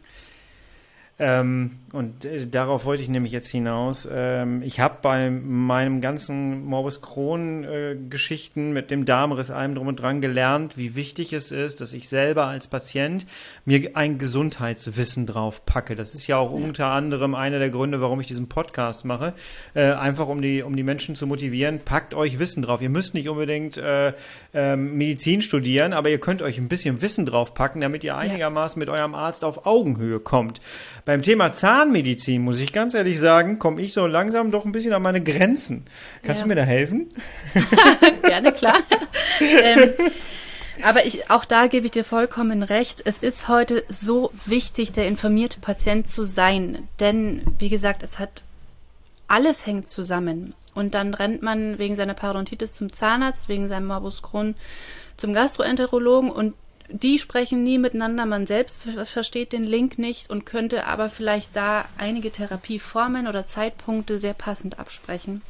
Ähm, 1.20 1.78
und 1.94 2.26
äh, 2.26 2.48
darauf 2.48 2.86
wollte 2.86 3.04
ich 3.04 3.10
nämlich 3.10 3.32
jetzt 3.32 3.50
hinaus. 3.50 4.10
Ähm, 4.12 4.64
ich 4.64 4.80
habe 4.80 4.98
bei 5.04 5.30
meinem 5.30 6.02
ganzen 6.02 6.66
Morbus 6.66 7.04
Crohn-Geschichten 7.04 8.72
äh, 8.72 8.74
mit 8.74 8.90
dem 8.90 9.06
Darmriss, 9.06 9.52
allem 9.52 9.76
drum 9.76 9.88
und 9.88 9.98
dran 9.98 10.20
gelernt, 10.20 10.76
wie 10.76 10.96
wichtig 10.96 11.34
es 11.34 11.52
ist, 11.52 11.82
dass 11.82 11.94
ich 11.94 12.10
selber 12.10 12.48
als 12.48 12.68
Patient 12.68 13.28
mir 13.64 13.92
ein 13.96 14.18
Gesundheitswissen 14.18 15.28
drauf 15.28 15.68
packe. 15.68 15.96
Das 15.96 16.16
ist 16.16 16.26
ja 16.26 16.38
auch 16.38 16.58
ja. 16.58 16.66
unter 16.66 16.88
anderem 16.88 17.36
einer 17.36 17.60
der 17.60 17.70
Gründe, 17.70 18.02
warum 18.02 18.20
ich 18.20 18.26
diesen 18.26 18.50
Podcast 18.50 19.06
mache. 19.06 19.36
Äh, 19.76 19.92
einfach 19.92 20.28
um 20.28 20.42
die, 20.42 20.64
um 20.64 20.76
die 20.76 20.82
Menschen 20.82 21.16
zu 21.16 21.28
motivieren, 21.28 21.80
packt 21.86 22.16
euch 22.16 22.40
Wissen 22.40 22.64
drauf. 22.64 22.82
Ihr 22.82 22.90
müsst 22.90 23.14
nicht 23.14 23.30
unbedingt 23.30 23.78
äh, 23.78 24.14
ähm, 24.56 24.98
Medizin 24.98 25.44
studieren, 25.44 25.94
aber 25.94 26.10
ihr 26.10 26.20
könnt 26.20 26.42
euch 26.42 26.58
ein 26.58 26.70
bisschen 26.70 27.04
Wissen 27.04 27.28
drauf 27.28 27.54
packen, 27.54 27.82
damit 27.82 28.04
ihr 28.04 28.18
einigermaßen 28.18 28.80
mit 28.80 28.90
eurem 28.90 29.14
Arzt 29.14 29.46
auf 29.46 29.68
Augenhöhe 29.68 30.20
kommt. 30.20 30.60
Beim 31.06 31.22
Thema 31.22 31.52
Zahnmedizin, 31.52 32.42
muss 32.42 32.60
ich 32.60 32.72
ganz 32.72 32.94
ehrlich 32.94 33.20
sagen, 33.20 33.60
komme 33.60 33.82
ich 33.82 33.94
so 33.94 34.08
langsam 34.08 34.52
doch 34.52 34.66
ein 34.66 34.72
bisschen 34.72 34.94
an 34.94 35.02
meine 35.02 35.22
Grenzen. 35.22 35.86
Kannst 36.24 36.42
ja. 36.42 36.44
du 36.44 36.50
mir 36.50 36.56
da 36.56 36.64
helfen? 36.64 37.10
Gerne, 38.24 38.52
klar. 38.54 38.78
ähm, 39.64 39.92
aber 40.82 41.06
ich, 41.06 41.30
auch 41.30 41.46
da 41.46 41.68
gebe 41.68 41.86
ich 41.86 41.92
dir 41.92 42.04
vollkommen 42.04 42.64
recht. 42.64 43.02
Es 43.06 43.20
ist 43.20 43.48
heute 43.48 43.84
so 43.90 44.32
wichtig, 44.46 44.92
der 44.92 45.08
informierte 45.08 45.60
Patient 45.60 46.08
zu 46.08 46.24
sein. 46.24 46.88
Denn, 47.00 47.44
wie 47.60 47.70
gesagt, 47.70 48.02
es 48.02 48.18
hat 48.18 48.44
alles 49.28 49.66
hängt 49.66 49.90
zusammen. 49.90 50.54
Und 50.74 50.96
dann 50.96 51.14
rennt 51.14 51.44
man 51.44 51.78
wegen 51.78 51.96
seiner 51.96 52.14
Parodontitis 52.16 52.74
zum 52.74 52.92
Zahnarzt, 52.92 53.50
wegen 53.50 53.68
seinem 53.68 53.88
Morbus 53.88 54.22
Crohn 54.24 54.56
zum 55.18 55.34
Gastroenterologen 55.34 56.32
und 56.32 56.56
die 56.90 57.20
sprechen 57.20 57.64
nie 57.64 57.78
miteinander. 57.78 58.26
Man 58.26 58.46
selbst 58.46 58.82
versteht 59.06 59.54
den 59.54 59.64
Link 59.64 59.98
nicht 59.98 60.30
und 60.30 60.46
könnte 60.46 60.86
aber 60.86 61.10
vielleicht 61.10 61.56
da 61.56 61.86
einige 61.98 62.32
Therapieformen 62.32 63.28
oder 63.28 63.46
Zeitpunkte 63.46 64.18
sehr 64.18 64.34
passend 64.34 64.80
absprechen. 64.80 65.42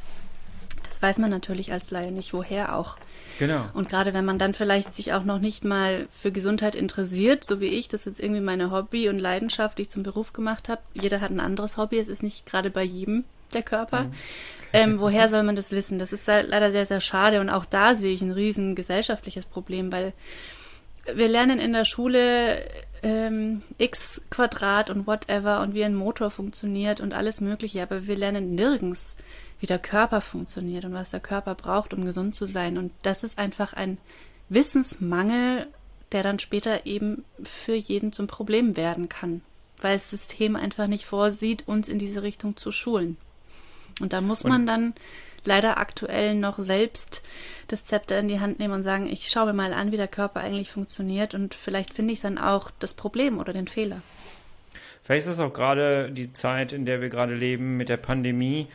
Das 0.84 1.02
weiß 1.02 1.18
man 1.18 1.32
natürlich 1.32 1.72
als 1.72 1.90
Laie 1.92 2.12
nicht, 2.12 2.34
woher 2.34 2.76
auch. 2.78 2.98
Genau. 3.40 3.66
Und 3.74 3.90
gerade 3.90 4.14
wenn 4.14 4.26
man 4.26 4.38
dann 4.38 4.54
vielleicht 4.54 4.94
sich 4.94 5.14
auch 5.14 5.24
noch 5.24 5.40
nicht 5.40 5.64
mal 5.64 6.08
für 6.12 6.32
Gesundheit 6.32 6.76
interessiert, 6.76 7.44
so 7.44 7.60
wie 7.60 7.68
ich, 7.68 7.88
das 7.88 8.02
ist 8.02 8.06
jetzt 8.06 8.20
irgendwie 8.20 8.42
meine 8.42 8.70
Hobby 8.70 9.10
und 9.10 9.18
Leidenschaft, 9.18 9.78
die 9.78 9.84
ich 9.84 9.90
zum 9.90 10.04
Beruf 10.04 10.34
gemacht 10.34 10.70
habe. 10.70 10.82
Jeder 10.94 11.20
hat 11.20 11.32
ein 11.32 11.40
anderes 11.40 11.78
Hobby, 11.78 11.98
es 11.98 12.10
ist 12.10 12.22
nicht 12.22 12.46
gerade 12.46 12.70
bei 12.70 12.84
jedem 12.84 13.24
der 13.54 13.64
Körper. 13.64 14.04
Mhm. 14.04 14.14
Ähm, 14.72 15.00
woher 15.00 15.30
soll 15.30 15.44
man 15.44 15.56
das 15.56 15.72
wissen? 15.72 16.00
Das 16.00 16.14
ist 16.14 16.28
leider 16.28 16.72
sehr, 16.72 16.86
sehr 16.86 17.02
schade 17.02 17.42
und 17.42 17.50
auch 17.50 17.66
da 17.66 17.96
sehe 17.96 18.14
ich 18.14 18.22
ein 18.22 18.32
riesen 18.32 18.76
gesellschaftliches 18.76 19.46
Problem, 19.46 19.92
weil 19.92 20.14
wir 21.06 21.28
lernen 21.28 21.60
in 21.60 21.74
der 21.74 21.86
Schule 21.86 22.64
ähm, 23.02 23.62
x 23.78 24.22
Quadrat 24.30 24.90
und 24.90 25.06
whatever 25.06 25.62
und 25.62 25.74
wie 25.74 25.84
ein 25.84 25.96
Motor 25.96 26.32
funktioniert 26.32 27.02
und 27.02 27.14
alles 27.14 27.42
Mögliche, 27.42 27.84
aber 27.84 28.08
wir 28.08 28.16
lernen 28.16 28.56
nirgends, 28.56 29.16
wie 29.60 29.66
der 29.66 29.80
Körper 29.80 30.22
funktioniert 30.22 30.86
und 30.86 30.94
was 30.94 31.12
der 31.12 31.20
Körper 31.20 31.56
braucht, 31.56 31.94
um 31.94 32.06
gesund 32.06 32.36
zu 32.36 32.46
sein. 32.46 32.78
Und 32.78 32.92
das 33.02 33.24
ist 33.24 33.38
einfach 33.38 33.74
ein 33.74 33.98
Wissensmangel, 34.50 35.68
der 36.12 36.24
dann 36.24 36.40
später 36.40 36.86
eben 36.86 37.26
für 37.44 37.76
jeden 37.76 38.14
zum 38.14 38.28
Problem 38.28 38.78
werden 38.78 39.10
kann, 39.10 39.42
weil 39.82 39.96
das 39.96 40.10
System 40.10 40.56
einfach 40.56 40.88
nicht 40.88 41.06
vorsieht, 41.06 41.68
uns 41.68 41.88
in 41.88 42.00
diese 42.00 42.24
Richtung 42.24 42.56
zu 42.56 42.72
schulen. 42.72 43.18
Und 44.00 44.14
da 44.14 44.22
muss 44.22 44.44
man 44.44 44.66
dann 44.66 44.94
leider 45.46 45.78
aktuell 45.78 46.36
noch 46.36 46.60
selbst 46.60 47.22
das 47.68 47.84
Zepter 47.84 48.20
in 48.20 48.28
die 48.28 48.40
Hand 48.40 48.60
nehmen 48.60 48.74
und 48.74 48.84
sagen, 48.84 49.08
ich 49.08 49.30
schaue 49.30 49.48
mir 49.48 49.54
mal 49.54 49.74
an, 49.74 49.92
wie 49.92 49.98
der 49.98 50.08
Körper 50.08 50.42
eigentlich 50.42 50.72
funktioniert 50.72 51.34
und 51.34 51.54
vielleicht 51.54 51.94
finde 51.94 52.14
ich 52.14 52.22
dann 52.22 52.38
auch 52.38 52.72
das 52.80 52.94
Problem 52.94 53.40
oder 53.40 53.54
den 53.54 53.68
Fehler. 53.68 54.02
Vielleicht 55.04 55.28
ist 55.28 55.38
das 55.38 55.46
auch 55.46 55.54
gerade 55.54 56.12
die 56.12 56.32
Zeit, 56.32 56.72
in 56.72 56.86
der 56.86 57.02
wir 57.02 57.10
gerade 57.10 57.36
leben 57.36 57.76
mit 57.76 57.90
der 57.90 57.98
Pandemie, 57.98 58.68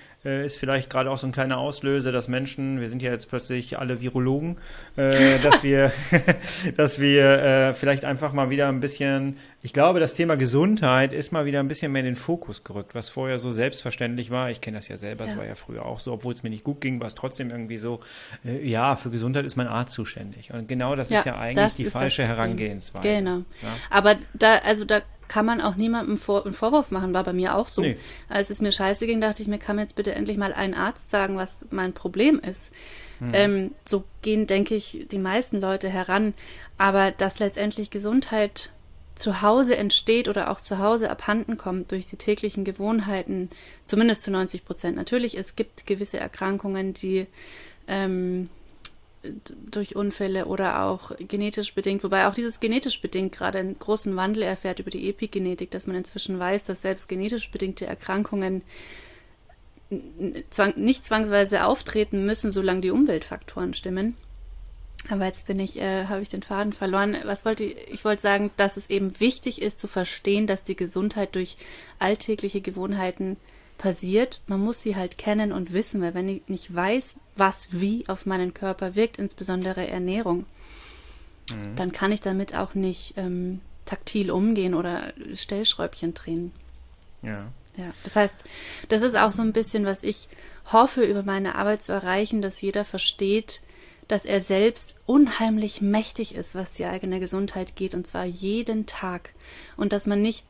ist 0.44 0.56
vielleicht 0.56 0.90
gerade 0.90 1.10
auch 1.10 1.18
so 1.18 1.26
ein 1.26 1.32
kleiner 1.32 1.58
Auslöser, 1.58 2.12
dass 2.12 2.28
Menschen, 2.28 2.80
wir 2.80 2.88
sind 2.88 3.02
ja 3.02 3.10
jetzt 3.10 3.28
plötzlich 3.28 3.78
alle 3.78 4.00
Virologen, 4.00 4.58
äh, 4.96 5.38
dass 5.42 5.62
wir, 5.62 5.92
dass 6.76 7.00
wir 7.00 7.24
äh, 7.24 7.74
vielleicht 7.74 8.04
einfach 8.04 8.32
mal 8.32 8.50
wieder 8.50 8.68
ein 8.68 8.80
bisschen, 8.80 9.36
ich 9.62 9.72
glaube, 9.72 10.00
das 10.00 10.14
Thema 10.14 10.36
Gesundheit 10.36 11.12
ist 11.12 11.32
mal 11.32 11.44
wieder 11.44 11.60
ein 11.60 11.68
bisschen 11.68 11.92
mehr 11.92 12.00
in 12.00 12.06
den 12.06 12.16
Fokus 12.16 12.64
gerückt, 12.64 12.94
was 12.94 13.10
vorher 13.10 13.38
so 13.38 13.50
selbstverständlich 13.50 14.30
war. 14.30 14.50
Ich 14.50 14.60
kenne 14.60 14.78
das 14.78 14.88
ja 14.88 14.98
selber, 14.98 15.24
es 15.24 15.32
ja. 15.32 15.38
war 15.38 15.46
ja 15.46 15.54
früher 15.54 15.84
auch 15.84 15.98
so, 15.98 16.12
obwohl 16.12 16.32
es 16.32 16.42
mir 16.42 16.50
nicht 16.50 16.64
gut 16.64 16.80
ging, 16.80 17.00
war 17.00 17.06
es 17.06 17.14
trotzdem 17.14 17.50
irgendwie 17.50 17.76
so, 17.76 18.00
äh, 18.44 18.66
ja, 18.66 18.96
für 18.96 19.10
Gesundheit 19.10 19.44
ist 19.44 19.56
mein 19.56 19.68
Arzt 19.68 19.94
zuständig. 19.94 20.52
Und 20.52 20.68
genau 20.68 20.96
das 20.96 21.10
ja, 21.10 21.18
ist 21.18 21.26
ja 21.26 21.38
eigentlich 21.38 21.74
die 21.74 21.84
falsche 21.86 22.26
Herangehensweise. 22.26 23.08
Genau. 23.08 23.36
Ja? 23.38 23.44
Aber 23.90 24.16
da, 24.34 24.58
also 24.64 24.84
da 24.84 25.00
kann 25.28 25.46
man 25.46 25.60
auch 25.60 25.76
niemandem 25.76 26.18
vor, 26.18 26.44
einen 26.44 26.54
Vorwurf 26.54 26.90
machen, 26.90 27.14
war 27.14 27.24
bei 27.24 27.32
mir 27.32 27.54
auch 27.54 27.68
so. 27.68 27.82
Nee. 27.82 27.96
Als 28.28 28.50
es 28.50 28.60
mir 28.60 28.72
scheiße 28.72 29.06
ging, 29.06 29.20
dachte 29.20 29.42
ich 29.42 29.48
mir, 29.48 29.58
kann 29.58 29.76
mir 29.76 29.82
jetzt 29.82 29.96
bitte 29.96 30.14
endlich 30.14 30.36
mal 30.36 30.52
ein 30.52 30.74
Arzt 30.74 31.10
sagen, 31.10 31.36
was 31.36 31.66
mein 31.70 31.92
Problem 31.92 32.40
ist. 32.40 32.72
Hm. 33.18 33.30
Ähm, 33.32 33.70
so 33.84 34.04
gehen, 34.22 34.46
denke 34.46 34.74
ich, 34.74 35.06
die 35.10 35.18
meisten 35.18 35.60
Leute 35.60 35.88
heran. 35.88 36.34
Aber 36.78 37.10
dass 37.10 37.38
letztendlich 37.38 37.90
Gesundheit 37.90 38.70
zu 39.14 39.42
Hause 39.42 39.76
entsteht 39.76 40.28
oder 40.28 40.50
auch 40.50 40.60
zu 40.60 40.78
Hause 40.78 41.10
abhanden 41.10 41.58
kommt 41.58 41.90
durch 41.90 42.06
die 42.06 42.16
täglichen 42.16 42.64
Gewohnheiten, 42.64 43.50
zumindest 43.84 44.22
zu 44.22 44.30
90 44.30 44.64
Prozent. 44.64 44.96
Natürlich, 44.96 45.36
es 45.36 45.56
gibt 45.56 45.86
gewisse 45.86 46.18
Erkrankungen, 46.18 46.94
die 46.94 47.26
ähm, 47.88 48.48
durch 49.70 49.96
Unfälle 49.96 50.46
oder 50.46 50.84
auch 50.84 51.12
genetisch 51.18 51.74
bedingt, 51.74 52.04
wobei 52.04 52.26
auch 52.26 52.34
dieses 52.34 52.60
genetisch 52.60 53.00
bedingt 53.00 53.32
gerade 53.32 53.58
einen 53.58 53.78
großen 53.78 54.14
Wandel 54.16 54.42
erfährt 54.42 54.78
über 54.78 54.90
die 54.90 55.08
Epigenetik, 55.08 55.70
dass 55.70 55.86
man 55.86 55.96
inzwischen 55.96 56.38
weiß, 56.38 56.64
dass 56.64 56.82
selbst 56.82 57.08
genetisch 57.08 57.50
bedingte 57.50 57.86
Erkrankungen 57.86 58.62
zwang, 60.50 60.74
nicht 60.76 61.04
zwangsweise 61.04 61.64
auftreten 61.66 62.26
müssen, 62.26 62.52
solange 62.52 62.82
die 62.82 62.90
Umweltfaktoren 62.90 63.74
stimmen. 63.74 64.16
Aber 65.08 65.26
jetzt 65.26 65.46
bin 65.46 65.60
ich, 65.60 65.80
äh, 65.80 66.06
habe 66.06 66.22
ich 66.22 66.28
den 66.28 66.42
Faden 66.42 66.72
verloren. 66.72 67.16
Was 67.24 67.44
wollte 67.44 67.64
ich? 67.64 67.76
Ich 67.90 68.04
wollte 68.04 68.20
sagen, 68.20 68.50
dass 68.56 68.76
es 68.76 68.90
eben 68.90 69.18
wichtig 69.20 69.62
ist 69.62 69.80
zu 69.80 69.86
verstehen, 69.86 70.46
dass 70.46 70.62
die 70.62 70.76
Gesundheit 70.76 71.34
durch 71.34 71.56
alltägliche 71.98 72.60
Gewohnheiten 72.60 73.36
passiert. 73.78 74.40
Man 74.46 74.60
muss 74.60 74.82
sie 74.82 74.96
halt 74.96 75.16
kennen 75.16 75.52
und 75.52 75.72
wissen, 75.72 76.02
weil 76.02 76.14
wenn 76.14 76.28
ich 76.28 76.42
nicht 76.48 76.74
weiß, 76.74 77.16
was 77.36 77.68
wie 77.72 78.04
auf 78.08 78.26
meinen 78.26 78.52
Körper 78.52 78.94
wirkt, 78.94 79.16
insbesondere 79.16 79.86
Ernährung, 79.86 80.44
mhm. 81.50 81.76
dann 81.76 81.92
kann 81.92 82.12
ich 82.12 82.20
damit 82.20 82.54
auch 82.54 82.74
nicht 82.74 83.14
ähm, 83.16 83.60
taktil 83.84 84.30
umgehen 84.30 84.74
oder 84.74 85.12
Stellschräubchen 85.34 86.12
drehen. 86.12 86.52
Ja. 87.22 87.46
Ja, 87.76 87.92
das 88.02 88.16
heißt, 88.16 88.44
das 88.88 89.02
ist 89.02 89.16
auch 89.16 89.30
so 89.30 89.40
ein 89.40 89.52
bisschen, 89.52 89.84
was 89.86 90.02
ich 90.02 90.28
hoffe, 90.72 91.04
über 91.04 91.22
meine 91.22 91.54
Arbeit 91.54 91.84
zu 91.84 91.92
erreichen, 91.92 92.42
dass 92.42 92.60
jeder 92.60 92.84
versteht, 92.84 93.60
dass 94.08 94.24
er 94.24 94.40
selbst 94.40 94.96
unheimlich 95.06 95.80
mächtig 95.80 96.34
ist, 96.34 96.56
was 96.56 96.74
die 96.74 96.86
eigene 96.86 97.20
Gesundheit 97.20 97.76
geht, 97.76 97.94
und 97.94 98.04
zwar 98.04 98.24
jeden 98.24 98.86
Tag. 98.86 99.30
Und 99.76 99.92
dass 99.92 100.06
man 100.06 100.20
nicht 100.20 100.44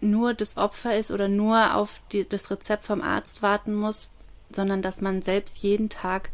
nur 0.00 0.34
das 0.34 0.56
Opfer 0.56 0.96
ist 0.96 1.10
oder 1.10 1.28
nur 1.28 1.74
auf 1.76 2.00
die, 2.12 2.28
das 2.28 2.50
Rezept 2.50 2.84
vom 2.84 3.02
Arzt 3.02 3.42
warten 3.42 3.74
muss, 3.74 4.08
sondern 4.50 4.82
dass 4.82 5.00
man 5.00 5.22
selbst 5.22 5.58
jeden 5.58 5.88
Tag 5.88 6.30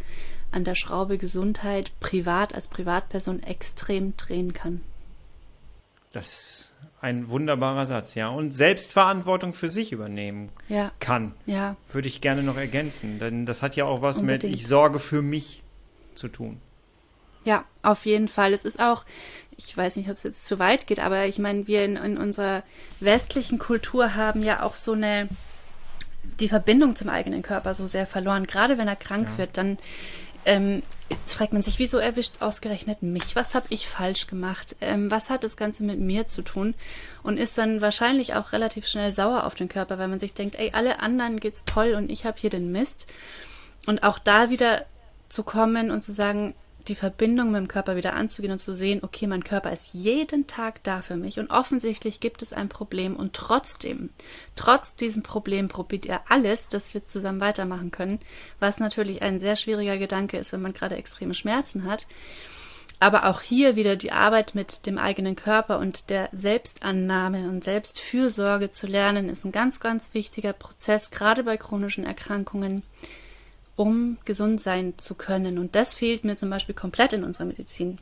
an 0.53 0.65
der 0.65 0.75
Schraube 0.75 1.19
Gesundheit 1.19 1.93
privat 2.01 2.55
als 2.55 2.69
Privatperson 2.69 3.43
extrem 3.43 4.17
drehen 4.17 4.53
kann. 4.53 4.81
Das 6.13 6.33
ist 6.33 6.73
ein 7.01 7.29
wunderbarer 7.29 7.87
Satz, 7.87 8.15
ja. 8.15 8.29
Und 8.29 8.53
Selbstverantwortung 8.53 9.53
für 9.53 9.69
sich 9.69 9.93
übernehmen 9.93 10.51
ja. 10.69 10.93
kann. 11.01 11.35
Ja. 11.45 11.77
Würde 11.93 12.09
ich 12.09 12.21
gerne 12.21 12.43
noch 12.43 12.57
ergänzen, 12.57 13.19
denn 13.19 13.47
das 13.47 13.63
hat 13.63 13.77
ja 13.77 13.85
auch 13.85 14.01
was 14.01 14.21
Unbedingt. 14.21 14.45
mit 14.45 14.55
ich 14.55 14.67
sorge 14.67 14.99
für 14.99 15.23
mich 15.23 15.63
zu 16.15 16.29
tun. 16.29 16.61
Ja, 17.45 17.65
auf 17.83 18.07
jeden 18.07 18.29
Fall. 18.29 18.53
Es 18.53 18.65
ist 18.65 18.81
auch, 18.81 19.05
ich 19.57 19.77
weiß 19.77 19.97
nicht, 19.97 20.09
ob 20.09 20.17
es 20.17 20.23
jetzt 20.23 20.47
zu 20.47 20.59
weit 20.59 20.87
geht, 20.87 21.01
aber 21.01 21.27
ich 21.27 21.39
meine, 21.39 21.67
wir 21.67 21.85
in, 21.85 21.97
in 21.97 22.17
unserer 22.17 22.63
westlichen 23.01 23.59
Kultur 23.59 24.15
haben 24.15 24.43
ja 24.43 24.63
auch 24.63 24.77
so 24.77 24.93
eine, 24.93 25.29
die 26.41 26.49
Verbindung 26.49 26.97
zum 26.97 27.09
eigenen 27.09 27.43
Körper 27.43 27.75
so 27.75 27.87
sehr 27.87 28.07
verloren. 28.07 28.47
Gerade 28.47 28.79
wenn 28.79 28.89
er 28.89 28.97
krank 28.97 29.29
ja. 29.33 29.39
wird, 29.39 29.57
dann 29.59 29.79
ähm, 30.47 30.83
fragt 31.27 31.53
man 31.53 31.63
sich, 31.63 31.79
wieso 31.79 31.99
erwischt 31.99 32.37
es 32.37 32.43
ausgerechnet 32.43 33.03
mich? 33.03 33.37
Was 33.37 33.55
habe 33.55 33.67
ich 33.71 33.87
falsch 33.87 34.27
gemacht? 34.27 34.77
Ähm, 34.81 35.11
was 35.11 35.31
hat 35.31 35.45
das 35.45 35.57
Ganze 35.57 35.83
mit 35.83 36.01
mir 36.01 36.27
zu 36.27 36.43
tun? 36.43 36.75
Und 37.23 37.39
ist 37.39 37.59
dann 37.59 37.81
wahrscheinlich 37.81 38.35
auch 38.35 38.53
relativ 38.53 38.87
schnell 38.87 39.13
sauer 39.13 39.45
auf 39.45 39.55
den 39.55 39.69
Körper, 39.69 39.99
weil 39.99 40.09
man 40.09 40.19
sich 40.19 40.35
denkt, 40.35 40.59
ey, 40.59 40.71
alle 40.73 41.01
anderen 41.01 41.41
geht's 41.41 41.65
toll 41.65 41.95
und 41.95 42.11
ich 42.11 42.25
habe 42.25 42.39
hier 42.41 42.51
den 42.51 42.73
Mist. 42.73 43.07
Und 43.87 44.03
auch 44.03 44.19
da 44.19 44.51
wieder 44.51 44.85
zu 45.29 45.43
kommen 45.43 45.91
und 45.91 46.03
zu 46.03 46.13
sagen, 46.13 46.55
die 46.89 46.95
Verbindung 46.95 47.51
mit 47.51 47.61
dem 47.61 47.69
Körper 47.69 47.97
wieder 47.97 48.15
anzugehen 48.15 48.53
und 48.53 48.61
zu 48.61 48.75
sehen, 48.75 49.01
okay, 49.03 49.27
mein 49.27 49.45
Körper 49.45 49.73
ist 49.73 49.93
jeden 49.93 50.47
Tag 50.47 50.83
da 50.83 51.03
für 51.03 51.17
mich 51.17 51.39
und 51.39 51.51
offensichtlich 51.51 52.21
gibt 52.21 52.43
es 52.43 52.53
ein 52.53 52.69
Problem 52.69 53.17
und 53.17 53.33
trotzdem, 53.33 54.11
trotz 54.55 54.97
diesem 54.97 55.23
Problem 55.23 55.69
probiert 55.69 56.07
er 56.07 56.23
alles, 56.29 56.69
dass 56.69 56.95
wir 56.95 57.05
zusammen 57.05 57.41
weitermachen 57.41 57.91
können, 57.91 58.21
was 58.61 58.81
natürlich 58.81 59.23
ein 59.23 59.41
sehr 59.41 59.57
schwieriger 59.57 59.99
Gedanke 59.99 60.37
ist, 60.37 60.53
wenn 60.53 60.63
man 60.63 60.75
gerade 60.75 60.97
extreme 60.97 61.35
Schmerzen 61.35 61.85
hat. 61.85 62.07
Aber 63.01 63.27
auch 63.27 63.41
hier 63.41 63.77
wieder 63.77 63.97
die 63.97 64.13
Arbeit 64.13 64.55
mit 64.55 64.87
dem 64.87 64.99
eigenen 64.99 65.37
Körper 65.37 65.79
und 65.79 66.11
der 66.11 66.29
Selbstannahme 66.33 67.49
und 67.49 67.65
Selbstfürsorge 67.65 68.71
zu 68.71 68.87
lernen, 68.87 69.29
ist 69.29 69.45
ein 69.45 69.53
ganz, 69.53 69.81
ganz 69.81 70.15
wichtiger 70.15 70.53
Prozess, 70.53 71.11
gerade 71.11 71.43
bei 71.43 71.57
chronischen 71.57 72.05
Erkrankungen 72.05 72.83
um 73.77 74.19
gesund 74.25 74.61
sein 74.61 74.95
zu 74.97 75.15
können. 75.15 75.59
Und 75.59 75.75
das 75.75 75.95
fehlt 75.95 76.25
mir 76.25 76.37
zum 76.37 76.51
Beispiel 76.51 76.75
komplett 76.75 77.13
in 77.13 77.25
unserer 77.25 77.47
Medizin. 77.47 77.99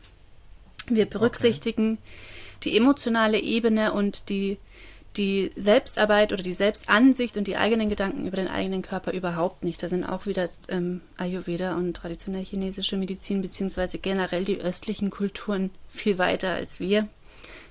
Wir 0.86 1.06
berücksichtigen 1.06 1.92
okay. 1.94 2.58
die 2.64 2.76
emotionale 2.76 3.38
Ebene 3.38 3.92
und 3.92 4.28
die, 4.28 4.58
die 5.16 5.50
Selbstarbeit 5.56 6.32
oder 6.32 6.42
die 6.42 6.54
Selbstansicht 6.54 7.36
und 7.36 7.46
die 7.46 7.56
eigenen 7.56 7.88
Gedanken 7.88 8.26
über 8.26 8.36
den 8.36 8.48
eigenen 8.48 8.82
Körper 8.82 9.12
überhaupt 9.12 9.64
nicht. 9.64 9.82
Da 9.82 9.88
sind 9.88 10.04
auch 10.04 10.26
wieder 10.26 10.48
ähm, 10.68 11.00
Ayurveda 11.16 11.76
und 11.76 11.94
traditionell 11.94 12.44
chinesische 12.44 12.96
Medizin 12.96 13.42
beziehungsweise 13.42 13.98
generell 13.98 14.44
die 14.44 14.60
östlichen 14.60 15.10
Kulturen 15.10 15.70
viel 15.88 16.18
weiter 16.18 16.52
als 16.52 16.80
wir. 16.80 17.08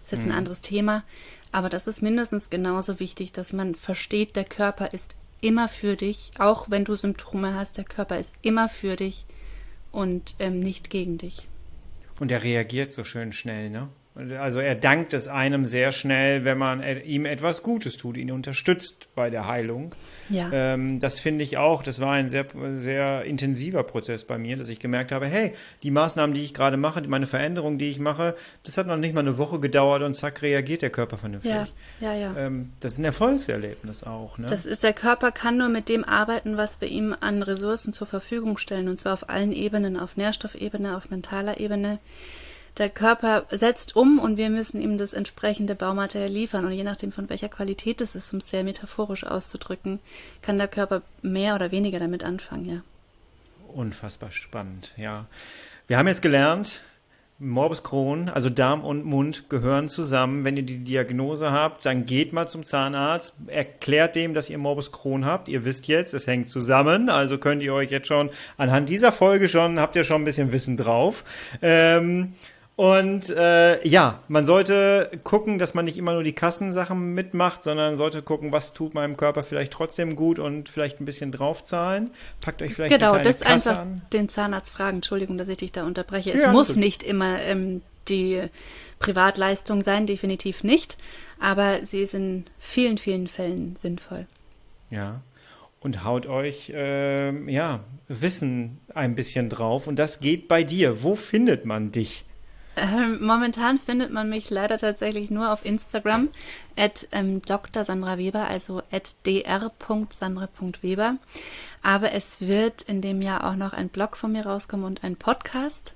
Das 0.01 0.05
ist 0.05 0.11
jetzt 0.11 0.25
mhm. 0.25 0.31
ein 0.31 0.37
anderes 0.37 0.61
Thema. 0.61 1.03
Aber 1.51 1.69
das 1.69 1.87
ist 1.87 2.01
mindestens 2.01 2.49
genauso 2.49 2.99
wichtig, 2.99 3.33
dass 3.33 3.51
man 3.51 3.75
versteht, 3.75 4.35
der 4.35 4.45
Körper 4.45 4.93
ist 4.93 5.15
immer 5.41 5.67
für 5.67 5.95
dich, 5.95 6.31
auch 6.37 6.69
wenn 6.69 6.85
du 6.85 6.95
Symptome 6.95 7.55
hast, 7.55 7.77
der 7.77 7.83
Körper 7.83 8.19
ist 8.19 8.33
immer 8.41 8.69
für 8.69 8.95
dich 8.95 9.25
und 9.91 10.35
ähm, 10.39 10.59
nicht 10.59 10.89
gegen 10.89 11.17
dich. 11.17 11.47
Und 12.19 12.31
er 12.31 12.43
reagiert 12.43 12.93
so 12.93 13.03
schön 13.03 13.33
schnell, 13.33 13.69
ne? 13.69 13.89
Also 14.13 14.59
er 14.59 14.75
dankt 14.75 15.13
es 15.13 15.29
einem 15.29 15.65
sehr 15.65 15.93
schnell, 15.93 16.43
wenn 16.43 16.57
man 16.57 16.83
ihm 17.05 17.25
etwas 17.25 17.63
Gutes 17.63 17.95
tut, 17.95 18.17
ihn 18.17 18.29
unterstützt 18.31 19.07
bei 19.15 19.29
der 19.29 19.47
Heilung. 19.47 19.95
Ja. 20.29 20.49
Ähm, 20.51 20.99
das 20.99 21.21
finde 21.21 21.45
ich 21.45 21.57
auch, 21.57 21.81
das 21.81 22.01
war 22.01 22.11
ein 22.11 22.27
sehr, 22.27 22.45
sehr 22.77 23.23
intensiver 23.23 23.83
Prozess 23.83 24.25
bei 24.25 24.37
mir, 24.37 24.57
dass 24.57 24.67
ich 24.67 24.79
gemerkt 24.79 25.13
habe, 25.13 25.27
hey, 25.27 25.53
die 25.83 25.91
Maßnahmen, 25.91 26.33
die 26.33 26.43
ich 26.43 26.53
gerade 26.53 26.75
mache, 26.75 27.01
meine 27.07 27.25
Veränderungen, 27.25 27.77
die 27.77 27.89
ich 27.89 27.99
mache, 27.99 28.35
das 28.63 28.77
hat 28.77 28.85
noch 28.85 28.97
nicht 28.97 29.13
mal 29.13 29.21
eine 29.21 29.37
Woche 29.37 29.61
gedauert 29.61 30.01
und 30.01 30.13
zack, 30.13 30.41
reagiert 30.41 30.81
der 30.81 30.89
Körper 30.89 31.17
vernünftig. 31.17 31.51
Ja, 31.51 31.67
ja, 32.01 32.13
ja. 32.13 32.35
Ähm, 32.37 32.73
das 32.81 32.93
ist 32.93 32.97
ein 32.97 33.05
Erfolgserlebnis 33.05 34.03
auch. 34.03 34.37
Ne? 34.37 34.47
Das 34.49 34.65
ist, 34.65 34.83
der 34.83 34.93
Körper 34.93 35.31
kann 35.31 35.57
nur 35.57 35.69
mit 35.69 35.87
dem 35.87 36.03
arbeiten, 36.03 36.57
was 36.57 36.81
wir 36.81 36.89
ihm 36.89 37.15
an 37.17 37.43
Ressourcen 37.43 37.93
zur 37.93 38.07
Verfügung 38.07 38.57
stellen 38.57 38.89
und 38.89 38.99
zwar 38.99 39.13
auf 39.13 39.29
allen 39.29 39.53
Ebenen, 39.53 39.97
auf 39.97 40.17
Nährstoffebene, 40.17 40.97
auf 40.97 41.09
mentaler 41.09 41.61
Ebene 41.61 41.99
der 42.81 42.89
Körper 42.89 43.45
setzt 43.51 43.95
um 43.95 44.19
und 44.19 44.37
wir 44.37 44.49
müssen 44.49 44.81
ihm 44.81 44.97
das 44.97 45.13
entsprechende 45.13 45.75
Baumaterial 45.75 46.29
liefern. 46.29 46.65
Und 46.65 46.71
je 46.71 46.83
nachdem, 46.83 47.11
von 47.11 47.29
welcher 47.29 47.47
Qualität 47.47 48.01
es 48.01 48.15
ist, 48.15 48.33
um 48.33 48.39
es 48.39 48.49
sehr 48.49 48.63
metaphorisch 48.63 49.23
auszudrücken, 49.23 49.99
kann 50.41 50.57
der 50.57 50.67
Körper 50.67 51.03
mehr 51.21 51.55
oder 51.55 51.71
weniger 51.71 51.99
damit 51.99 52.23
anfangen, 52.23 52.65
ja. 52.65 52.81
Unfassbar 53.73 54.31
spannend, 54.31 54.93
ja. 54.97 55.27
Wir 55.87 55.97
haben 55.97 56.07
jetzt 56.07 56.23
gelernt, 56.23 56.81
Morbus 57.37 57.83
Crohn, 57.83 58.29
also 58.29 58.49
Darm 58.49 58.83
und 58.83 59.03
Mund 59.03 59.49
gehören 59.49 59.87
zusammen. 59.87 60.43
Wenn 60.43 60.57
ihr 60.57 60.63
die 60.63 60.83
Diagnose 60.83 61.51
habt, 61.51 61.85
dann 61.85 62.05
geht 62.05 62.33
mal 62.33 62.47
zum 62.47 62.63
Zahnarzt, 62.63 63.35
erklärt 63.47 64.15
dem, 64.15 64.33
dass 64.33 64.49
ihr 64.49 64.57
Morbus 64.57 64.91
Crohn 64.91 65.25
habt. 65.25 65.49
Ihr 65.49 65.65
wisst 65.65 65.87
jetzt, 65.87 66.13
es 66.13 66.27
hängt 66.27 66.49
zusammen, 66.49 67.09
also 67.09 67.37
könnt 67.37 67.63
ihr 67.63 67.73
euch 67.73 67.89
jetzt 67.89 68.07
schon 68.07 68.29
anhand 68.57 68.89
dieser 68.89 69.11
Folge 69.11 69.49
schon, 69.49 69.79
habt 69.79 69.95
ihr 69.95 70.03
schon 70.03 70.21
ein 70.21 70.25
bisschen 70.25 70.51
Wissen 70.51 70.77
drauf. 70.77 71.23
Ähm, 71.63 72.33
und 72.81 73.29
äh, 73.29 73.87
ja, 73.87 74.23
man 74.27 74.47
sollte 74.47 75.11
gucken, 75.23 75.59
dass 75.59 75.75
man 75.75 75.85
nicht 75.85 75.99
immer 75.99 76.13
nur 76.13 76.23
die 76.23 76.33
Kassensachen 76.33 77.13
mitmacht, 77.13 77.61
sondern 77.61 77.95
sollte 77.95 78.23
gucken, 78.23 78.51
was 78.51 78.73
tut 78.73 78.95
meinem 78.95 79.17
Körper 79.17 79.43
vielleicht 79.43 79.71
trotzdem 79.71 80.15
gut 80.15 80.39
und 80.39 80.67
vielleicht 80.67 80.99
ein 80.99 81.05
bisschen 81.05 81.31
draufzahlen. 81.31 82.09
Packt 82.43 82.63
euch 82.63 82.73
vielleicht 82.73 82.91
genau, 82.91 83.11
eine 83.11 83.21
das 83.21 83.41
Kasse 83.41 83.69
einfach 83.69 83.81
an. 83.83 84.01
den 84.13 84.29
Zahnarzt 84.29 84.71
fragen. 84.71 84.97
Entschuldigung, 84.97 85.37
dass 85.37 85.47
ich 85.47 85.57
dich 85.57 85.71
da 85.71 85.85
unterbreche. 85.85 86.31
Es 86.33 86.41
Ja, 86.41 86.51
muss 86.51 86.71
ist- 86.71 86.77
nicht 86.77 87.03
immer 87.03 87.39
ähm, 87.43 87.83
die 88.07 88.41
Privatleistung 88.97 89.83
sein, 89.83 90.07
definitiv 90.07 90.63
nicht. 90.63 90.97
Aber 91.39 91.85
sie 91.85 92.01
ist 92.01 92.15
in 92.15 92.45
vielen, 92.57 92.97
vielen 92.97 93.27
Fällen 93.27 93.75
sinnvoll. 93.75 94.25
Ja. 94.89 95.21
Und 95.81 96.03
haut 96.03 96.25
euch 96.25 96.71
ähm, 96.73 97.47
ja 97.47 97.81
Wissen 98.07 98.79
ein 98.95 99.13
bisschen 99.13 99.49
drauf. 99.49 99.85
Und 99.85 99.97
das 99.99 100.19
geht 100.19 100.47
bei 100.47 100.63
dir. 100.63 101.03
Wo 101.03 101.13
findet 101.13 101.65
man 101.65 101.91
dich? 101.91 102.25
Ähm, 102.81 103.23
momentan 103.23 103.77
findet 103.77 104.11
man 104.11 104.27
mich 104.27 104.49
leider 104.49 104.79
tatsächlich 104.79 105.29
nur 105.29 105.53
auf 105.53 105.63
Instagram 105.65 106.29
at 106.75 107.07
ähm, 107.11 107.43
Dr. 107.43 107.83
Sandra 107.83 108.17
Weber, 108.17 108.47
also 108.47 108.81
at 108.91 109.13
dr.sandra.weber. 109.23 111.17
Aber 111.83 112.11
es 112.13 112.41
wird 112.41 112.81
in 112.81 113.01
dem 113.01 113.21
Jahr 113.21 113.47
auch 113.47 113.55
noch 113.55 113.73
ein 113.73 113.89
Blog 113.89 114.17
von 114.17 114.31
mir 114.31 114.47
rauskommen 114.47 114.87
und 114.87 115.03
ein 115.03 115.15
Podcast. 115.15 115.93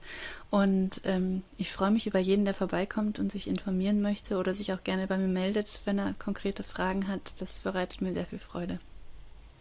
Und 0.51 1.01
ähm, 1.05 1.41
ich 1.57 1.71
freue 1.71 1.89
mich 1.89 2.05
über 2.05 2.19
jeden, 2.19 2.45
der 2.45 2.53
vorbeikommt 2.53 3.17
und 3.17 3.31
sich 3.31 3.47
informieren 3.47 4.03
möchte 4.03 4.38
oder 4.38 4.53
sich 4.53 4.71
auch 4.71 4.83
gerne 4.83 5.07
bei 5.07 5.17
mir 5.17 5.27
meldet, 5.27 5.79
wenn 5.86 5.97
er 5.97 6.13
konkrete 6.19 6.61
Fragen 6.61 7.07
hat. 7.07 7.33
Das 7.39 7.61
bereitet 7.61 8.01
mir 8.01 8.13
sehr 8.13 8.27
viel 8.27 8.38
Freude. 8.38 8.79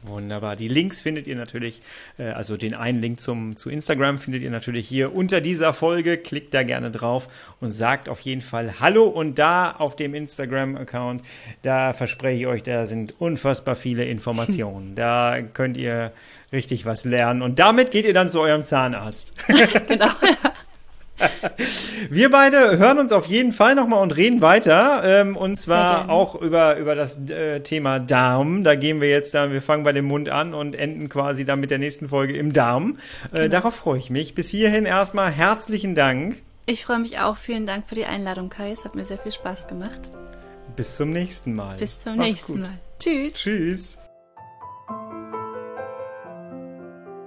Wunderbar. 0.07 0.55
Die 0.55 0.69
Links 0.69 1.01
findet 1.01 1.27
ihr 1.27 1.35
natürlich, 1.35 1.81
äh, 2.19 2.25
also 2.25 2.59
den 2.59 2.75
einen 2.75 3.01
Link 3.01 3.21
zum, 3.21 3.57
zu 3.57 3.71
Instagram 3.71 4.19
findet 4.19 4.43
ihr 4.43 4.51
natürlich 4.51 4.87
hier 4.87 5.15
unter 5.15 5.41
dieser 5.41 5.73
Folge. 5.73 6.19
Klickt 6.19 6.53
da 6.53 6.63
gerne 6.63 6.91
drauf 6.91 7.29
und 7.61 7.73
sagt 7.73 8.11
auf 8.11 8.21
jeden 8.21 8.43
Fall 8.43 8.81
Hallo. 8.81 9.05
Und 9.05 9.39
da 9.39 9.71
auf 9.71 9.97
dem 9.97 10.15
Instagram-Account, 10.15 11.23
da 11.63 11.95
verspreche 11.95 12.41
ich 12.41 12.47
euch, 12.47 12.63
da 12.63 12.87
sind 12.87 13.15
unfassbar 13.19 13.77
viele 13.77 14.05
Informationen. 14.05 14.95
da 14.95 15.41
könnt 15.41 15.79
ihr 15.79 16.13
richtig 16.53 16.85
was 16.85 17.05
lernen. 17.05 17.41
Und 17.41 17.59
damit 17.59 17.91
geht 17.91 18.05
ihr 18.05 18.15
dann 18.15 18.29
zu 18.29 18.41
eurem 18.41 18.63
Zahnarzt. 18.63 19.33
genau. 19.89 20.09
Wir 22.11 22.31
beide 22.31 22.79
hören 22.79 22.99
uns 22.99 23.13
auf 23.13 23.27
jeden 23.27 23.53
Fall 23.53 23.75
nochmal 23.75 24.01
und 24.03 24.17
reden 24.17 24.43
weiter. 24.43 25.03
Ähm, 25.05 25.37
und 25.37 25.57
zwar 25.57 26.09
auch 26.11 26.35
über, 26.41 26.77
über 26.77 26.95
das 26.95 27.19
äh, 27.31 27.61
Thema 27.61 27.99
Darm. 28.01 28.65
Da 28.65 28.75
gehen 28.75 29.01
wir 29.01 29.09
jetzt 29.11 29.35
da, 29.35 29.51
wir 29.51 29.63
fangen 29.63 29.85
bei 29.85 29.93
dem 29.93 30.05
Mund 30.07 30.29
an 30.29 30.55
und 30.55 30.75
enden 30.75 31.09
quasi 31.09 31.45
dann 31.45 31.61
mit 31.61 31.71
der 31.71 31.79
nächsten 31.79 32.09
Folge 32.09 32.37
im 32.37 32.53
Darm. 32.53 32.99
Äh, 33.33 33.45
Genau. 33.45 33.49
Darauf 33.49 33.75
freue 33.75 33.99
ich 33.99 34.11
mich. 34.11 34.35
Bis 34.35 34.49
hierhin 34.49 34.85
erstmal 34.87 35.31
herzlichen 35.31 35.95
Dank. 35.95 36.37
Ich 36.67 36.85
freue 36.85 36.99
mich 36.99 37.19
auch. 37.21 37.37
Vielen 37.37 37.67
Dank 37.67 37.85
für 37.89 37.95
die 37.95 38.07
Einladung, 38.07 38.49
Kai. 38.49 38.71
Es 38.73 38.85
hat 38.85 38.95
mir 38.95 39.05
sehr 39.05 39.19
viel 39.19 39.33
Spaß 39.33 39.67
gemacht. 39.67 40.11
Bis 40.77 40.97
zum 40.97 41.11
nächsten 41.11 41.55
Mal. 41.55 41.77
Bis 41.77 42.01
zum 42.01 42.17
Mach's 42.17 42.29
nächsten 42.29 42.53
gut. 42.55 42.63
Mal. 42.63 42.79
Tschüss. 42.99 43.35
Tschüss. 43.35 43.99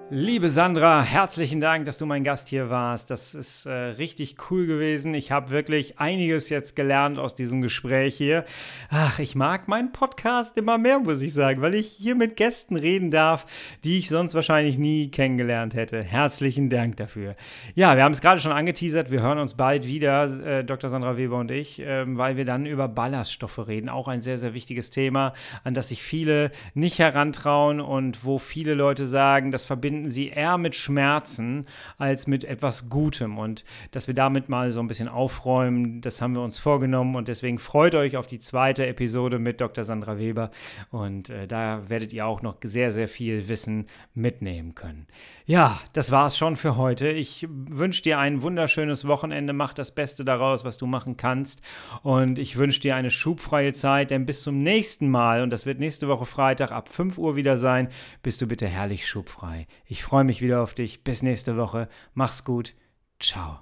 Liebe 0.10 0.48
Sandra, 0.50 1.04
herzlichen 1.04 1.60
Dank, 1.60 1.84
dass 1.84 1.98
du 1.98 2.06
mein 2.06 2.24
Gast 2.24 2.48
hier 2.48 2.70
warst. 2.70 3.12
Das 3.12 3.36
ist 3.36 3.66
äh, 3.66 3.72
richtig 3.72 4.38
cool 4.50 4.66
gewesen. 4.66 5.14
Ich 5.14 5.34
habe 5.34 5.50
wirklich 5.50 6.00
einiges 6.00 6.48
jetzt 6.48 6.78
gelernt 6.78 7.20
aus 7.20 7.36
diesem 7.36 7.62
Gespräch 7.62 8.16
hier. 8.16 8.46
Ach, 8.90 9.20
ich 9.20 9.36
mag 9.36 9.68
meinen 9.68 9.92
Podcast 9.92 10.56
immer 10.56 10.78
mehr, 10.78 11.00
muss 11.00 11.22
ich 11.22 11.34
sagen, 11.34 11.62
weil 11.62 11.76
ich 11.76 11.90
hier 11.90 12.16
mit 12.16 12.38
Gästen 12.38 12.78
reden 12.78 13.12
darf, 13.12 13.46
die 13.84 13.98
ich 13.98 14.08
sonst 14.08 14.34
wahrscheinlich 14.34 14.78
nie 14.78 15.12
kennengelernt 15.12 15.74
hätte. 15.74 16.02
Herzlichen 16.02 16.70
Dank 16.70 16.96
dafür. 16.96 17.36
Ja, 17.76 17.98
wir 17.98 18.06
haben 18.06 18.14
es 18.14 18.22
gerade 18.22 18.40
schon 18.40 18.54
angeteasert. 18.54 19.12
Wir 19.12 19.22
hören 19.22 19.40
uns 19.40 19.56
bald 19.56 19.86
wieder, 19.88 20.60
äh, 20.60 20.64
Dr. 20.64 20.90
Sandra 20.90 21.18
Weber 21.18 21.36
und 21.36 21.52
ich, 21.52 21.82
ähm, 21.86 22.18
weil 22.18 22.38
wir 22.38 22.46
dann 22.46 22.66
über 22.66 22.88
Ballaststoffe 22.88 23.68
reden. 23.68 23.90
Auch 23.90 24.08
ein 24.08 24.22
sehr, 24.22 24.38
sehr 24.38 24.54
wichtiges 24.54 24.90
Thema, 24.90 25.34
an 25.66 25.74
das 25.74 25.90
sich 25.90 26.02
viele 26.02 26.52
nicht 26.74 26.98
herantrauen 26.98 27.82
und 27.82 28.24
wo 28.24 28.38
viele 28.38 28.74
Leute 28.74 29.06
sagen, 29.06 29.52
das 29.52 29.66
verbinden 29.98 30.10
sie 30.10 30.30
eher 30.30 30.58
mit 30.58 30.76
Schmerzen 30.76 31.66
als 31.98 32.28
mit 32.28 32.46
etwas 32.46 32.90
Gutem. 32.90 33.38
Und 33.38 33.64
dass 33.92 34.08
wir 34.08 34.14
damit 34.14 34.50
mal 34.50 34.72
so 34.72 34.80
ein 34.80 34.88
bisschen 34.88 35.08
aufräumen, 35.08 36.02
das 36.02 36.22
haben 36.22 36.36
wir 36.36 36.42
uns 36.42 36.60
vorgenommen. 36.60 37.16
Und 37.16 37.28
deswegen 37.28 37.60
freut 37.60 37.96
euch 37.96 38.18
auf 38.18 38.28
die 38.28 38.40
zweite 38.40 38.86
Episode 38.86 39.40
mit 39.40 39.60
Dr. 39.62 39.84
Sandra 39.84 40.18
Weber. 40.18 40.52
Und 40.92 41.30
äh, 41.30 41.48
da 41.48 41.90
werdet 41.90 42.14
ihr 42.14 42.26
auch 42.26 42.42
noch 42.42 42.58
sehr, 42.64 42.92
sehr 42.92 43.08
viel 43.08 43.48
Wissen 43.48 43.88
mitnehmen 44.14 44.76
können. 44.76 45.08
Ja, 45.50 45.80
das 45.94 46.12
war's 46.12 46.38
schon 46.38 46.58
für 46.58 46.76
heute. 46.76 47.08
Ich 47.08 47.48
wünsche 47.50 48.02
dir 48.02 48.20
ein 48.20 48.42
wunderschönes 48.42 49.08
Wochenende. 49.08 49.54
Mach 49.54 49.72
das 49.72 49.96
Beste 49.96 50.26
daraus, 50.26 50.66
was 50.66 50.78
du 50.78 50.88
machen 50.88 51.16
kannst. 51.16 51.62
Und 52.04 52.38
ich 52.38 52.58
wünsche 52.58 52.82
dir 52.82 52.98
eine 52.98 53.10
schubfreie 53.10 53.72
Zeit, 53.72 54.12
denn 54.12 54.26
bis 54.26 54.44
zum 54.44 54.62
nächsten 54.62 55.10
Mal, 55.10 55.42
und 55.42 55.50
das 55.50 55.66
wird 55.66 55.80
nächste 55.80 56.10
Woche 56.10 56.26
Freitag 56.26 56.74
ab 56.74 56.90
5 56.90 57.18
Uhr 57.18 57.38
wieder 57.38 57.58
sein, 57.58 57.88
bist 58.24 58.42
du 58.42 58.48
bitte 58.48 58.68
herrlich 58.68 59.08
schubfrei. 59.08 59.68
Ich 59.86 60.04
freue 60.04 60.26
mich 60.26 60.42
wieder 60.42 60.62
auf 60.62 60.74
dich. 60.74 61.06
Bis 61.06 61.24
nächste 61.24 61.56
Woche. 61.56 61.88
Mach's 62.14 62.44
gut. 62.44 62.76
Ciao. 63.18 63.60